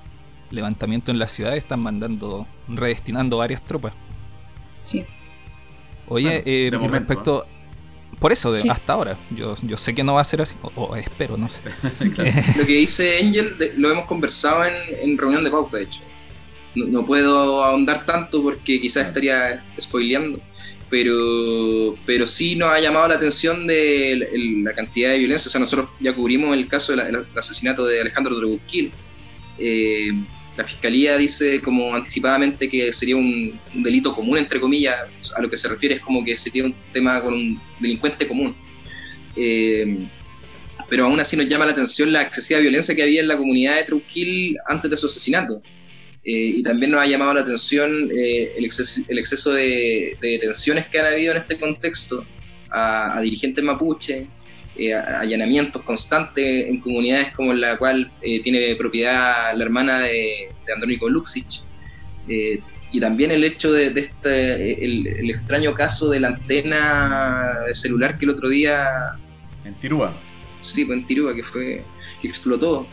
levantamiento 0.51 1.11
en 1.11 1.19
la 1.19 1.29
ciudad, 1.29 1.57
están 1.57 1.81
mandando, 1.81 2.47
redestinando 2.69 3.39
varias 3.39 3.65
tropas. 3.65 3.95
Sí. 4.77 5.05
Oye, 6.09 6.29
bueno, 6.29 6.43
eh, 6.45 6.71
momento, 6.73 6.99
respecto... 6.99 7.47
¿no? 7.47 7.61
Por 8.19 8.33
eso, 8.33 8.53
de, 8.53 8.61
sí. 8.61 8.69
hasta 8.69 8.93
ahora. 8.93 9.17
Yo, 9.31 9.55
yo 9.63 9.77
sé 9.79 9.95
que 9.95 10.05
no 10.05 10.15
va 10.15 10.21
a 10.21 10.25
ser 10.25 10.43
así, 10.43 10.55
o, 10.61 10.69
o 10.83 10.97
espero, 10.97 11.39
no 11.39 11.49
sé. 11.49 11.63
lo 12.59 12.67
que 12.67 12.75
dice 12.75 13.19
Angel 13.23 13.57
de, 13.57 13.73
lo 13.77 13.91
hemos 13.91 14.07
conversado 14.07 14.65
en, 14.67 14.75
en, 15.01 15.17
reunión 15.17 15.43
de 15.43 15.51
pauta, 15.51 15.79
de 15.79 15.85
hecho. 15.85 16.03
No, 16.75 16.87
no, 16.87 17.07
puedo 17.07 17.65
ahondar 17.65 18.05
tanto 18.05 18.43
porque 18.43 18.81
quizás 18.81 19.07
estaría 19.07 19.65
spoileando, 19.81 20.39
pero, 20.91 21.97
pero 22.05 22.27
sí 22.27 22.57
nos 22.57 22.75
ha 22.75 22.81
llamado 22.81 23.09
la 23.09 23.15
atención 23.15 23.67
de 23.67 24.29
la, 24.63 24.75
cantidad 24.75 25.11
de 25.11 25.19
violencia. 25.19 25.49
O 25.49 25.51
sea, 25.51 25.61
nosotros 25.61 25.91
ya 26.01 26.13
cubrimos 26.13 26.55
el 26.57 26.67
caso 26.67 26.95
del 26.95 27.25
asesinato 27.37 27.87
de 27.87 28.01
Alejandro 28.01 28.37
Trebuquil. 28.37 28.91
Eh, 29.59 30.11
la 30.57 30.65
fiscalía 30.65 31.17
dice 31.17 31.61
como 31.61 31.95
anticipadamente 31.95 32.69
que 32.69 32.93
sería 32.93 33.17
un, 33.17 33.59
delito 33.73 34.13
común, 34.15 34.37
entre 34.37 34.61
comillas, 34.61 35.09
a 35.35 35.41
lo 35.41 35.49
que 35.49 35.57
se 35.57 35.69
refiere 35.69 35.95
es 35.95 36.01
como 36.01 36.25
que 36.25 36.37
sería 36.37 36.65
un 36.65 36.75
tema 36.93 37.23
con 37.23 37.35
un 37.35 37.61
delincuente 37.79 38.27
común. 38.27 38.55
Eh, 39.37 40.07
pero 40.89 41.05
aún 41.05 41.21
así 41.21 41.37
nos 41.37 41.47
llama 41.47 41.67
la 41.67 41.71
atención 41.71 42.13
la 42.13 42.23
excesiva 42.23 42.59
violencia 42.59 42.97
que 42.97 43.03
había 43.05 43.21
en 43.21 43.29
la 43.29 43.37
comunidad 43.37 43.77
de 43.77 43.85
Trujillo 43.85 44.59
antes 44.67 44.91
de 44.91 44.97
su 44.97 45.07
asesinato. 45.07 45.63
Eh, 46.23 46.59
y 46.59 46.63
también 46.63 46.93
nos 46.93 47.01
ha 47.01 47.07
llamado 47.07 47.35
la 47.35 47.41
atención 47.41 48.11
eh, 48.11 48.53
el, 48.57 48.65
exceso, 48.65 49.03
el 49.09 49.19
exceso 49.19 49.53
de, 49.53 50.17
de, 50.21 50.29
detenciones 50.29 50.87
que 50.87 51.01
han 51.01 51.07
habido 51.07 51.33
en 51.33 51.39
este 51.39 51.59
contexto 51.59 52.27
a, 52.71 53.17
a 53.17 53.21
dirigentes 53.23 53.65
mapuche, 53.65 54.29
eh, 54.77 54.95
allanamientos 54.95 55.83
constantes 55.83 56.69
en 56.69 56.81
comunidades 56.81 57.33
como 57.33 57.53
la 57.53 57.77
cual 57.77 58.11
eh, 58.23 58.41
tiene 58.41 58.75
propiedad 58.77 59.55
la 59.55 59.65
hermana 59.65 59.99
de, 60.01 60.49
de 60.65 60.73
Andrónico 60.73 61.09
Luxich. 61.09 61.65
Eh, 62.29 62.61
y 62.93 62.99
también 62.99 63.31
el 63.31 63.45
hecho 63.45 63.73
de, 63.73 63.91
de 63.91 64.01
este, 64.01 64.85
el, 64.85 65.07
el, 65.07 65.31
extraño 65.31 65.75
caso 65.75 66.09
de 66.09 66.21
la 66.21 66.29
antena 66.29 67.59
de 67.67 67.75
celular 67.75 68.17
que 68.17 68.25
el 68.25 68.31
otro 68.31 68.49
día... 68.49 68.89
En 69.65 69.75
Tirúa. 69.75 70.15
Sí, 70.61 70.85
pues 70.85 70.99
en 71.01 71.07
Tirúa, 71.07 71.35
que 71.35 71.43
fue 71.43 71.83
que 72.23 72.29
explotó, 72.29 72.87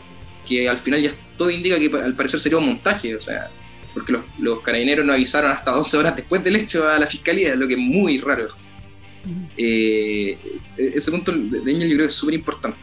que 0.48 0.68
al 0.68 0.78
final 0.78 1.02
ya 1.02 1.10
todo 1.36 1.50
indica 1.50 1.78
que 1.78 1.90
al 1.96 2.14
parecer 2.14 2.40
sería 2.40 2.58
un 2.58 2.66
montaje, 2.66 3.14
o 3.14 3.20
sea, 3.20 3.50
porque 3.92 4.12
los, 4.12 4.22
los 4.38 4.60
carabineros 4.60 5.04
no 5.04 5.12
avisaron 5.12 5.50
hasta 5.50 5.70
12 5.72 5.96
horas 5.96 6.16
después 6.16 6.42
del 6.42 6.56
hecho 6.56 6.88
a 6.88 6.98
la 6.98 7.06
fiscalía, 7.06 7.54
lo 7.54 7.66
que 7.66 7.74
es 7.74 7.80
muy 7.80 8.18
raro. 8.18 8.48
Eh, 9.56 10.38
ese 10.76 11.10
punto 11.10 11.32
de 11.32 11.58
Angel 11.58 11.88
yo 11.88 11.96
creo 11.96 11.98
que 11.98 12.04
es 12.04 12.14
súper 12.14 12.34
importante. 12.34 12.78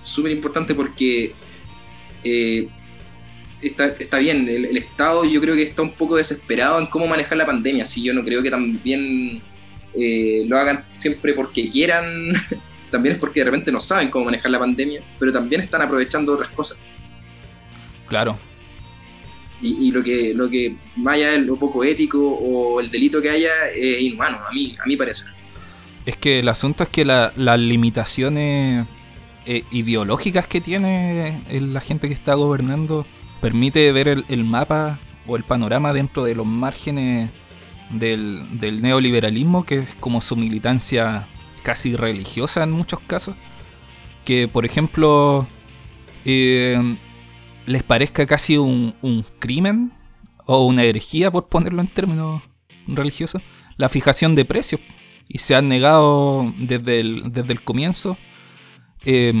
súper 0.00 0.30
importante 0.30 0.74
porque 0.74 1.32
eh, 2.22 2.68
está, 3.60 3.86
está 3.86 4.18
bien, 4.18 4.48
el, 4.48 4.66
el 4.66 4.76
Estado 4.76 5.24
yo 5.24 5.40
creo 5.40 5.56
que 5.56 5.62
está 5.62 5.82
un 5.82 5.92
poco 5.92 6.16
desesperado 6.16 6.78
en 6.78 6.86
cómo 6.86 7.06
manejar 7.06 7.36
la 7.38 7.46
pandemia, 7.46 7.84
si 7.84 8.02
yo 8.02 8.14
no 8.14 8.22
creo 8.22 8.42
que 8.42 8.50
también 8.50 9.42
eh, 9.94 10.44
lo 10.46 10.58
hagan 10.58 10.84
siempre 10.88 11.34
porque 11.34 11.68
quieran, 11.68 12.32
también 12.90 13.14
es 13.14 13.20
porque 13.20 13.40
de 13.40 13.46
repente 13.46 13.72
no 13.72 13.80
saben 13.80 14.08
cómo 14.08 14.26
manejar 14.26 14.50
la 14.50 14.58
pandemia, 14.58 15.02
pero 15.18 15.32
también 15.32 15.60
están 15.60 15.82
aprovechando 15.82 16.32
otras 16.32 16.50
cosas. 16.50 16.78
Claro. 18.12 18.36
Y, 19.62 19.88
y 19.88 19.90
lo 19.90 20.02
que 20.02 20.34
lo 20.34 20.50
que 20.50 20.76
de 21.02 21.38
lo 21.38 21.56
poco 21.56 21.82
ético 21.82 22.18
o 22.28 22.78
el 22.78 22.90
delito 22.90 23.22
que 23.22 23.30
haya 23.30 23.48
es 23.74 24.02
inhumano, 24.02 24.36
a 24.46 24.52
mí, 24.52 24.76
a 24.78 24.86
mi 24.86 24.96
parecer. 24.98 25.28
Es 26.04 26.16
que 26.18 26.40
el 26.40 26.48
asunto 26.50 26.82
es 26.82 26.90
que 26.90 27.06
la- 27.06 27.32
las 27.36 27.58
limitaciones 27.58 28.86
eh, 29.46 29.64
ideológicas 29.70 30.46
que 30.46 30.60
tiene 30.60 31.40
el- 31.48 31.72
la 31.72 31.80
gente 31.80 32.08
que 32.08 32.14
está 32.14 32.34
gobernando 32.34 33.06
permite 33.40 33.90
ver 33.92 34.08
el, 34.08 34.24
el 34.28 34.44
mapa 34.44 34.98
o 35.26 35.36
el 35.36 35.44
panorama 35.44 35.94
dentro 35.94 36.24
de 36.24 36.34
los 36.34 36.44
márgenes 36.44 37.30
del, 37.88 38.42
del 38.60 38.82
neoliberalismo, 38.82 39.64
que 39.64 39.76
es 39.76 39.94
como 39.94 40.20
su 40.20 40.36
militancia 40.36 41.26
casi 41.62 41.96
religiosa 41.96 42.62
en 42.64 42.72
muchos 42.72 43.00
casos. 43.06 43.34
Que, 44.26 44.48
por 44.48 44.66
ejemplo, 44.66 45.46
eh, 46.24 46.78
les 47.66 47.82
parezca 47.82 48.26
casi 48.26 48.56
un, 48.56 48.94
un 49.02 49.24
crimen 49.38 49.92
o 50.46 50.66
una 50.66 50.82
herejía, 50.84 51.30
por 51.30 51.48
ponerlo 51.48 51.80
en 51.80 51.88
términos 51.88 52.42
religiosos, 52.86 53.42
la 53.76 53.88
fijación 53.88 54.34
de 54.34 54.44
precios 54.44 54.80
y 55.28 55.38
se 55.38 55.54
han 55.54 55.68
negado 55.68 56.52
desde 56.58 57.00
el, 57.00 57.32
desde 57.32 57.52
el 57.52 57.62
comienzo, 57.62 58.16
eh, 59.04 59.32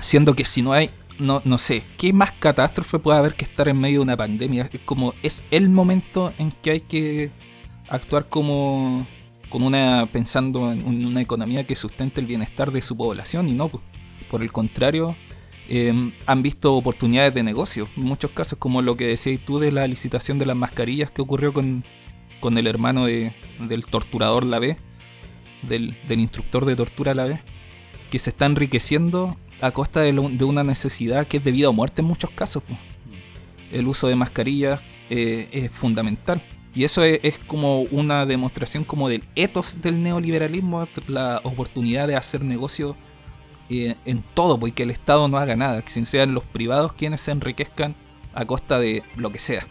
siendo 0.00 0.34
que 0.34 0.44
si 0.44 0.62
no 0.62 0.72
hay, 0.72 0.90
no, 1.18 1.42
no 1.44 1.58
sé, 1.58 1.82
¿qué 1.98 2.12
más 2.12 2.32
catástrofe 2.32 2.98
puede 2.98 3.18
haber 3.18 3.34
que 3.34 3.44
estar 3.44 3.68
en 3.68 3.78
medio 3.78 3.98
de 4.00 4.04
una 4.04 4.16
pandemia? 4.16 4.68
Es 4.72 4.80
como, 4.84 5.14
es 5.22 5.44
el 5.50 5.68
momento 5.68 6.32
en 6.38 6.50
que 6.50 6.70
hay 6.70 6.80
que 6.80 7.30
actuar 7.88 8.28
como, 8.28 9.06
con 9.50 9.62
una, 9.62 10.08
pensando 10.10 10.72
en 10.72 10.84
un- 10.86 11.04
una 11.04 11.20
economía 11.20 11.64
que 11.64 11.76
sustente 11.76 12.20
el 12.20 12.26
bienestar 12.26 12.72
de 12.72 12.80
su 12.82 12.96
población 12.96 13.48
y 13.48 13.52
no, 13.52 13.70
por 14.30 14.42
el 14.42 14.50
contrario, 14.52 15.14
eh, 15.70 16.12
han 16.26 16.42
visto 16.42 16.74
oportunidades 16.74 17.32
de 17.32 17.42
negocio. 17.42 17.88
En 17.96 18.02
muchos 18.04 18.30
casos, 18.32 18.58
como 18.58 18.82
lo 18.82 18.96
que 18.96 19.06
decías 19.06 19.40
tú 19.46 19.58
de 19.58 19.72
la 19.72 19.86
licitación 19.86 20.38
de 20.38 20.44
las 20.46 20.56
mascarillas 20.56 21.10
que 21.10 21.22
ocurrió 21.22 21.52
con, 21.52 21.84
con 22.40 22.58
el 22.58 22.66
hermano 22.66 23.06
de- 23.06 23.32
del 23.60 23.86
torturador 23.86 24.44
la 24.44 24.58
B, 24.58 24.76
del, 25.62 25.94
del 26.08 26.20
instructor 26.20 26.64
de 26.64 26.76
tortura 26.76 27.14
la 27.14 27.24
B, 27.24 27.38
que 28.10 28.18
se 28.18 28.30
está 28.30 28.46
enriqueciendo 28.46 29.36
a 29.60 29.70
costa 29.70 30.00
de, 30.00 30.12
una 30.44 30.64
necesidad 30.64 31.26
que 31.26 31.36
es 31.36 31.44
de 31.44 31.52
vida 31.52 31.68
o 31.68 31.72
muerte 31.72 32.00
en 32.02 32.08
muchos 32.08 32.30
casos. 32.30 32.62
El 33.70 33.86
uso 33.86 34.08
de 34.08 34.16
mascarillas 34.16 34.80
eh, 35.10 35.48
es 35.52 35.70
fundamental. 35.70 36.42
Y 36.74 36.84
eso 36.84 37.04
es, 37.04 37.20
es 37.22 37.38
como 37.38 37.82
una 37.82 38.26
demostración 38.26 38.84
como 38.84 39.08
del 39.08 39.22
ethos 39.34 39.82
del 39.82 40.02
neoliberalismo, 40.02 40.88
la 41.08 41.40
oportunidad 41.44 42.08
de 42.08 42.16
hacer 42.16 42.42
negocio 42.42 42.96
eh, 43.70 43.96
en 44.04 44.22
todo, 44.34 44.58
pues, 44.58 44.70
y 44.70 44.74
que 44.74 44.82
el 44.82 44.90
Estado 44.90 45.28
no 45.28 45.38
haga 45.38 45.56
nada, 45.56 45.82
que 45.82 46.04
sean 46.04 46.34
los 46.34 46.44
privados 46.44 46.92
quienes 46.92 47.20
se 47.20 47.30
enriquezcan 47.30 47.94
a 48.34 48.44
costa 48.44 48.78
de 48.78 49.02
lo 49.16 49.30
que 49.30 49.38
sea. 49.38 49.66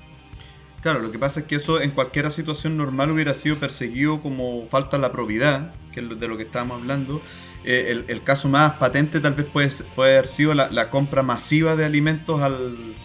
Claro, 0.81 0.99
lo 0.99 1.11
que 1.11 1.19
pasa 1.19 1.41
es 1.41 1.45
que 1.45 1.55
eso 1.55 1.81
en 1.81 1.91
cualquier 1.91 2.31
situación 2.31 2.77
normal 2.77 3.11
hubiera 3.11 3.33
sido 3.33 3.57
perseguido 3.57 4.21
como 4.21 4.65
falta 4.67 4.95
a 4.95 4.99
la 4.99 5.11
probidad, 5.11 5.73
que 5.91 5.99
es 5.99 6.19
de 6.19 6.27
lo 6.27 6.37
que 6.37 6.43
estábamos 6.43 6.81
hablando. 6.81 7.21
Eh, 7.65 7.87
el, 7.89 8.05
el 8.07 8.23
caso 8.23 8.47
más 8.47 8.73
patente 8.73 9.19
tal 9.19 9.33
vez 9.33 9.45
puede, 9.45 9.69
haber 9.97 10.25
sido 10.25 10.53
la, 10.53 10.69
la 10.69 10.89
compra 10.89 11.21
masiva 11.21 11.75
de 11.75 11.83
alimentos 11.83 12.41
al, 12.41 12.95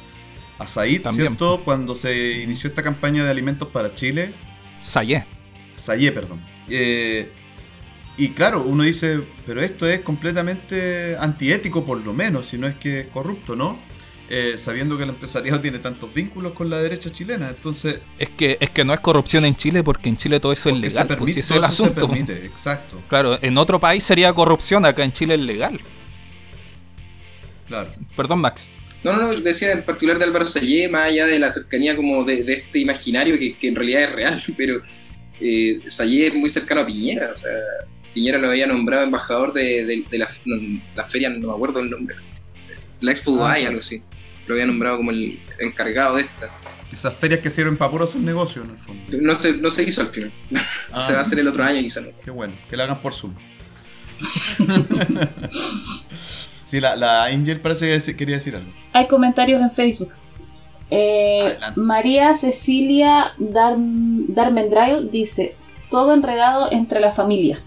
a 0.58 0.66
Said, 0.68 1.02
También. 1.02 1.28
¿cierto? 1.28 1.62
Cuando 1.64 1.96
se 1.96 2.40
inició 2.42 2.68
esta 2.68 2.82
campaña 2.82 3.24
de 3.24 3.30
alimentos 3.30 3.68
para 3.68 3.92
Chile. 3.92 4.32
Sayé. 4.78 5.26
Sayé, 5.74 6.12
perdón. 6.12 6.40
Eh, 6.68 7.32
y 8.16 8.28
claro, 8.30 8.62
uno 8.62 8.84
dice, 8.84 9.20
pero 9.46 9.60
esto 9.60 9.86
es 9.88 10.00
completamente 10.00 11.16
antiético 11.18 11.84
por 11.84 12.00
lo 12.04 12.12
menos, 12.14 12.46
si 12.46 12.58
no 12.58 12.66
es 12.68 12.76
que 12.76 13.00
es 13.00 13.06
corrupto, 13.08 13.56
¿no? 13.56 13.78
Eh, 14.30 14.54
sabiendo 14.56 14.96
que 14.96 15.02
el 15.02 15.10
empresariado 15.10 15.60
tiene 15.62 15.78
tantos 15.80 16.12
vínculos 16.14 16.52
con 16.52 16.70
la 16.70 16.78
derecha 16.78 17.10
chilena, 17.10 17.48
entonces 17.50 18.00
Es 18.18 18.30
que, 18.30 18.56
es 18.60 18.70
que 18.70 18.84
no 18.84 18.94
es 18.94 19.00
corrupción 19.00 19.44
en 19.44 19.54
Chile 19.56 19.82
porque 19.84 20.08
en 20.08 20.16
Chile 20.16 20.40
todo 20.40 20.52
eso 20.52 20.70
es 20.70 20.76
legal. 20.76 21.08
se 21.08 21.16
pues, 21.16 21.18
permite, 21.18 21.42
todo 21.42 21.58
es 21.58 21.58
el 21.58 21.64
eso 21.64 21.84
se 21.84 21.84
asunto. 21.84 22.08
pues. 22.08 22.24
permite, 22.24 22.46
exacto, 22.46 23.02
Claro, 23.08 23.38
en 23.42 23.58
otro 23.58 23.78
país 23.80 24.02
sería 24.04 24.32
corrupción, 24.32 24.86
acá 24.86 25.04
en 25.04 25.12
Chile 25.12 25.34
es 25.34 25.40
legal. 25.40 25.80
claro. 27.66 27.90
Perdón, 28.16 28.40
Max. 28.40 28.70
No, 29.02 29.12
no, 29.12 29.22
no, 29.28 29.34
decía 29.34 29.72
en 29.72 29.84
particular 29.84 30.18
de 30.18 30.24
Álvaro 30.24 30.46
Sayé, 30.46 30.88
más 30.88 31.08
allá 31.08 31.26
de 31.26 31.38
la 31.38 31.50
cercanía 31.50 31.94
como 31.94 32.24
de, 32.24 32.42
de 32.42 32.54
este 32.54 32.78
imaginario 32.78 33.38
que, 33.38 33.54
que 33.54 33.68
en 33.68 33.74
realidad 33.74 34.02
es 34.04 34.12
real, 34.12 34.42
pero 34.56 34.82
eh, 35.40 35.80
Sayé 35.86 36.28
es 36.28 36.34
muy 36.34 36.48
cercano 36.48 36.82
a 36.82 36.86
Piñera, 36.86 37.30
o 37.32 37.36
sea, 37.36 37.50
Piñera 38.14 38.38
lo 38.38 38.48
había 38.48 38.66
nombrado 38.66 39.02
embajador 39.04 39.52
de, 39.52 39.84
de- 39.84 40.04
de 40.08 40.18
la, 40.18 40.28
no, 40.46 40.80
la 40.94 41.04
feria, 41.08 41.28
no 41.30 41.48
me 41.48 41.52
acuerdo 41.52 41.80
el 41.80 41.90
nombre, 41.90 42.14
la 43.00 43.10
Expo 43.10 43.32
Ah, 43.32 43.34
Dubai, 43.34 43.52
claro. 43.60 43.68
algo 43.70 43.80
así, 43.80 44.02
lo 44.46 44.54
había 44.54 44.66
nombrado 44.66 44.96
como 44.98 45.10
el 45.10 45.38
encargado 45.58 46.16
de 46.16 46.22
esta. 46.22 46.48
Esas 46.92 47.16
ferias 47.16 47.40
que 47.40 47.50
sirven 47.50 47.76
para 47.76 47.90
puro 47.90 48.04
hacer 48.04 48.20
negocio, 48.20 48.62
en 48.62 48.70
el 48.70 48.78
fondo. 48.78 49.02
No 49.20 49.34
se, 49.34 49.56
no 49.58 49.68
se 49.68 49.82
hizo 49.82 50.00
al 50.02 50.08
final, 50.08 50.32
Ah, 50.92 51.00
se 51.00 51.12
va 51.12 51.18
a 51.18 51.22
hacer 51.22 51.40
el 51.40 51.48
otro 51.48 51.64
año 51.64 51.80
quizás. 51.82 52.04
No. 52.04 52.10
Qué 52.24 52.30
bueno, 52.30 52.52
que 52.70 52.76
la 52.76 52.84
hagan 52.84 53.00
por 53.00 53.12
Zoom. 53.12 53.34
sí, 56.64 56.80
la, 56.80 56.96
la 56.96 57.24
Angel 57.24 57.60
parece 57.60 57.98
que 58.00 58.16
quería 58.16 58.36
decir 58.36 58.54
algo. 58.56 58.70
Hay 58.92 59.06
comentarios 59.08 59.60
en 59.60 59.70
Facebook. 59.70 60.10
Eh. 60.90 61.56
María 61.76 62.34
Cecilia 62.36 63.32
Dar 63.38 63.74
Darmendrayo 63.78 65.02
dice: 65.02 65.56
Todo 65.90 66.14
enredado 66.14 66.70
entre 66.70 67.00
la 67.00 67.10
familia. 67.10 67.62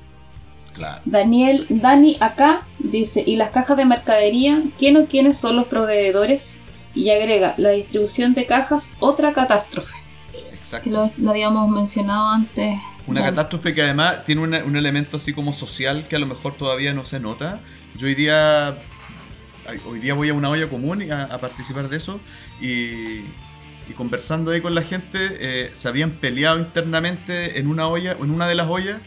Claro. 0.78 1.02
Daniel 1.06 1.66
Dani 1.70 2.18
acá 2.20 2.66
dice: 2.80 3.24
¿Y 3.26 3.36
las 3.36 3.52
cajas 3.52 3.76
de 3.78 3.86
mercadería? 3.86 4.64
¿Quién 4.80 4.98
o 4.98 5.06
quiénes 5.08 5.38
son 5.38 5.56
los 5.56 5.68
proveedores? 5.68 6.62
Y 6.96 7.10
agrega: 7.10 7.54
La 7.58 7.70
distribución 7.72 8.34
de 8.34 8.46
cajas, 8.46 8.96
otra 9.00 9.34
catástrofe. 9.34 9.96
Exacto. 10.54 10.90
Lo, 10.90 11.12
lo 11.18 11.30
habíamos 11.32 11.70
mencionado 11.70 12.30
antes. 12.30 12.78
Una 13.08 13.22
Dani. 13.22 13.32
catástrofe 13.36 13.74
que 13.74 13.82
además 13.82 14.24
tiene 14.26 14.42
una- 14.42 14.64
un 14.64 14.76
elemento 14.76 15.18
así 15.18 15.32
como 15.34 15.54
social 15.54 16.08
que 16.08 16.16
a 16.16 16.20
lo 16.20 16.26
mejor 16.28 16.56
todavía 16.56 16.94
no 16.94 17.06
se 17.06 17.20
nota. 17.20 17.60
Yo 17.96 18.08
hoy 18.08 18.16
día, 18.16 18.78
hoy 19.88 20.00
día 20.00 20.14
voy 20.14 20.30
a 20.30 20.34
una 20.34 20.50
olla 20.50 20.68
común 20.70 21.10
a, 21.12 21.24
a 21.24 21.40
participar 21.40 21.88
de 21.90 21.98
eso 21.98 22.20
y, 22.62 23.20
y 23.90 23.94
conversando 23.96 24.52
ahí 24.52 24.60
con 24.62 24.76
la 24.76 24.82
gente 24.82 25.18
eh, 25.40 25.72
se 25.74 25.88
habían 25.88 26.12
peleado 26.12 26.60
internamente 26.60 27.60
en 27.60 27.68
una 27.68 27.88
olla, 27.88 28.12
en 28.22 28.30
una 28.32 28.46
de 28.48 28.56
las 28.56 28.68
ollas 28.68 28.98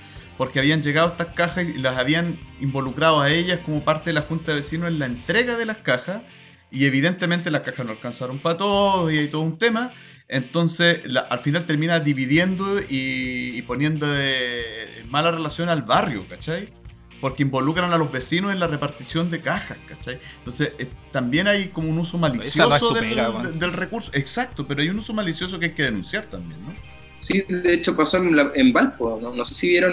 porque 0.40 0.58
habían 0.58 0.82
llegado 0.82 1.08
estas 1.08 1.26
cajas 1.34 1.66
y 1.68 1.74
las 1.74 1.98
habían 1.98 2.38
involucrado 2.62 3.20
a 3.20 3.30
ellas 3.30 3.58
como 3.62 3.84
parte 3.84 4.08
de 4.08 4.14
la 4.14 4.22
junta 4.22 4.52
de 4.52 4.60
vecinos 4.60 4.88
en 4.88 4.98
la 4.98 5.04
entrega 5.04 5.58
de 5.58 5.66
las 5.66 5.76
cajas 5.76 6.22
y 6.70 6.86
evidentemente 6.86 7.50
las 7.50 7.60
cajas 7.60 7.84
no 7.84 7.92
alcanzaron 7.92 8.38
para 8.38 8.56
todos 8.56 9.12
y 9.12 9.18
hay 9.18 9.28
todo 9.28 9.42
un 9.42 9.58
tema. 9.58 9.92
Entonces, 10.28 11.00
la- 11.04 11.20
al 11.20 11.40
final 11.40 11.66
termina 11.66 12.00
dividiendo 12.00 12.64
y, 12.88 13.52
y 13.58 13.60
poniendo 13.66 14.06
de- 14.10 15.00
en 15.00 15.10
mala 15.10 15.30
relación 15.30 15.68
al 15.68 15.82
barrio, 15.82 16.26
¿cachai? 16.26 16.72
Porque 17.20 17.42
involucran 17.42 17.92
a 17.92 17.98
los 17.98 18.10
vecinos 18.10 18.50
en 18.50 18.60
la 18.60 18.66
repartición 18.66 19.28
de 19.30 19.42
cajas, 19.42 19.76
¿cachai? 19.86 20.18
Entonces, 20.38 20.72
eh, 20.78 20.88
también 21.12 21.48
hay 21.48 21.66
como 21.68 21.90
un 21.90 21.98
uso 21.98 22.16
malicioso 22.16 22.70
pega, 23.10 23.24
del 23.58 23.72
recurso. 23.74 24.10
Exacto, 24.14 24.66
pero 24.66 24.80
hay 24.80 24.88
un 24.88 24.96
uso 24.96 25.12
malicioso 25.12 25.58
que 25.60 25.66
hay 25.66 25.72
que 25.74 25.82
denunciar 25.82 26.24
también, 26.30 26.64
¿no? 26.64 26.74
Sí, 27.20 27.44
de 27.48 27.74
hecho 27.74 27.94
pasó 27.94 28.16
en, 28.18 28.34
la- 28.34 28.50
en 28.54 28.72
Valpo, 28.72 29.18
¿no? 29.22 29.32
No 29.34 29.44
sé 29.44 29.54
si 29.54 29.68
vieron 29.68 29.92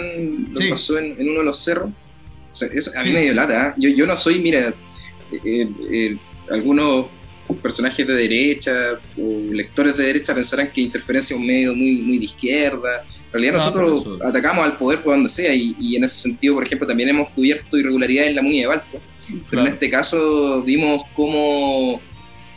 lo 0.50 0.54
que 0.58 0.64
Sí. 0.64 0.70
pasó 0.70 0.98
en, 0.98 1.20
en 1.20 1.28
uno 1.28 1.38
de 1.40 1.44
los 1.44 1.58
cerros. 1.62 1.90
O 2.50 2.54
sea, 2.54 2.68
eso 2.72 2.90
a 2.96 3.02
mí 3.02 3.08
Sí. 3.08 3.14
me 3.14 3.22
dio 3.22 3.34
lata. 3.34 3.68
¿eh? 3.68 3.74
Yo, 3.76 3.90
yo 3.90 4.06
no 4.06 4.16
soy, 4.16 4.40
mira, 4.40 4.74
eh, 5.44 5.68
eh, 5.92 6.16
algunos 6.50 7.06
personajes 7.62 8.06
de 8.06 8.14
derecha 8.14 8.98
o 9.18 9.52
lectores 9.52 9.96
de 9.96 10.04
derecha 10.04 10.34
pensarán 10.34 10.70
que 10.70 10.80
Interferencia 10.82 11.34
es 11.34 11.40
un 11.40 11.46
medio 11.46 11.74
muy, 11.74 12.02
muy 12.02 12.18
de 12.18 12.24
izquierda. 12.24 13.04
En 13.26 13.32
realidad 13.32 13.52
No, 13.52 13.58
nosotros 13.58 14.08
atacamos 14.24 14.64
al 14.64 14.76
poder 14.76 15.02
por 15.02 15.14
donde 15.14 15.28
sea 15.30 15.54
y, 15.54 15.76
y 15.78 15.96
en 15.96 16.04
ese 16.04 16.16
sentido, 16.22 16.54
por 16.54 16.64
ejemplo, 16.64 16.86
también 16.88 17.10
hemos 17.10 17.28
cubierto 17.30 17.76
irregularidades 17.78 18.30
en 18.30 18.36
la 18.36 18.42
MUNI 18.42 18.60
de 18.60 18.66
Valpo. 18.66 19.00
Pero 19.50 19.62
en 19.62 19.68
este 19.68 19.90
caso 19.90 20.62
vimos 20.62 21.02
cómo 21.14 22.00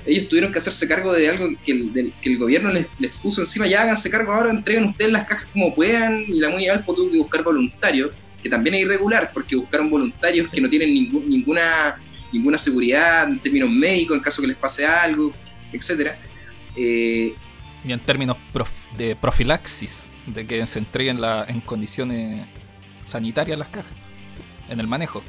ellos 0.05 0.27
tuvieron 0.29 0.51
que 0.51 0.57
hacerse 0.57 0.87
cargo 0.87 1.13
de 1.13 1.29
algo 1.29 1.47
que 1.63 1.71
el, 1.71 1.93
del- 1.93 2.13
que 2.21 2.29
el 2.31 2.37
gobierno 2.37 2.71
les, 2.71 2.87
les 2.99 3.17
puso 3.17 3.41
encima, 3.41 3.67
ya 3.67 3.83
háganse 3.83 4.09
cargo 4.09 4.31
ahora, 4.33 4.49
entreguen 4.49 4.85
ustedes 4.85 5.11
las 5.11 5.25
cajas 5.27 5.47
como 5.53 5.73
puedan, 5.75 6.21
y 6.27 6.39
la 6.39 6.49
MUNI 6.49 6.65
de 6.65 6.71
Valpo 6.71 6.93
tuvo 6.95 7.11
que 7.11 7.17
buscar 7.17 7.43
voluntarios, 7.43 8.11
que 8.41 8.49
también 8.49 8.75
es 8.75 8.81
irregular, 8.81 9.31
porque 9.33 9.55
buscaron 9.55 9.89
voluntarios 9.89 10.49
que 10.49 10.61
no 10.61 10.69
tienen 10.69 10.93
ningún- 10.93 11.29
ninguna, 11.29 11.95
ninguna 12.31 12.57
seguridad 12.57 13.29
en 13.29 13.39
términos 13.39 13.69
médicos, 13.69 14.17
en 14.17 14.23
caso 14.23 14.41
que 14.41 14.47
les 14.47 14.57
pase 14.57 14.85
algo, 14.85 15.31
etcétera. 15.71 16.17
Eh, 16.75 17.33
Y 17.83 17.91
en 17.91 17.99
términos 17.99 18.37
prof- 18.53 18.91
de 18.97 19.15
profilaxis, 19.15 20.09
de 20.27 20.45
que 20.47 20.65
se 20.67 20.79
entreguen 20.79 21.19
la- 21.21 21.45
en 21.47 21.61
condiciones 21.61 22.39
sanitarias 23.05 23.57
las 23.59 23.67
cajas, 23.69 23.91
en 24.69 24.79
el 24.79 24.87
manejo. 24.87 25.21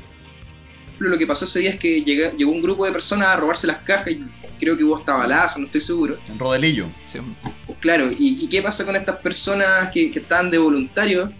lo 0.99 1.19
que 1.19 1.27
pasó 1.27 1.47
ese 1.47 1.59
día 1.59 1.71
es 1.71 1.81
que 1.81 2.03
llega- 2.05 2.31
llegó 2.37 2.53
un 2.53 2.63
grupo 2.63 2.85
de 2.87 2.93
personas 2.93 3.27
a 3.29 3.37
robarse 3.37 3.67
las 3.67 3.79
cajas 3.79 4.07
y 4.13 4.23
creo 4.63 4.77
que 4.77 4.85
hubo 4.85 4.97
hasta 4.97 5.15
balazos, 5.15 5.59
no 5.59 5.67
estoy 5.67 5.81
seguro. 5.81 6.17
En 6.29 6.39
Rodelillo. 6.39 6.89
Sí. 7.05 7.19
Claro, 7.81 8.13
¿y, 8.13 8.45
y 8.45 8.49
qué 8.49 8.63
pasa 8.63 8.85
con 8.87 8.95
estas 8.95 9.17
personas 9.17 9.93
que, 9.93 10.09
que 10.11 10.21
están 10.21 10.51
de 10.53 10.59
voluntarios? 10.59 11.31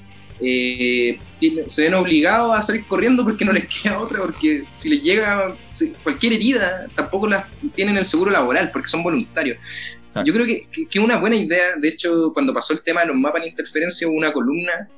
Eh, 0.45 1.21
se 1.67 1.83
ven 1.85 1.95
obligados 1.95 2.59
a 2.59 2.61
salir 2.63 2.85
corriendo 2.87 3.23
porque 3.23 3.45
no 3.45 3.53
les 3.53 3.67
queda 3.83 4.01
otra, 4.01 4.21
porque 4.23 4.65
si 4.73 4.89
les 4.91 5.01
llega 5.01 5.55
cualquier 6.03 6.33
herida, 6.33 6.89
tampoco 6.97 7.29
las 7.29 7.45
tienen 7.77 7.97
el 7.97 8.05
seguro 8.05 8.33
laboral 8.33 8.71
porque 8.73 8.89
son 8.89 9.05
voluntarios. 9.05 9.59
Exacto. 10.01 10.27
Yo 10.27 10.35
creo 10.35 10.47
que, 10.47 10.67
que, 10.91 10.99
una 10.99 11.19
buena 11.19 11.37
idea, 11.37 11.77
de 11.79 11.89
hecho, 11.89 12.33
cuando 12.35 12.53
pasó 12.53 12.73
el 12.73 12.83
tema 12.83 13.03
de 13.03 13.07
los 13.09 13.17
mapas 13.17 13.43
de 13.43 13.51
interferencia, 13.51 14.09
hubo 14.09 14.17
una 14.17 14.33
columna 14.33 14.89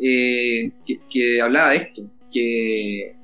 eh, 0.00 0.70
que, 0.86 1.00
que 1.10 1.40
hablaba 1.42 1.70
de 1.70 1.76
esto, 1.76 2.02
que, 2.32 3.16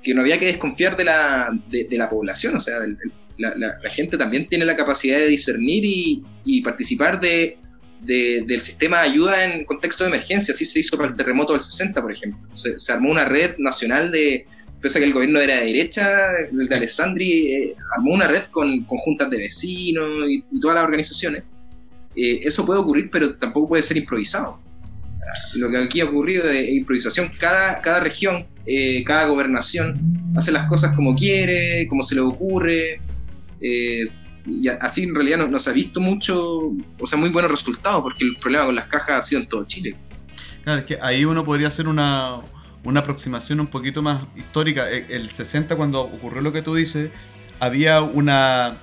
que 0.00 0.14
no 0.14 0.20
había 0.20 0.38
que 0.38 0.46
desconfiar 0.46 0.96
de 0.96 1.04
la, 1.04 1.48
de, 1.68 1.84
de 1.90 1.98
la 1.98 2.08
población, 2.08 2.54
o 2.54 2.60
sea, 2.60 2.76
el- 2.78 2.96
el- 3.02 3.12
la, 3.40 3.90
gente 3.90 4.16
también 4.16 4.46
tiene 4.48 4.64
la 4.64 4.76
capacidad 4.76 5.18
de 5.18 5.28
discernir 5.28 5.82
y, 5.84 6.60
participar 6.62 7.18
de, 7.20 7.58
de- 8.02 8.44
del 8.46 8.60
sistema 8.60 9.02
de 9.02 9.08
ayuda 9.10 9.44
en 9.44 9.64
contexto 9.64 10.04
de 10.04 10.10
emergencia, 10.10 10.52
así 10.52 10.64
se 10.64 10.80
hizo 10.80 10.96
para 10.96 11.08
el 11.08 11.16
terremoto 11.16 11.52
del 11.52 11.62
60, 11.62 12.00
por 12.02 12.12
ejemplo. 12.12 12.40
Se, 12.52 12.78
se 12.78 12.92
armó 12.92 13.10
una 13.10 13.24
red 13.24 13.56
nacional 13.58 14.10
de, 14.10 14.46
pese 14.80 14.98
a 14.98 15.00
que 15.00 15.06
el 15.06 15.12
gobierno 15.14 15.40
era 15.40 15.56
de 15.56 15.66
derecha, 15.66 16.08
el 16.52 16.66
de 16.66 16.74
Alessandri 16.76 17.52
eh, 17.52 17.76
armó 17.96 18.14
una 18.14 18.26
red 18.26 18.44
con, 18.50 18.84
con 18.84 18.98
juntas 18.98 19.28
de 19.30 19.38
vecinos 19.38 20.28
y, 20.28 20.44
y 20.50 20.60
todas 20.60 20.76
las 20.76 20.84
organizaciones. 20.84 21.44
Eh, 22.16 22.40
eso 22.42 22.66
puede 22.66 22.80
ocurrir, 22.80 23.08
pero 23.10 23.34
tampoco 23.36 23.68
puede 23.68 23.82
ser 23.82 23.96
improvisado. 23.96 24.60
Lo 25.56 25.70
que 25.70 25.76
aquí 25.76 26.00
ha 26.00 26.06
ocurrido 26.06 26.48
es 26.48 26.68
improvisación. 26.70 27.30
Cada, 27.38 27.80
cada 27.80 28.00
región, 28.00 28.46
eh, 28.66 29.04
cada 29.04 29.26
gobernación 29.26 29.94
hace 30.36 30.50
las 30.50 30.68
cosas 30.68 30.94
como 30.96 31.14
quiere, 31.14 31.86
como 31.88 32.02
se 32.02 32.14
le 32.16 32.20
ocurre. 32.22 33.00
Eh, 33.60 34.08
y 34.46 34.68
así 34.68 35.02
en 35.04 35.14
realidad 35.14 35.46
no, 35.46 35.58
se 35.58 35.70
ha 35.70 35.72
visto 35.72 36.00
mucho, 36.00 36.38
o 36.98 37.06
sea, 37.06 37.18
muy 37.18 37.28
buenos 37.28 37.50
resultados, 37.50 38.02
porque 38.02 38.24
el 38.24 38.36
problema 38.36 38.64
con 38.66 38.74
las 38.74 38.88
cajas 38.88 39.10
ha 39.18 39.22
sido 39.22 39.40
en 39.42 39.48
todo 39.48 39.64
Chile. 39.64 39.96
Claro, 40.64 40.80
es 40.80 40.86
que 40.86 40.98
ahí 41.02 41.24
uno 41.24 41.44
podría 41.44 41.68
hacer 41.68 41.88
una, 41.88 42.40
una 42.84 43.00
aproximación 43.00 43.60
un 43.60 43.66
poquito 43.66 44.02
más 44.02 44.22
histórica. 44.36 44.90
E- 44.90 45.06
El 45.10 45.30
60, 45.30 45.76
cuando 45.76 46.00
ocurrió 46.00 46.40
lo 46.40 46.52
que 46.52 46.62
tú 46.62 46.74
dices, 46.74 47.10
había 47.60 48.02
una, 48.02 48.78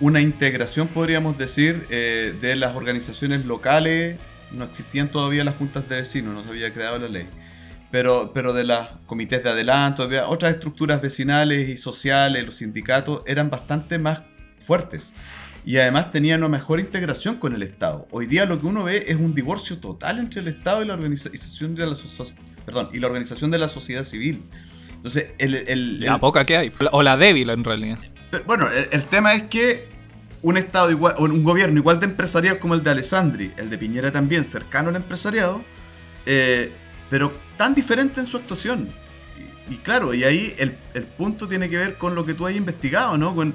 una 0.00 0.20
integración, 0.20 0.88
podríamos 0.88 1.36
decir, 1.36 1.86
eh, 1.90 2.34
de 2.40 2.56
las 2.56 2.74
organizaciones 2.74 3.46
locales. 3.46 4.18
No 4.50 4.64
existían 4.64 5.10
todavía 5.10 5.44
las 5.44 5.56
juntas 5.56 5.88
de 5.88 5.96
vecinos, 5.96 6.34
no 6.34 6.42
se 6.44 6.50
había 6.50 6.72
creado 6.72 6.98
la 6.98 7.08
ley. 7.08 7.26
Pero, 7.92 8.32
pero 8.34 8.52
de 8.54 8.64
los 8.64 8.78
comités 9.06 9.44
de 9.44 9.50
adelanto, 9.50 10.02
había 10.02 10.26
otras 10.26 10.54
estructuras 10.54 11.00
vecinales 11.00 11.68
y 11.68 11.76
sociales, 11.76 12.44
los 12.44 12.56
sindicatos, 12.56 13.22
eran 13.26 13.50
bastante 13.50 13.98
más 13.98 14.22
fuertes 14.58 15.14
y 15.64 15.76
además 15.76 16.10
tenían 16.10 16.40
una 16.40 16.48
mejor 16.48 16.80
integración 16.80 17.36
con 17.36 17.54
el 17.54 17.62
Estado. 17.62 18.08
Hoy 18.10 18.26
día 18.26 18.46
lo 18.46 18.58
que 18.60 18.66
uno 18.66 18.82
ve 18.84 19.04
es 19.06 19.16
un 19.16 19.34
divorcio 19.34 19.78
total 19.78 20.18
entre 20.18 20.40
el 20.40 20.48
Estado 20.48 20.82
y 20.82 20.86
la 20.86 20.94
organización 20.94 21.74
de 21.76 21.86
la, 21.86 21.94
so- 21.94 22.24
perdón, 22.64 22.88
y 22.92 22.98
la 22.98 23.06
organización 23.06 23.50
de 23.52 23.58
la 23.58 23.68
sociedad 23.68 24.02
civil. 24.04 24.42
Entonces, 24.96 25.32
el, 25.38 25.54
el- 25.54 26.00
La 26.00 26.14
el- 26.14 26.20
poca 26.20 26.46
que 26.46 26.56
hay. 26.56 26.72
O 26.92 27.02
la 27.02 27.16
débil 27.16 27.50
en 27.50 27.62
realidad. 27.62 27.98
pero, 28.30 28.42
bueno, 28.44 28.66
el, 28.90 29.04
tema 29.04 29.34
es 29.34 29.42
que 29.44 29.88
un 30.40 30.56
Estado 30.56 30.90
igual, 30.90 31.14
un 31.18 31.44
gobierno 31.44 31.78
igual 31.78 32.00
de 32.00 32.06
empresarial 32.06 32.58
como 32.58 32.74
el 32.74 32.82
de 32.82 32.90
Alessandri, 32.90 33.52
el 33.58 33.68
de 33.68 33.76
Piñera 33.78 34.10
también, 34.10 34.44
cercano 34.44 34.88
al 34.88 34.96
empresariado, 34.96 35.62
eh, 36.26 36.72
pero 37.12 37.30
tan 37.58 37.74
diferente 37.74 38.20
en 38.20 38.26
su 38.26 38.38
actuación. 38.38 38.88
Y, 39.68 39.74
y 39.74 39.76
claro, 39.76 40.14
y 40.14 40.24
ahí 40.24 40.54
el, 40.58 40.78
el 40.94 41.04
punto 41.04 41.46
tiene 41.46 41.68
que 41.68 41.76
ver 41.76 41.98
con 41.98 42.14
lo 42.14 42.24
que 42.24 42.32
tú 42.32 42.46
has 42.46 42.56
investigado, 42.56 43.18
¿no? 43.18 43.34
Con, 43.34 43.54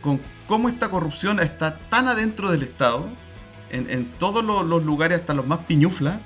con 0.00 0.20
cómo 0.46 0.68
esta 0.68 0.88
corrupción 0.88 1.40
está 1.40 1.78
tan 1.88 2.06
adentro 2.06 2.52
del 2.52 2.62
Estado, 2.62 3.10
en, 3.70 3.90
en 3.90 4.12
todos 4.20 4.44
los, 4.44 4.64
los 4.64 4.84
lugares, 4.84 5.18
hasta 5.18 5.34
los 5.34 5.48
más 5.48 5.58
piñuflas, 5.66 6.20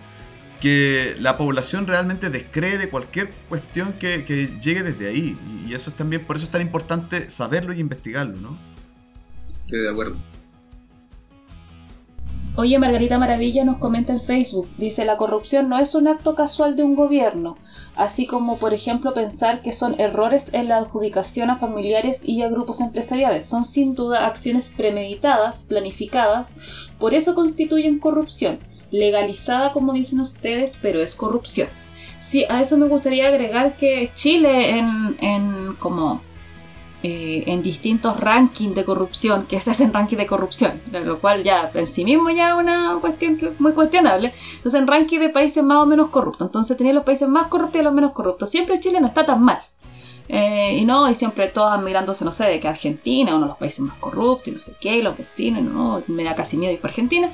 que 0.60 1.16
la 1.18 1.38
población 1.38 1.86
realmente 1.86 2.28
descree 2.28 2.76
de 2.76 2.90
cualquier 2.90 3.32
cuestión 3.48 3.94
que, 3.94 4.26
que 4.26 4.58
llegue 4.60 4.82
desde 4.82 5.08
ahí. 5.08 5.38
Y, 5.66 5.72
eso 5.72 5.88
es 5.88 5.96
también, 5.96 6.26
por 6.26 6.36
eso 6.36 6.44
es 6.44 6.50
tan 6.50 6.60
importante 6.60 7.30
saberlo 7.30 7.72
y 7.72 7.80
investigarlo, 7.80 8.38
¿no? 8.38 8.58
Estoy 9.64 9.80
de 9.80 9.88
acuerdo. 9.88 10.18
Oye, 12.58 12.78
Margarita 12.78 13.18
Maravilla 13.18 13.66
nos 13.66 13.76
comenta 13.76 14.14
en 14.14 14.20
Facebook, 14.20 14.66
dice, 14.78 15.04
la 15.04 15.18
corrupción 15.18 15.68
no 15.68 15.78
es 15.78 15.94
un 15.94 16.08
acto 16.08 16.34
casual 16.34 16.74
de 16.74 16.84
un 16.84 16.96
gobierno, 16.96 17.58
así 17.94 18.26
como, 18.26 18.56
por 18.56 18.72
ejemplo, 18.72 19.12
pensar 19.12 19.60
que 19.60 19.74
son 19.74 20.00
errores 20.00 20.54
en 20.54 20.68
la 20.68 20.78
adjudicación 20.78 21.50
a 21.50 21.58
familiares 21.58 22.26
y 22.26 22.40
a 22.40 22.48
grupos 22.48 22.80
empresariales. 22.80 23.44
Son 23.44 23.66
sin 23.66 23.94
duda 23.94 24.26
acciones 24.26 24.72
premeditadas, 24.74 25.66
planificadas, 25.68 26.58
por 26.98 27.12
eso 27.12 27.34
constituyen 27.34 27.98
corrupción, 27.98 28.58
legalizada 28.90 29.74
como 29.74 29.92
dicen 29.92 30.20
ustedes, 30.20 30.78
pero 30.80 31.02
es 31.02 31.14
corrupción. 31.14 31.68
Sí, 32.20 32.46
a 32.48 32.62
eso 32.62 32.78
me 32.78 32.88
gustaría 32.88 33.28
agregar 33.28 33.76
que 33.76 34.10
Chile 34.14 34.78
en, 34.78 35.18
en 35.20 35.74
como 35.74 36.22
eh, 37.08 37.44
en 37.46 37.62
distintos 37.62 38.18
rankings 38.18 38.74
de 38.74 38.84
corrupción, 38.84 39.46
que 39.46 39.60
se 39.60 39.70
hacen 39.70 39.92
rankings 39.92 40.18
de 40.18 40.26
corrupción, 40.26 40.82
lo 40.90 41.20
cual 41.20 41.44
ya 41.44 41.70
en 41.72 41.86
sí 41.86 42.04
mismo 42.04 42.30
ya 42.30 42.48
es 42.48 42.54
una 42.56 42.98
cuestión 43.00 43.36
que, 43.36 43.52
muy 43.60 43.74
cuestionable. 43.74 44.34
Entonces, 44.56 44.80
en 44.80 44.88
ranking 44.88 45.20
de 45.20 45.28
países 45.28 45.62
más 45.62 45.78
o 45.84 45.86
menos 45.86 46.08
corruptos. 46.10 46.48
Entonces, 46.48 46.76
tenía 46.76 46.92
los 46.92 47.04
países 47.04 47.28
más 47.28 47.46
corruptos 47.46 47.80
y 47.80 47.84
los 47.84 47.94
menos 47.94 48.10
corruptos. 48.10 48.50
Siempre 48.50 48.80
Chile 48.80 49.00
no 49.00 49.06
está 49.06 49.24
tan 49.24 49.40
mal. 49.40 49.60
Eh, 50.28 50.78
y 50.78 50.84
no, 50.84 51.08
y 51.08 51.14
siempre 51.14 51.46
todos 51.46 51.70
admirándose, 51.70 52.24
no 52.24 52.32
sé, 52.32 52.46
de 52.46 52.58
que 52.58 52.66
Argentina, 52.66 53.36
uno 53.36 53.42
de 53.42 53.48
los 53.50 53.58
países 53.58 53.78
más 53.80 53.98
corruptos 53.98 54.48
y 54.48 54.50
no 54.50 54.58
sé 54.58 54.74
qué, 54.80 54.96
y 54.96 55.02
los 55.02 55.16
vecinos, 55.16 55.62
no, 55.62 56.02
me 56.08 56.24
da 56.24 56.34
casi 56.34 56.56
miedo 56.56 56.72
ir 56.72 56.80
para 56.80 56.90
Argentina. 56.90 57.28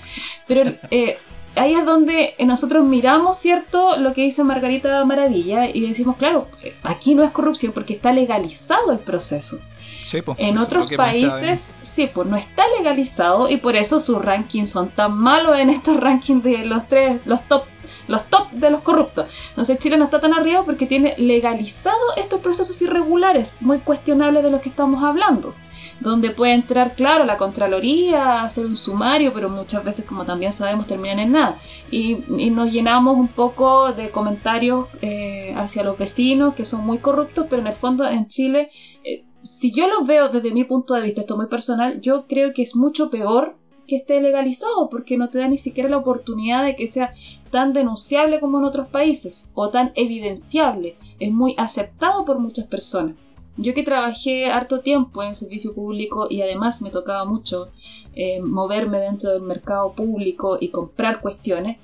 Pero 0.47 0.71
eh, 0.91 1.17
ahí 1.57 1.75
es 1.75 1.85
donde 1.85 2.35
nosotros 2.41 2.85
miramos, 2.85 3.37
¿cierto?, 3.37 3.97
lo 3.97 4.13
que 4.13 4.23
dice 4.23 4.45
Margarita 4.45 5.05
Maravilla 5.05 5.69
y 5.69 5.87
decimos, 5.87 6.17
claro, 6.17 6.49
aquí 6.83 7.15
no 7.15 7.23
es 7.23 7.31
corrupción 7.31 7.73
porque 7.73 7.95
está 7.95 8.13
legalizado 8.13 8.93
el 8.93 8.99
proceso. 8.99 9.59
Sí, 10.03 10.21
po, 10.21 10.35
En 10.39 10.59
otros 10.59 10.91
países, 10.91 11.75
sí, 11.81 12.11
pues 12.13 12.27
no 12.27 12.37
está 12.37 12.65
legalizado 12.77 13.49
y 13.49 13.59
por 13.59 13.77
eso 13.77 14.01
sus 14.01 14.21
rankings 14.21 14.71
son 14.71 14.91
tan 14.91 15.17
malos 15.17 15.59
en 15.59 15.71
estos 15.71 15.97
rankings 16.01 16.43
de 16.43 16.65
los 16.65 16.89
tres, 16.89 17.23
los 17.25 17.47
top, 17.47 17.65
los 18.09 18.25
top 18.25 18.51
de 18.51 18.71
los 18.71 18.81
corruptos. 18.81 19.27
Entonces 19.51 19.79
Chile 19.79 19.97
no 19.97 20.05
está 20.05 20.21
tan 20.21 20.35
arriba 20.35 20.65
porque 20.65 20.87
tiene 20.87 21.15
legalizado 21.19 22.01
estos 22.17 22.41
procesos 22.41 22.81
irregulares, 22.83 23.63
muy 23.63 23.79
cuestionables 23.79 24.43
de 24.43 24.51
los 24.51 24.61
que 24.61 24.71
estamos 24.71 25.05
hablando. 25.05 25.55
Donde 26.03 26.31
puede 26.31 26.55
entrar, 26.55 26.95
claro, 26.95 27.25
la 27.25 27.37
Contraloría, 27.37 28.43
hacer 28.43 28.67
un 28.67 28.77
sumario, 28.77 29.33
pero 29.33 29.49
muchas 29.49 29.85
veces, 29.85 30.05
como 30.05 30.25
también 30.25 30.53
sabemos, 30.53 30.87
terminan 30.87 31.21
en 31.21 31.33
nada. 31.33 31.59
Y, 31.91 32.17
nos 32.51 32.71
llenamos 32.71 33.17
un 33.17 33.29
poco 33.29 33.93
de 33.93 34.11
comentarios 34.11 34.89
eh, 35.01 35.55
hacia 35.57 35.83
los 35.83 35.97
vecinos 35.97 36.55
que 36.55 36.65
son 36.65 36.85
muy 36.85 36.99
corruptos, 36.99 37.47
pero 37.49 37.63
en 37.63 37.69
el 37.69 37.75
fondo 37.75 38.07
en 38.07 38.27
Chile 38.27 38.71
eh, 39.05 39.25
si 39.43 39.73
yo 39.73 39.89
lo 39.89 40.05
veo 40.05 40.29
desde 40.29 40.53
mi 40.53 40.65
punto 40.65 40.95
de 40.95 41.03
vista, 41.03 41.21
esto 41.21 41.35
es 41.35 41.39
muy 41.39 41.49
personal, 41.49 42.01
yo 42.01 42.27
creo 42.27 42.53
que 42.53 42.63
es 42.63 42.77
mucho 42.77 43.11
peor 43.11 43.57
que 43.87 43.97
esté 43.97 44.21
legalizado 44.21 44.89
porque 44.89 45.17
no 45.17 45.29
te 45.29 45.39
da 45.39 45.49
ni 45.49 45.59
siquiera 45.59 45.89
la 45.89 45.97
oportunidad 45.97 46.65
de 46.65 46.77
que 46.77 46.87
sea 46.87 47.13
tan 47.51 47.73
denunciable 47.73 48.39
como 48.41 48.59
en 48.59 48.65
otros 48.65 48.89
países 48.89 49.51
o 49.55 49.69
tan 49.71 49.93
evidenciable. 49.97 50.97
Es 51.19 51.33
muy 51.33 51.55
aceptado 51.59 52.25
por 52.25 52.39
muchas 52.39 52.67
personas. 52.67 53.17
Yo 53.57 53.75
que 53.75 53.83
trabajé 53.83 54.47
harto 54.47 54.81
tiempo 54.81 55.23
en 55.23 55.31
el 55.31 55.35
servicio 55.35 55.75
público 55.75 56.27
y 56.31 56.41
además 56.43 56.81
me 56.83 56.91
tocaba 56.91 57.25
mucho 57.25 57.69
eh, 58.15 58.41
moverme 58.41 58.99
dentro 58.99 59.31
del 59.31 59.43
mercado 59.43 59.93
público 59.93 60.57
y 60.61 60.69
comprar 60.69 61.21
cuestiones, 61.21 61.79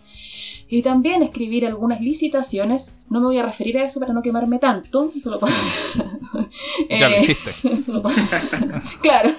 y 0.71 0.83
también 0.83 1.23
escribir 1.23 1.65
algunas 1.67 2.01
licitaciones. 2.01 2.99
No 3.09 3.21
me 3.21 3.27
voy 3.27 3.39
a 3.39 3.43
referir 3.43 3.79
a 3.79 3.85
eso 3.85 4.01
para 4.01 4.13
no 4.13 4.21
quemarme 4.23 4.59
tanto. 4.59 5.11
Solo 5.19 5.39
para... 5.39 5.53
Ya 6.91 7.09
lo 7.09 7.17
Eh, 7.17 7.19
hiciste. 7.19 7.83
solo 7.83 8.03
para- 8.03 8.15
claro. 9.03 9.31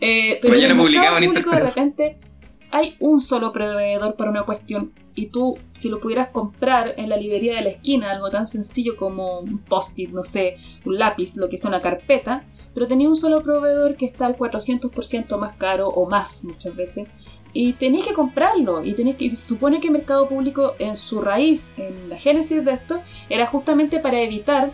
Eh, 0.00 0.38
pero 0.40 0.54
Mañana 0.54 0.74
en 0.74 0.80
el 0.80 0.84
publicamos 0.84 1.20
mercado 1.20 1.24
en 1.24 1.24
público 1.32 1.50
de 1.50 1.60
repente 1.68 2.18
hay 2.70 2.96
un 3.00 3.20
solo 3.20 3.52
proveedor 3.52 4.14
para 4.16 4.30
una 4.30 4.42
cuestión 4.44 4.92
y 5.14 5.26
tú, 5.26 5.58
si 5.74 5.88
lo 5.88 6.00
pudieras 6.00 6.28
comprar 6.28 6.94
en 6.96 7.08
la 7.08 7.16
librería 7.16 7.54
de 7.56 7.62
la 7.62 7.70
esquina, 7.70 8.10
algo 8.10 8.30
tan 8.30 8.46
sencillo 8.46 8.96
como 8.96 9.40
un 9.40 9.58
post-it, 9.58 10.10
no 10.10 10.22
sé, 10.22 10.56
un 10.84 10.98
lápiz, 10.98 11.36
lo 11.36 11.48
que 11.48 11.58
sea 11.58 11.68
una 11.68 11.80
carpeta, 11.80 12.44
pero 12.74 12.86
tenía 12.86 13.08
un 13.08 13.16
solo 13.16 13.42
proveedor 13.42 13.96
que 13.96 14.06
está 14.06 14.26
al 14.26 14.36
400% 14.36 15.38
más 15.38 15.56
caro 15.56 15.88
o 15.88 16.08
más 16.08 16.44
muchas 16.44 16.74
veces. 16.74 17.08
Y 17.52 17.74
tenéis 17.74 18.06
que 18.06 18.14
comprarlo. 18.14 18.84
Y 18.84 18.94
tenéis 18.94 19.16
que. 19.16 19.36
supone 19.36 19.80
que 19.80 19.88
el 19.88 19.92
mercado 19.92 20.28
público, 20.28 20.74
en 20.78 20.96
su 20.96 21.20
raíz, 21.20 21.74
en 21.76 22.08
la 22.08 22.18
génesis 22.18 22.64
de 22.64 22.72
esto, 22.72 23.02
era 23.28 23.46
justamente 23.46 23.98
para 23.98 24.20
evitar 24.20 24.72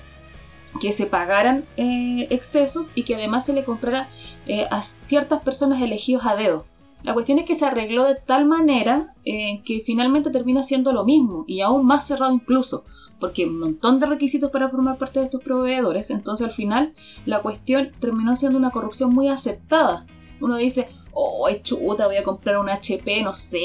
que 0.81 0.93
se 0.93 1.07
pagaran 1.07 1.65
eh, 1.77 2.29
excesos 2.31 2.93
y 2.95 3.03
que 3.03 3.17
además 3.17 3.47
se 3.47 3.53
le 3.53 3.65
comprara 3.65 4.09
eh, 4.47 4.67
a 4.71 4.83
ciertas 4.83 5.43
personas 5.43 5.83
elegidos 5.83 6.25
a 6.27 6.37
dedo. 6.37 6.67
La 7.03 7.15
cuestión 7.15 7.39
es 7.39 7.45
que 7.45 7.55
se 7.55 7.65
arregló 7.65 8.05
de 8.05 8.17
tal 8.17 8.47
manera 8.47 9.15
eh, 9.25 9.63
que 9.65 9.81
finalmente 9.81 10.31
termina 10.31 10.63
siendo 10.63 10.93
lo 10.93 11.05
mismo 11.05 11.45
y 11.47 11.61
aún 11.61 11.87
más 11.87 12.07
cerrado 12.07 12.33
incluso, 12.33 12.85
porque 13.21 13.43
hay 13.43 13.49
un 13.49 13.61
montón 13.61 13.99
de 14.01 14.07
requisitos 14.07 14.51
para 14.51 14.69
formar 14.69 14.99
parte 14.99 15.21
de 15.21 15.27
estos 15.27 15.41
proveedores, 15.43 16.11
entonces 16.11 16.45
al 16.47 16.53
final 16.53 16.93
la 17.25 17.41
cuestión 17.41 17.93
terminó 18.01 18.35
siendo 18.37 18.59
una 18.59 18.71
corrupción 18.71 19.15
muy 19.15 19.29
aceptada. 19.29 20.07
Uno 20.41 20.57
dice, 20.57 20.89
oh, 21.13 21.49
es 21.49 21.63
chuta, 21.63 22.07
voy 22.07 22.17
a 22.17 22.23
comprar 22.25 22.59
un 22.59 22.69
HP, 22.69 23.23
no 23.23 23.33
sé, 23.33 23.59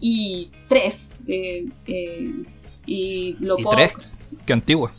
i3, 0.00 1.12
eh, 1.28 1.66
eh, 1.86 2.32
y 2.86 3.32
lo 3.40 3.58
Y 3.58 3.62
puedo- 3.62 3.76
tres, 3.76 3.92
qué 4.46 4.52
antiguo. 4.52 4.90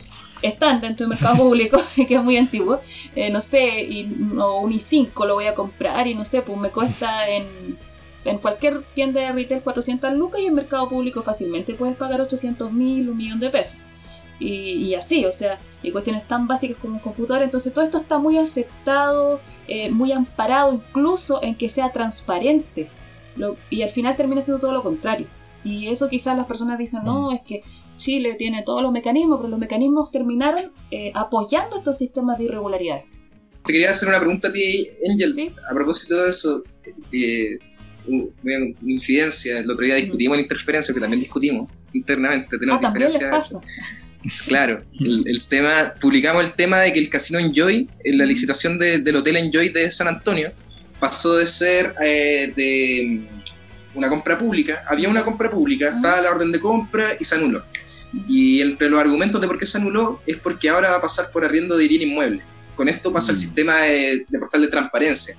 Están 0.42 0.80
dentro 0.80 1.06
del 1.06 1.10
mercado 1.16 1.36
público, 1.44 1.76
que 2.08 2.14
es 2.14 2.22
muy 2.22 2.36
antiguo, 2.36 2.80
eh, 3.14 3.30
no 3.30 3.40
sé, 3.40 3.80
y, 3.82 4.10
o 4.38 4.60
un 4.60 4.72
i5 4.72 5.26
lo 5.26 5.34
voy 5.34 5.46
a 5.46 5.54
comprar 5.54 6.06
y 6.06 6.14
no 6.14 6.24
sé, 6.24 6.42
pues 6.42 6.58
me 6.58 6.70
cuesta 6.70 7.28
en, 7.28 7.76
en 8.24 8.38
cualquier 8.38 8.82
tienda 8.94 9.20
de 9.20 9.32
retail 9.32 9.62
400 9.62 10.12
lucas 10.14 10.40
y 10.40 10.46
en 10.46 10.54
mercado 10.54 10.88
público 10.88 11.22
fácilmente 11.22 11.74
puedes 11.74 11.96
pagar 11.96 12.20
800 12.20 12.72
mil, 12.72 13.10
un 13.10 13.16
millón 13.16 13.40
de 13.40 13.50
pesos. 13.50 13.80
Y, 14.38 14.72
y 14.86 14.94
así, 14.94 15.26
o 15.26 15.32
sea, 15.32 15.58
y 15.82 15.90
cuestiones 15.92 16.26
tan 16.26 16.46
básicas 16.46 16.78
como 16.78 16.94
un 16.94 17.00
computador. 17.00 17.42
Entonces 17.42 17.74
todo 17.74 17.84
esto 17.84 17.98
está 17.98 18.16
muy 18.16 18.38
aceptado, 18.38 19.38
eh, 19.68 19.90
muy 19.90 20.12
amparado 20.12 20.72
incluso 20.72 21.42
en 21.42 21.54
que 21.54 21.68
sea 21.68 21.92
transparente. 21.92 22.88
Lo- 23.36 23.56
y 23.68 23.82
al 23.82 23.90
final 23.90 24.16
termina 24.16 24.40
siendo 24.40 24.58
todo 24.58 24.72
lo 24.72 24.82
contrario. 24.82 25.26
Y 25.62 25.88
eso 25.88 26.08
quizás 26.08 26.38
las 26.38 26.46
personas 26.46 26.78
dicen, 26.78 27.00
no, 27.04 27.32
es 27.32 27.42
que 27.42 27.62
Chile 28.00 28.34
tiene 28.38 28.62
todos 28.64 28.82
los 28.82 28.92
mecanismos, 28.92 29.36
pero 29.38 29.48
los 29.50 29.58
mecanismos 29.60 30.10
terminaron 30.10 30.72
eh, 30.90 31.12
apoyando 31.14 31.76
estos 31.76 31.98
sistemas 31.98 32.38
de 32.38 32.44
irregularidades. 32.44 33.04
Te 33.64 33.72
quería 33.74 33.90
hacer 33.90 34.08
una 34.08 34.18
pregunta 34.18 34.48
a 34.48 34.52
ti, 34.52 34.88
Angel, 35.10 35.28
Sí. 35.32 35.52
a 35.70 35.74
propósito 35.74 36.16
de 36.22 36.30
eso. 36.30 36.62
Eh, 37.12 37.58
un- 38.06 38.32
una 38.42 38.54
infidencia, 38.82 39.58
el 39.58 39.70
otro 39.70 39.84
día 39.84 39.96
discutimos 39.96 40.36
la 40.38 40.42
interferencia, 40.42 40.94
que 40.94 41.00
también 41.00 41.20
discutimos 41.20 41.70
internamente. 41.92 42.56
Tenemos 42.58 42.78
Ah, 42.78 42.82
también 42.88 43.04
les 43.04 43.22
pasa. 43.24 43.60
Claro, 44.48 44.82
el, 45.00 45.24
el 45.26 45.46
tema, 45.46 45.94
publicamos 46.00 46.44
el 46.44 46.52
tema 46.52 46.80
de 46.80 46.92
que 46.92 46.98
el 47.00 47.08
casino 47.10 47.38
Enjoy, 47.38 47.88
en 48.04 48.18
la 48.18 48.24
licitación 48.24 48.78
de- 48.78 48.98
del 48.98 49.16
hotel 49.16 49.36
Enjoy 49.36 49.68
de 49.70 49.90
San 49.90 50.08
Antonio, 50.08 50.52
pasó 50.98 51.36
de 51.36 51.46
ser 51.46 51.94
eh, 52.02 52.52
de 52.56 53.06
mm, 53.94 53.98
una 53.98 54.08
compra 54.08 54.36
pública, 54.38 54.84
había 54.88 55.08
una 55.08 55.24
compra 55.24 55.50
pública, 55.50 55.90
Ah. 55.92 55.96
estaba 55.96 56.20
la 56.20 56.30
orden 56.30 56.52
de 56.52 56.60
compra 56.60 57.16
y 57.18 57.24
se 57.24 57.34
anuló. 57.36 57.62
Y 58.28 58.60
entre 58.60 58.88
los 58.90 59.00
argumentos 59.00 59.40
de 59.40 59.46
por 59.46 59.58
qué 59.58 59.66
se 59.66 59.78
anuló 59.78 60.20
es 60.26 60.36
porque 60.38 60.68
ahora 60.68 60.90
va 60.90 60.96
a 60.96 61.00
pasar 61.00 61.30
por 61.32 61.44
arriendo 61.44 61.76
de 61.76 61.86
bien 61.88 62.02
inmueble. 62.02 62.42
Con 62.76 62.88
esto 62.88 63.12
pasa 63.12 63.30
el 63.32 63.38
Mm. 63.38 63.40
sistema 63.40 63.76
de, 63.82 64.24
de 64.28 64.38
portal 64.38 64.62
de 64.62 64.68
transparencia. 64.68 65.38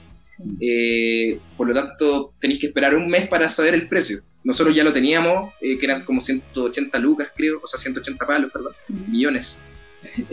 Eh, 0.60 1.40
por 1.58 1.68
lo 1.68 1.74
tanto, 1.74 2.34
tenéis 2.40 2.60
que 2.60 2.68
esperar 2.68 2.96
un 2.96 3.08
mes 3.08 3.28
para 3.28 3.50
saber 3.50 3.74
el 3.74 3.88
precio. 3.88 4.22
Nosotros 4.44 4.76
ya 4.76 4.84
lo 4.84 4.92
teníamos, 4.94 5.54
eh, 5.62 5.78
que 5.78 5.86
eran 5.86 6.04
como 6.06 6.20
180 6.22 6.98
lucas, 7.00 7.30
creo, 7.36 7.60
o 7.62 7.68
sea, 7.68 7.80
180 7.80 8.26
palos, 8.26 8.52
perdón, 8.52 8.74
millones. 9.08 9.62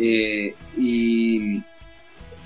Eh, 0.01 0.55
y, 0.79 1.61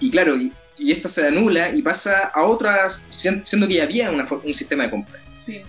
y 0.01 0.11
claro, 0.11 0.37
y, 0.37 0.53
y 0.77 0.91
esto 0.91 1.09
se 1.09 1.29
anula 1.29 1.75
y 1.75 1.83
pasa 1.83 2.33
a 2.35 2.43
otras, 2.45 3.07
sien- 3.11 3.43
siendo 3.45 3.69
que 3.69 3.75
ya 3.75 3.85
había 3.85 4.11
una 4.11 4.27
un 4.45 4.53
sistema 4.55 4.85
de 4.85 4.91
compra. 4.91 5.21
Sí. 5.37 5.61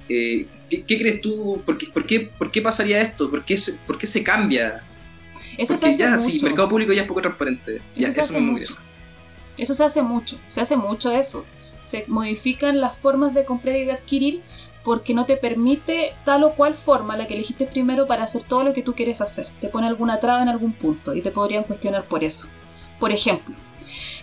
¿Qué, 0.74 0.86
qué 0.86 0.98
crees 1.00 1.22
tú? 1.22 1.62
¿Por 1.66 1.78
qué, 1.78 1.88
por, 1.94 2.06
qué, 2.06 2.20
por 2.38 2.52
qué 2.52 2.62
pasaría 2.62 3.02
esto? 3.02 3.30
¿Por 3.30 3.46
qué 3.46 3.58
se, 3.58 3.80
por 3.80 3.98
qué 3.98 4.08
se 4.08 4.24
cambia? 4.24 4.90
Eso 5.58 5.76
se 5.78 5.88
Porque 5.88 5.90
hace 5.90 6.04
ya, 6.04 6.10
mucho. 6.10 6.20
sí, 6.20 6.40
mercado 6.42 6.70
público 6.70 6.94
ya 6.94 7.02
es 7.04 7.08
poco 7.08 7.22
transparente. 7.22 7.86
Ya, 7.96 8.10
Eso 8.10 8.12
se 8.12 8.22
eso 8.22 8.34
hace 8.36 8.42
me 8.42 8.42
mucho. 8.42 8.76
Eso 9.58 9.74
se 9.74 9.84
hace 9.84 10.02
mucho, 10.02 10.42
se 10.48 10.62
hace 10.62 10.78
mucho 10.78 11.12
eso. 11.12 11.50
Se 11.82 12.06
modifican 12.08 12.80
las 12.82 12.96
formas 12.98 13.34
de 13.34 13.46
comprar 13.46 13.76
y 13.76 13.86
de 13.86 13.92
adquirir 13.94 14.46
porque 14.84 15.14
no 15.14 15.26
te 15.26 15.38
permite 15.38 16.20
tal 16.24 16.44
o 16.44 16.56
cual 16.56 16.76
forma 16.76 17.18
la 17.18 17.28
que 17.28 17.36
elegiste 17.36 17.68
primero 17.68 18.08
para 18.08 18.24
hacer 18.24 18.44
todo 18.44 18.64
lo 18.64 18.74
que 18.74 18.84
tú 18.84 18.96
quieres 18.96 19.22
hacer. 19.22 19.48
Te 19.60 19.70
pone 19.70 19.88
alguna 19.88 20.20
traba 20.20 20.42
en 20.42 20.50
algún 20.50 20.74
punto 20.74 21.14
y 21.16 21.22
te 21.22 21.32
podrían 21.32 21.64
cuestionar 21.66 22.06
por 22.08 22.24
eso. 22.24 22.50
Por 23.00 23.12
ejemplo, 23.12 23.56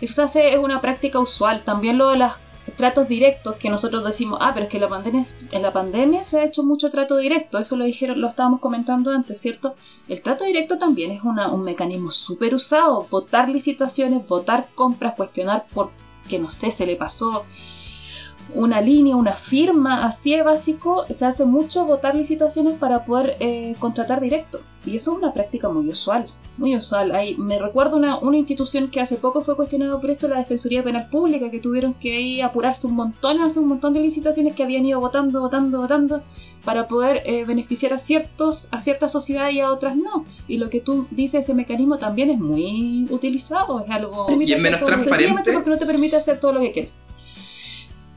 eso 0.00 0.14
se 0.14 0.22
hace, 0.22 0.52
es 0.54 0.58
una 0.58 0.80
práctica 0.80 1.20
usual. 1.20 1.64
También 1.64 1.98
lo 1.98 2.10
de 2.10 2.16
los 2.18 2.32
tratos 2.76 3.08
directos 3.08 3.56
que 3.56 3.70
nosotros 3.70 4.04
decimos, 4.04 4.38
ah, 4.40 4.52
pero 4.54 4.64
es 4.64 4.70
que 4.70 4.76
en 4.78 4.82
la 4.82 4.88
pandemia, 4.88 5.22
en 5.52 5.62
la 5.62 5.72
pandemia 5.72 6.22
se 6.22 6.40
ha 6.40 6.44
hecho 6.44 6.62
mucho 6.64 6.90
trato 6.90 7.16
directo. 7.16 7.58
Eso 7.58 7.76
lo 7.76 7.84
dijeron, 7.84 8.20
lo 8.20 8.28
estábamos 8.28 8.60
comentando 8.60 9.10
antes, 9.10 9.40
¿cierto? 9.40 9.74
El 10.08 10.22
trato 10.22 10.44
directo 10.44 10.78
también 10.78 11.10
es 11.10 11.22
una- 11.22 11.52
un 11.52 11.62
mecanismo 11.62 12.10
súper 12.10 12.54
usado. 12.54 13.06
Votar 13.10 13.48
licitaciones, 13.50 14.26
votar 14.26 14.68
compras, 14.74 15.14
cuestionar 15.16 15.66
por 15.72 15.90
que 16.28 16.38
no 16.38 16.48
sé, 16.48 16.70
se 16.70 16.86
le 16.86 16.96
pasó 16.96 17.44
una 18.54 18.80
línea, 18.80 19.14
una 19.16 19.32
firma, 19.32 20.04
así 20.04 20.34
de 20.34 20.42
básico, 20.42 21.04
se 21.10 21.24
hace 21.24 21.44
mucho 21.44 21.84
votar 21.84 22.16
licitaciones 22.16 22.74
para 22.78 23.04
poder 23.04 23.36
eh, 23.40 23.76
contratar 23.78 24.20
directo. 24.20 24.60
Y 24.84 24.96
eso 24.96 25.12
es 25.12 25.18
una 25.18 25.32
práctica 25.32 25.68
muy 25.68 25.88
usual, 25.88 26.26
muy 26.56 26.76
usual. 26.76 27.12
Hay, 27.12 27.36
me 27.36 27.58
recuerdo 27.58 27.96
una, 27.96 28.18
una 28.18 28.36
institución 28.36 28.88
que 28.88 29.00
hace 29.00 29.16
poco 29.16 29.40
fue 29.40 29.56
cuestionada 29.56 30.00
por 30.00 30.10
esto, 30.10 30.28
la 30.28 30.38
Defensoría 30.38 30.82
Penal 30.82 31.08
Pública, 31.08 31.50
que 31.50 31.58
tuvieron 31.58 31.94
que 31.94 32.16
ahí 32.16 32.40
apurarse 32.40 32.86
un 32.86 32.94
montón, 32.94 33.40
hacer 33.40 33.62
un 33.62 33.68
montón 33.68 33.92
de 33.92 34.00
licitaciones 34.00 34.54
que 34.54 34.62
habían 34.62 34.84
ido 34.84 35.00
votando, 35.00 35.40
votando, 35.40 35.78
votando, 35.80 36.22
para 36.64 36.88
poder 36.88 37.22
eh, 37.24 37.44
beneficiar 37.44 37.94
a, 37.94 37.98
ciertos, 37.98 38.68
a 38.70 38.80
ciertas 38.80 39.12
sociedades 39.12 39.54
y 39.54 39.60
a 39.60 39.72
otras 39.72 39.96
no. 39.96 40.26
Y 40.46 40.58
lo 40.58 40.68
que 40.68 40.80
tú 40.80 41.06
dices, 41.10 41.44
ese 41.44 41.54
mecanismo 41.54 41.96
también 41.98 42.30
es 42.30 42.38
muy 42.38 43.06
utilizado, 43.10 43.80
es 43.80 43.90
algo... 43.90 44.26
Y 44.30 44.52
es 44.52 44.62
menos 44.62 44.80
transparente. 44.80 45.16
Sencillamente 45.16 45.52
porque 45.52 45.70
no 45.70 45.78
te 45.78 45.86
permite 45.86 46.16
hacer 46.16 46.38
todo 46.38 46.52
lo 46.52 46.60
que 46.60 46.72
quieres. 46.72 46.98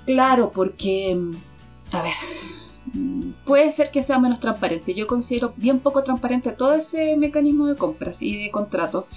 Claro, 0.05 0.51
porque, 0.51 1.17
a 1.91 2.01
ver, 2.01 2.13
puede 3.45 3.71
ser 3.71 3.91
que 3.91 4.01
sea 4.03 4.19
menos 4.19 4.39
transparente. 4.39 4.93
Yo 4.93 5.07
considero 5.07 5.53
bien 5.57 5.79
poco 5.79 6.03
transparente 6.03 6.51
todo 6.51 6.73
ese 6.73 7.15
mecanismo 7.17 7.67
de 7.67 7.75
compras 7.75 8.21
y 8.21 8.37
de 8.43 8.51
contrato, 8.51 9.07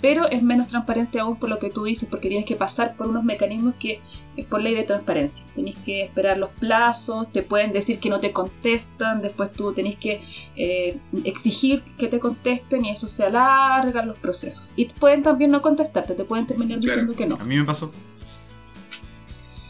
pero 0.00 0.28
es 0.28 0.42
menos 0.42 0.68
transparente 0.68 1.18
aún 1.20 1.36
por 1.36 1.48
lo 1.48 1.58
que 1.58 1.70
tú 1.70 1.84
dices, 1.84 2.08
porque 2.08 2.28
tienes 2.28 2.46
que 2.46 2.56
pasar 2.56 2.96
por 2.96 3.06
unos 3.08 3.24
mecanismos 3.24 3.74
que 3.78 4.00
es 4.36 4.44
por 4.44 4.60
ley 4.60 4.74
de 4.74 4.82
transparencia. 4.82 5.46
Tenés 5.54 5.78
que 5.78 6.02
esperar 6.04 6.36
los 6.36 6.50
plazos, 6.50 7.32
te 7.32 7.42
pueden 7.42 7.72
decir 7.72 7.98
que 7.98 8.10
no 8.10 8.20
te 8.20 8.32
contestan, 8.32 9.22
después 9.22 9.52
tú 9.52 9.72
tenés 9.72 9.96
que 9.96 10.20
eh, 10.56 10.98
exigir 11.24 11.82
que 11.96 12.08
te 12.08 12.18
contesten 12.18 12.84
y 12.84 12.90
eso 12.90 13.08
se 13.08 13.24
alarga 13.24 14.04
los 14.04 14.18
procesos. 14.18 14.72
Y 14.76 14.86
pueden 14.86 15.22
también 15.22 15.50
no 15.50 15.62
contestarte, 15.62 16.14
te 16.14 16.24
pueden 16.24 16.46
terminar 16.46 16.78
Claro. 16.80 16.86
diciendo 16.92 17.14
que 17.14 17.26
no. 17.26 17.36
A 17.36 17.44
mí 17.44 17.56
me 17.56 17.64
pasó. 17.64 17.90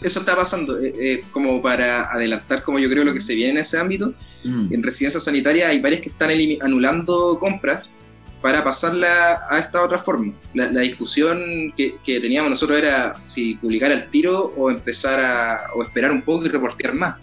Eso 0.07 0.21
está 0.21 0.37
pasando, 0.37 0.79
eh, 0.79 0.95
eh, 1.01 1.21
como 1.33 1.61
para 1.61 2.13
adelantar 2.13 2.63
como 2.63 2.79
yo 2.79 2.89
creo 2.89 3.03
lo 3.03 3.13
que 3.13 3.19
se 3.19 3.35
viene 3.35 3.55
en 3.55 3.59
ese 3.59 3.77
ámbito. 3.77 4.15
Mm. 4.45 4.73
En 4.73 4.83
residencia 4.85 5.19
sanitaria 5.19 5.67
hay 5.67 5.81
varias 5.81 6.01
que 6.01 6.11
están 6.11 6.31
anulando 6.61 7.37
compras 7.41 7.91
para 8.41 8.63
pasarla 8.63 9.41
a 9.51 9.59
esta 9.59 9.83
otra 9.83 9.99
forma. 9.99 10.33
La, 10.55 10.71
la 10.71 10.83
discusión 10.83 11.39
que, 11.77 11.97
que 12.05 12.21
teníamos 12.21 12.51
nosotros 12.51 12.79
era 12.79 13.17
si 13.25 13.57
publicar 13.57 13.91
al 13.91 14.09
tiro 14.09 14.53
o 14.57 14.71
empezar 14.71 15.19
a 15.19 15.75
o 15.75 15.83
esperar 15.83 16.13
un 16.13 16.23
poco 16.23 16.47
y 16.47 16.51
reportear 16.51 16.95
más. 16.95 17.17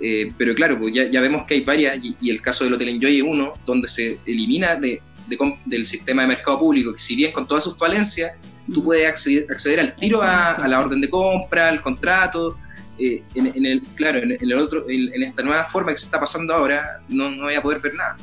Eh, 0.00 0.32
pero 0.38 0.54
claro, 0.54 0.78
pues 0.78 0.94
ya, 0.94 1.10
ya 1.10 1.20
vemos 1.20 1.44
que 1.46 1.52
hay 1.52 1.60
varias, 1.60 1.98
y, 2.02 2.16
y 2.18 2.30
el 2.30 2.40
caso 2.40 2.64
del 2.64 2.72
Hotel 2.72 2.88
Enjoy 2.88 3.18
es 3.18 3.22
uno, 3.22 3.52
donde 3.66 3.88
se 3.88 4.18
elimina 4.24 4.76
de, 4.76 5.02
de 5.28 5.38
del 5.66 5.84
sistema 5.84 6.22
de 6.22 6.28
mercado 6.28 6.58
público, 6.60 6.94
que 6.94 6.98
si 6.98 7.14
bien 7.14 7.30
con 7.30 7.46
todas 7.46 7.62
sus 7.62 7.76
falencias, 7.76 8.32
tú 8.72 8.82
puedes 8.84 9.06
acceder, 9.08 9.46
acceder 9.50 9.80
al 9.80 9.96
tiro 9.96 10.22
a, 10.22 10.46
a 10.46 10.68
la 10.68 10.80
orden 10.80 11.00
de 11.00 11.08
compra, 11.10 11.68
al 11.68 11.80
contrato. 11.82 12.56
eh, 12.98 13.22
en, 13.34 13.46
en 13.48 13.66
el, 13.66 13.82
claro, 13.96 14.18
en, 14.18 14.32
en 14.32 14.38
el 14.42 14.54
otro, 14.54 14.84
en, 14.88 15.12
en 15.14 15.22
esta 15.24 15.42
nueva 15.42 15.64
forma 15.64 15.90
que 15.92 15.98
se 15.98 16.04
está 16.06 16.20
pasando 16.20 16.54
ahora, 16.54 17.00
no, 17.08 17.30
no 17.30 17.44
voy 17.44 17.54
a 17.54 17.62
poder 17.62 17.80
ver 17.80 17.94
nada. 17.94 18.16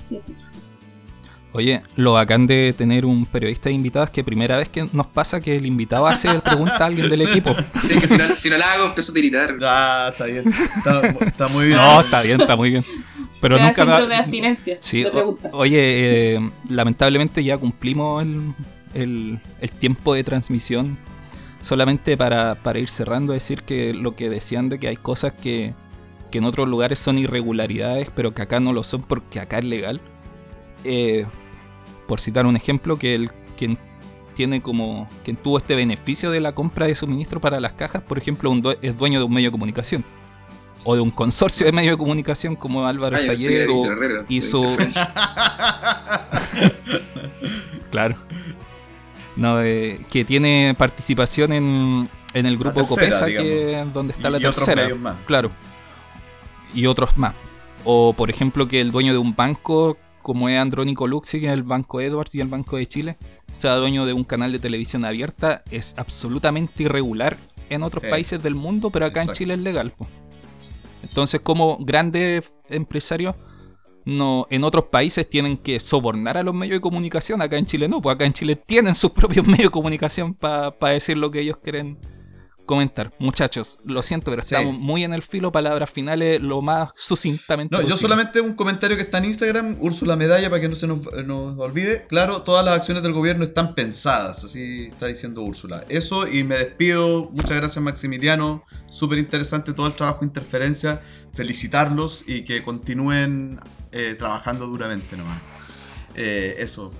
Sí. 0.00 0.20
Oye, 1.52 1.82
lo 1.96 2.12
bacán 2.12 2.46
de 2.46 2.74
tener 2.76 3.06
un 3.06 3.24
periodista 3.24 3.70
de 3.70 3.74
invitado 3.74 4.04
es 4.04 4.10
que 4.10 4.22
primera 4.22 4.58
vez 4.58 4.68
que 4.68 4.86
nos 4.92 5.06
pasa 5.06 5.40
que 5.40 5.56
el 5.56 5.64
invitado 5.64 6.06
hace 6.06 6.28
pregunta 6.40 6.76
a 6.84 6.86
alguien 6.86 7.08
del 7.08 7.22
equipo. 7.22 7.54
Sí, 7.82 7.98
que 7.98 8.06
si 8.06 8.18
no, 8.18 8.28
si 8.28 8.50
no 8.50 8.58
la 8.58 8.72
hago, 8.74 8.84
empiezo 8.86 9.12
a 9.12 9.14
tiritar. 9.14 9.56
Ah, 9.62 10.08
está 10.12 10.26
bien. 10.26 10.44
Está, 10.76 11.06
está 11.24 11.48
muy 11.48 11.66
bien. 11.66 11.78
No, 11.78 12.00
está 12.02 12.20
bien, 12.20 12.40
está 12.42 12.54
muy 12.54 12.70
bien. 12.70 12.84
Pero 13.40 13.56
Te 13.56 13.62
da 13.62 13.68
nunca 13.70 14.06
de 14.06 14.14
abstinencia. 14.16 14.76
Sí, 14.80 15.02
de 15.02 15.08
o- 15.08 15.12
pregunta. 15.12 15.50
oye, 15.54 16.34
eh, 16.36 16.50
lamentablemente 16.68 17.42
ya 17.42 17.56
cumplimos 17.56 18.22
el, 18.22 18.52
el- 18.94 19.40
el 19.60 19.70
tiempo 19.70 20.14
de 20.14 20.24
transmisión. 20.24 20.96
Solamente 21.60 22.16
para, 22.16 22.54
para 22.56 22.78
ir 22.78 22.88
cerrando, 22.88 23.32
decir 23.32 23.62
que 23.64 23.92
lo 23.92 24.14
que 24.14 24.30
decían 24.30 24.68
de 24.68 24.78
que 24.78 24.86
hay 24.88 24.96
cosas 24.96 25.32
que, 25.32 25.74
que 26.30 26.38
en 26.38 26.44
otros 26.44 26.68
lugares 26.68 26.98
son 27.00 27.18
irregularidades, 27.18 28.10
pero 28.14 28.32
que 28.32 28.42
acá 28.42 28.60
no 28.60 28.72
lo 28.72 28.82
son 28.84 29.02
porque 29.02 29.40
acá 29.40 29.58
es 29.58 29.64
legal. 29.64 30.00
Eh, 30.84 31.26
por 32.06 32.20
citar 32.20 32.46
un 32.46 32.54
ejemplo, 32.54 32.96
que 32.98 33.14
el 33.16 33.30
quien 33.56 33.76
tiene 34.34 34.62
como 34.62 35.08
quien 35.24 35.36
tuvo 35.36 35.58
este 35.58 35.74
beneficio 35.74 36.30
de 36.30 36.40
la 36.40 36.54
compra 36.54 36.86
de 36.86 36.94
suministro 36.94 37.40
para 37.40 37.58
las 37.58 37.72
cajas, 37.72 38.02
por 38.02 38.18
ejemplo, 38.18 38.50
un 38.50 38.62
due- 38.62 38.78
es 38.80 38.96
dueño 38.96 39.18
de 39.18 39.24
un 39.24 39.32
medio 39.34 39.48
de 39.48 39.52
comunicación 39.52 40.04
o 40.84 40.94
de 40.94 41.00
un 41.00 41.10
consorcio 41.10 41.66
de 41.66 41.72
medios 41.72 41.94
de 41.94 41.98
comunicación 41.98 42.54
como 42.54 42.86
Álvaro 42.86 43.16
Ah, 43.16 43.18
Sayer 43.18 43.68
o- 43.68 43.84
Herrera, 43.84 44.24
Interferencia. 44.28 45.12
Claro. 47.90 48.16
No, 49.38 49.62
eh, 49.62 50.00
que 50.10 50.24
tiene 50.24 50.74
participación 50.76 51.52
en, 51.52 52.10
En 52.34 52.44
el 52.46 52.58
grupo 52.58 52.80
tercera, 52.82 53.18
Copesa, 53.20 53.26
que 53.26 53.86
donde 53.94 54.12
está 54.12 54.28
Y- 54.28 54.32
la 54.32 54.38
y 54.38 54.42
tercera. 54.42 54.94
más. 54.96 55.16
Claro. 55.26 55.50
Y 56.74 56.86
otros 56.86 57.16
más. 57.16 57.34
O 57.84 58.12
por 58.12 58.28
ejemplo 58.30 58.68
que 58.68 58.80
el 58.80 58.90
dueño 58.92 59.12
de 59.12 59.18
un 59.18 59.34
banco, 59.34 59.96
como 60.22 60.48
es 60.48 60.58
Andrónico 60.58 61.06
Luxi, 61.06 61.40
que 61.40 61.46
es 61.46 61.52
el 61.52 61.62
Banco 61.62 62.00
Edwards 62.00 62.34
y 62.34 62.40
el 62.40 62.48
Banco 62.48 62.76
de 62.76 62.86
Chile, 62.86 63.16
sea 63.50 63.76
dueño 63.76 64.04
de 64.04 64.12
un 64.12 64.24
canal 64.24 64.52
de 64.52 64.58
televisión 64.58 65.04
abierta, 65.04 65.62
es 65.70 65.94
absolutamente 65.96 66.82
irregular 66.82 67.38
en 67.70 67.82
otros 67.82 68.04
Eh, 68.04 68.10
países 68.10 68.42
del 68.42 68.54
mundo, 68.56 68.90
pero 68.90 69.06
acá 69.06 69.20
exacto. 69.20 69.32
en 69.32 69.36
Chile 69.38 69.54
es 69.54 69.60
legal. 69.60 69.92
po. 69.96 70.06
Entonces, 71.02 71.40
como 71.40 71.78
grandes 71.80 72.52
empresarios, 72.68 73.36
no, 74.04 74.46
en 74.50 74.64
otros 74.64 74.84
países 74.86 75.28
tienen 75.28 75.56
que 75.58 75.78
sobornar 75.80 76.36
a 76.36 76.42
los 76.42 76.54
medios 76.54 76.76
de 76.76 76.80
comunicación, 76.80 77.42
acá 77.42 77.58
en 77.58 77.66
Chile 77.66 77.88
no, 77.88 78.00
pues 78.00 78.14
acá 78.14 78.24
en 78.24 78.32
Chile 78.32 78.56
tienen 78.56 78.94
sus 78.94 79.10
propios 79.12 79.46
medios 79.46 79.64
de 79.64 79.70
comunicación 79.70 80.34
para 80.34 80.72
decir 80.92 81.16
lo 81.16 81.30
que 81.30 81.40
ellos 81.40 81.56
quieren 81.62 81.98
comentar. 82.64 83.10
Muchachos, 83.18 83.78
lo 83.86 84.02
siento, 84.02 84.30
pero 84.30 84.42
Sí. 84.42 84.54
estamos 84.54 84.78
muy 84.78 85.02
en 85.02 85.14
el 85.14 85.22
filo, 85.22 85.50
palabras 85.50 85.90
finales 85.90 86.42
lo 86.42 86.60
más 86.60 86.90
sucintamente 86.98 87.74
No, 87.74 87.80
yo 87.80 87.88
posible. 87.88 88.00
solamente 88.02 88.40
un 88.42 88.52
comentario 88.52 88.94
que 88.94 89.02
está 89.04 89.16
en 89.16 89.24
Instagram, 89.24 89.78
Úrsula 89.80 90.16
Medalla, 90.16 90.50
para 90.50 90.60
que 90.60 90.68
no 90.68 90.74
se 90.74 90.86
nos, 90.86 91.00
nos 91.24 91.58
olvide. 91.58 92.04
Claro, 92.08 92.42
todas 92.42 92.62
las 92.66 92.76
acciones 92.76 93.02
del 93.02 93.12
gobierno 93.14 93.42
están 93.42 93.74
pensadas, 93.74 94.44
así 94.44 94.84
está 94.88 95.06
diciendo 95.06 95.40
Úrsula. 95.44 95.82
Eso, 95.88 96.28
y 96.28 96.44
me 96.44 96.56
despido. 96.56 97.30
Muchas 97.32 97.56
gracias, 97.56 97.82
Maximiliano. 97.82 98.62
Súper 98.90 99.16
interesante 99.16 99.72
todo 99.72 99.86
el 99.86 99.94
trabajo 99.94 100.20
de 100.20 100.26
interferencia. 100.26 101.00
Felicitarlos 101.32 102.22
y 102.26 102.42
que 102.42 102.62
continúen 102.62 103.60
eh, 103.92 104.14
trabajando 104.18 104.66
duramente 104.66 105.16
nomás. 105.16 105.40
Eh, 106.14 106.56
eso. 106.58 106.92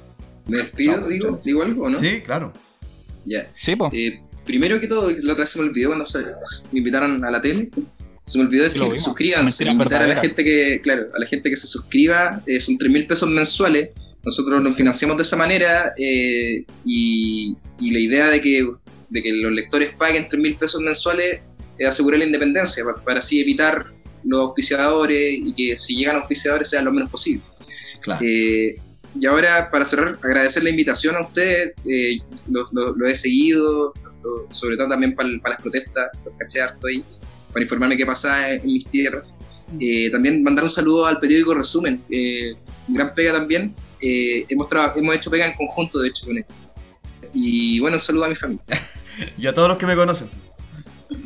Me 0.47 0.59
despido, 0.59 0.95
Chao, 0.95 1.09
digo, 1.09 1.29
chao. 1.29 1.39
digo 1.45 1.63
algo, 1.63 1.85
¿o 1.85 1.91
¿no? 1.91 1.99
Sí, 1.99 2.21
claro. 2.25 2.53
Ya. 3.25 3.51
Sí, 3.55 3.77
po. 3.77 3.91
Eh, 3.93 4.21
primero 4.45 4.81
que 4.81 4.87
todo, 4.87 5.11
la 5.11 5.33
otra 5.33 5.43
vez 5.43 5.51
se 5.51 5.59
me 5.61 5.67
olvidó 5.69 5.89
cuando 5.91 6.07
se- 6.07 6.21
me 6.73 6.79
invitaron 6.79 7.23
a 7.25 7.31
la 7.31 7.41
tele. 7.43 7.69
Se 8.25 8.39
me 8.39 8.45
olvidó 8.45 8.65
Sí, 8.65 8.71
decir, 8.71 8.83
vimos. 8.85 9.03
suscríbanse, 9.05 9.65
Mentira 9.65 9.73
invitar 9.73 10.03
a 10.03 10.07
la 10.07 10.21
gente 10.21 10.45
que, 10.45 10.81
claro, 10.83 11.07
a 11.15 11.19
la 11.19 11.27
gente 11.27 11.49
que 11.51 11.57
se 11.57 11.67
suscriba, 11.67 12.43
eh, 12.47 12.61
son 12.61 12.77
3 12.79 12.91
mil 12.93 13.07
pesos 13.07 13.29
mensuales. 13.29 13.91
Nosotros 14.25 14.63
nos 14.63 14.77
financiamos 14.77 15.17
de 15.17 15.23
esa 15.23 15.37
manera 15.37 15.93
eh, 15.97 16.65
y, 16.85 17.57
y 17.81 17.91
la 17.91 17.99
idea 18.01 18.27
de 18.29 18.41
que, 18.41 18.69
de 19.09 19.23
que 19.23 19.33
los 19.33 19.53
lectores 19.53 19.95
paguen 19.97 20.27
3 20.29 20.43
mil 20.43 20.57
pesos 20.57 20.81
mensuales 20.83 21.41
es 21.79 21.87
asegurar 21.87 22.19
la 22.19 22.27
independencia, 22.27 22.85
para, 22.85 22.97
para 23.03 23.19
así 23.21 23.41
evitar 23.41 23.87
los 24.25 24.41
auspiciadores 24.41 25.39
y 25.45 25.53
que 25.55 25.77
si 25.77 25.97
llegan 25.97 26.17
auspiciadores 26.17 26.69
sean 26.71 26.85
lo 26.85 26.93
menos 26.93 27.11
posible. 27.11 27.43
Claro. 28.01 28.21
Eh, 28.25 28.77
y 29.19 29.27
ahora, 29.27 29.71
para 29.71 29.85
cerrar, 29.85 30.19
agradecer 30.23 30.63
la 30.63 30.71
invitación 30.71 31.17
a 31.17 31.23
ustedes. 31.23 31.73
eh, 31.87 32.19
lo, 32.51 32.67
lo- 32.73 32.95
lo 32.97 33.07
he 33.09 33.17
seguido, 33.17 33.93
lo- 34.23 34.47
sobre 34.51 34.77
todo 34.77 34.89
también 34.89 35.15
para 35.15 35.29
las 35.29 35.61
protestas, 35.63 36.09
los 36.25 36.35
caché 36.39 36.61
harto 36.61 36.87
ahí, 36.87 37.03
para 37.53 37.63
informarme 37.65 37.97
qué 37.97 38.05
pasa 38.07 38.51
en, 38.51 38.61
en 38.61 38.67
mis 38.67 38.87
tierras. 38.87 39.39
Eh, 39.81 40.11
también 40.11 40.43
mandar 40.43 40.65
un 40.65 40.71
saludo 40.71 41.07
al 41.07 41.19
periódico 41.21 41.55
Resumen, 41.55 42.03
eh, 42.11 42.55
gran 42.89 43.15
pega 43.15 43.33
también. 43.33 43.75
Eh, 44.01 44.45
hemos, 44.49 44.69
hemos 44.97 45.15
hecho 45.15 45.31
pega 45.31 45.47
en 45.47 45.55
conjunto, 45.57 45.99
de 46.01 46.09
hecho, 46.09 46.27
con 46.27 46.37
él. 46.39 46.45
Y 47.35 47.79
bueno, 47.81 47.97
un 47.97 48.01
saludo 48.01 48.25
a 48.25 48.29
mi 48.29 48.37
familia. 48.37 48.63
Y 49.37 49.47
a 49.49 49.53
todos 49.55 49.69
los 49.69 49.79
que 49.79 49.87
me 49.87 49.97
conocen. 49.97 50.29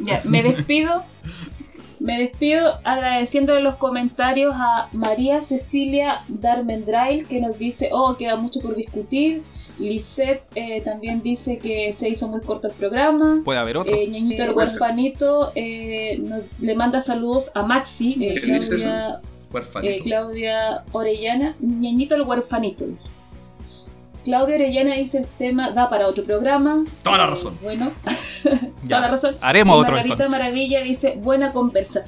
Ya, 0.02 0.22
me 0.24 0.42
despido. 0.42 1.04
Me 2.02 2.18
despido 2.18 2.80
agradeciendo 2.84 3.58
los 3.60 3.76
comentarios 3.76 4.52
a 4.56 4.88
María 4.92 5.40
Cecilia 5.40 6.20
Darmendrail 6.28 7.26
que 7.26 7.40
nos 7.40 7.56
dice, 7.58 7.90
oh, 7.92 8.16
queda 8.16 8.36
mucho 8.36 8.60
por 8.60 8.74
discutir. 8.74 9.42
Lisette 9.78 10.42
eh, 10.54 10.80
también 10.82 11.22
dice 11.22 11.58
que 11.58 11.92
se 11.92 12.08
hizo 12.08 12.28
muy 12.28 12.40
corto 12.40 12.68
el 12.68 12.74
programa. 12.74 13.40
Puede 13.44 13.58
haber 13.60 13.76
otro. 13.78 13.94
Eh, 13.94 14.06
Ñañito 14.08 14.42
el 14.42 14.50
huerfanito 14.52 15.52
eh, 15.54 16.18
nos- 16.18 16.42
le 16.60 16.74
manda 16.74 17.00
saludos 17.00 17.50
a 17.54 17.62
Maxi, 17.62 18.16
eh, 18.20 18.34
¿Qué 18.34 18.52
dice 18.52 18.68
Claudia, 18.76 19.20
Huerfanito. 19.52 19.94
eh, 19.94 20.00
Claudia 20.02 20.84
Orellana, 20.92 21.54
Ñañito 21.60 22.14
el 22.16 22.22
huerfanito 22.22 22.84
dice. 22.86 23.10
Claudia 24.24 24.54
Orellana 24.54 24.94
dice 24.94 25.18
el 25.18 25.26
tema 25.26 25.70
da 25.70 25.90
para 25.90 26.06
otro 26.06 26.24
programa. 26.24 26.84
Toda 27.02 27.18
la 27.18 27.24
Eh, 27.24 27.26
razón. 27.28 27.58
Bueno, 27.62 27.90
Ya. 28.44 28.88
toda 28.88 29.00
la 29.00 29.08
razón. 29.08 29.36
Haremos 29.40 29.76
Y 29.76 29.80
otro 29.80 29.92
Margarita 29.94 30.14
entonces. 30.14 30.38
Maravilla 30.38 30.80
dice 30.82 31.14
buena 31.20 31.52
conversa. 31.52 32.04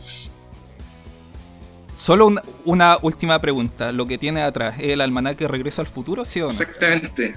Solo 1.96 2.26
una, 2.26 2.42
una 2.64 2.98
última 3.02 3.40
pregunta. 3.40 3.92
¿Lo 3.92 4.06
que 4.06 4.18
tiene 4.18 4.42
atrás 4.42 4.74
es 4.78 4.88
el 4.92 5.00
almanaque 5.00 5.46
Regreso 5.48 5.80
al 5.80 5.86
Futuro, 5.86 6.24
sí 6.24 6.40
o 6.40 6.44
no? 6.44 6.50
Exactamente. 6.50 7.34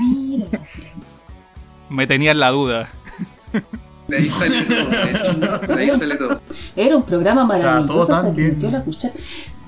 Mira, 0.00 0.46
Me 1.88 2.06
tenía 2.06 2.30
en 2.32 2.40
la 2.40 2.50
duda. 2.50 2.88
De 4.08 4.16
ahí 4.16 4.26
sale 4.28 4.64
todo. 4.64 4.88
de 4.88 5.10
hecho. 5.10 5.66
De 5.74 5.80
ahí 5.80 5.90
sale 5.90 6.16
todo. 6.16 6.40
era 6.76 6.96
un 6.96 7.02
programa 7.04 7.44
maravilloso. 7.44 7.86
todo 7.86 8.06
tan 8.06 8.34
bien. 8.34 8.58
la 8.72 8.82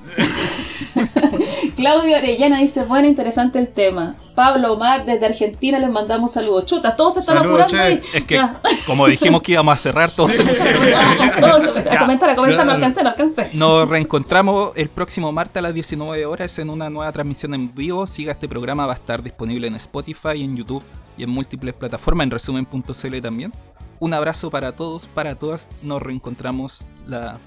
cuchara. 0.93 1.31
Claudia 1.75 2.17
Orellana 2.17 2.59
dice, 2.59 2.83
bueno, 2.83 3.07
interesante 3.07 3.59
el 3.59 3.69
tema. 3.69 4.15
Pablo 4.35 4.73
Omar 4.73 5.05
desde 5.05 5.25
Argentina 5.25 5.77
les 5.79 5.89
mandamos 5.89 6.33
saludos. 6.33 6.65
Chutas, 6.65 6.95
todos 6.95 7.15
se 7.15 7.19
están 7.21 7.37
Saludos, 7.37 7.61
apurando 7.61 7.73
che. 7.75 7.81
ahí. 7.81 8.01
Es 8.13 8.23
que, 8.23 8.35
Ya. 8.35 8.61
como 8.85 9.07
dijimos 9.07 9.41
que 9.41 9.53
íbamos 9.53 9.75
a 9.75 9.77
cerrar, 9.77 10.09
todos 10.11 10.31
se 10.31 10.43
pusieron. 10.43 10.81
Todos, 11.39 11.77
a 11.77 11.99
comentar, 11.99 12.29
a 12.29 12.35
comentar, 12.35 12.65
no 12.65 12.71
alcancé, 12.73 13.03
no 13.03 13.09
alcancé. 13.09 13.49
Nos 13.53 13.87
reencontramos 13.87 14.71
el 14.75 14.89
próximo 14.89 15.31
martes 15.31 15.57
a 15.57 15.61
las 15.61 15.73
19 15.73 16.25
horas 16.25 16.57
en 16.59 16.69
una 16.69 16.89
nueva 16.89 17.11
transmisión 17.11 17.53
en 17.53 17.73
vivo. 17.73 18.05
Siga 18.07 18.31
este 18.31 18.47
programa, 18.47 18.85
va 18.85 18.93
a 18.93 18.95
estar 18.95 19.21
disponible 19.23 19.67
en 19.67 19.75
Spotify, 19.75 20.41
en 20.43 20.55
YouTube 20.55 20.83
y 21.17 21.23
en 21.23 21.29
múltiples 21.29 21.73
plataformas, 21.73 22.25
en 22.25 22.31
resumen.cl 22.31 23.21
también. 23.21 23.51
Un 23.99 24.13
abrazo 24.13 24.49
para 24.49 24.71
todos, 24.75 25.07
para 25.07 25.35
todas. 25.35 25.67
Nos 25.83 26.01
reencontramos 26.01 26.85
la, 27.05 27.37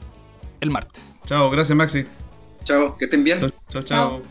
el 0.61 0.71
martes. 0.71 1.21
Chao, 1.25 1.51
gracias 1.51 1.77
Maxi. 1.77 2.05
Chao, 2.65 2.97
que 2.97 3.05
estén 3.05 3.23
bien. 3.23 3.41
Chao, 3.41 3.51
chao. 3.69 3.83
chao. 3.83 4.23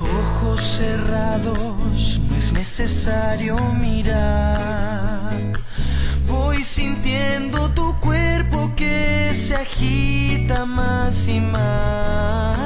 Ojos 0.00 0.62
cerrados, 0.62 2.20
no 2.28 2.36
es 2.36 2.52
necesario 2.52 3.56
mirar. 3.74 5.19
Sintiendo 6.62 7.70
tu 7.70 7.98
cuerpo 8.00 8.72
que 8.76 9.32
se 9.34 9.56
agita 9.56 10.66
más 10.66 11.26
y 11.26 11.40
más. 11.40 12.58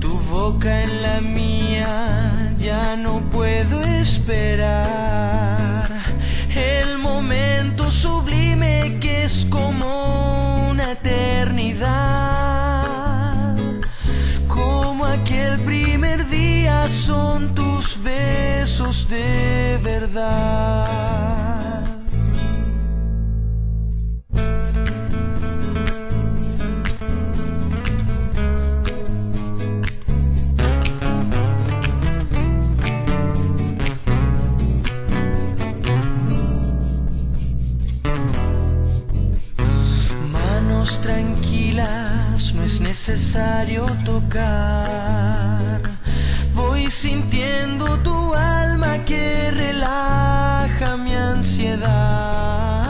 Tu 0.00 0.18
boca 0.30 0.82
en 0.82 1.02
la 1.02 1.20
mía, 1.20 2.54
ya 2.58 2.96
no 2.96 3.20
puedo 3.30 3.80
esperar. 3.82 4.89
De 19.10 19.78
verdad. 19.82 20.86
Manos 40.30 41.00
tranquilas, 41.00 42.54
no 42.54 42.62
es 42.62 42.80
necesario 42.80 43.86
tocar. 44.04 45.82
Voy 46.54 46.88
sintiendo 46.90 47.98
tu 47.98 48.34
alma 48.34 48.59
que 48.98 49.50
relaja 49.50 50.96
mi 50.96 51.14
ansiedad. 51.14 52.86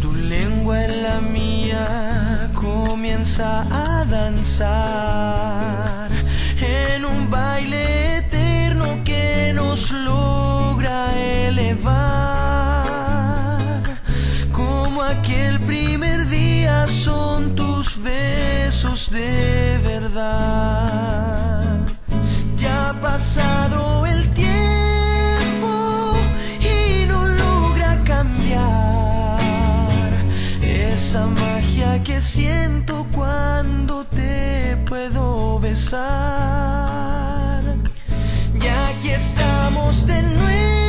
Tu 0.00 0.12
lengua 0.12 0.84
en 0.84 1.02
la 1.02 1.20
mía 1.20 2.50
comienza 2.54 3.66
a 3.70 4.04
danzar 4.04 6.10
en 6.58 7.04
un 7.04 7.30
baile 7.30 8.18
eterno 8.18 9.02
que 9.04 9.52
nos 9.54 9.90
logra 9.90 11.18
elevar. 11.18 12.02
Como 14.52 15.02
aquel 15.02 15.60
primer 15.60 16.28
día 16.28 16.86
son 16.86 17.54
tus 17.54 18.02
besos 18.02 19.10
de 19.10 19.80
verdad 19.82 21.41
pasado 23.12 24.06
el 24.06 24.26
tiempo 24.32 26.14
y 26.60 27.04
no 27.04 27.26
logra 27.26 28.02
cambiar 28.04 29.38
esa 30.62 31.26
magia 31.26 32.02
que 32.04 32.22
siento 32.22 33.06
cuando 33.12 34.06
te 34.06 34.78
puedo 34.88 35.60
besar. 35.60 37.62
Ya 38.58 38.92
que 39.02 39.14
estamos 39.14 40.06
de 40.06 40.22
nuevo. 40.22 40.81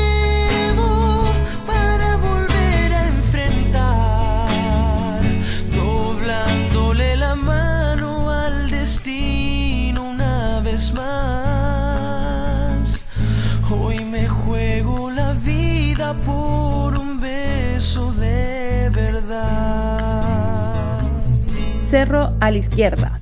Cerro 21.94 22.34
a 22.40 22.50
la 22.50 22.58
izquierda. 22.58 23.13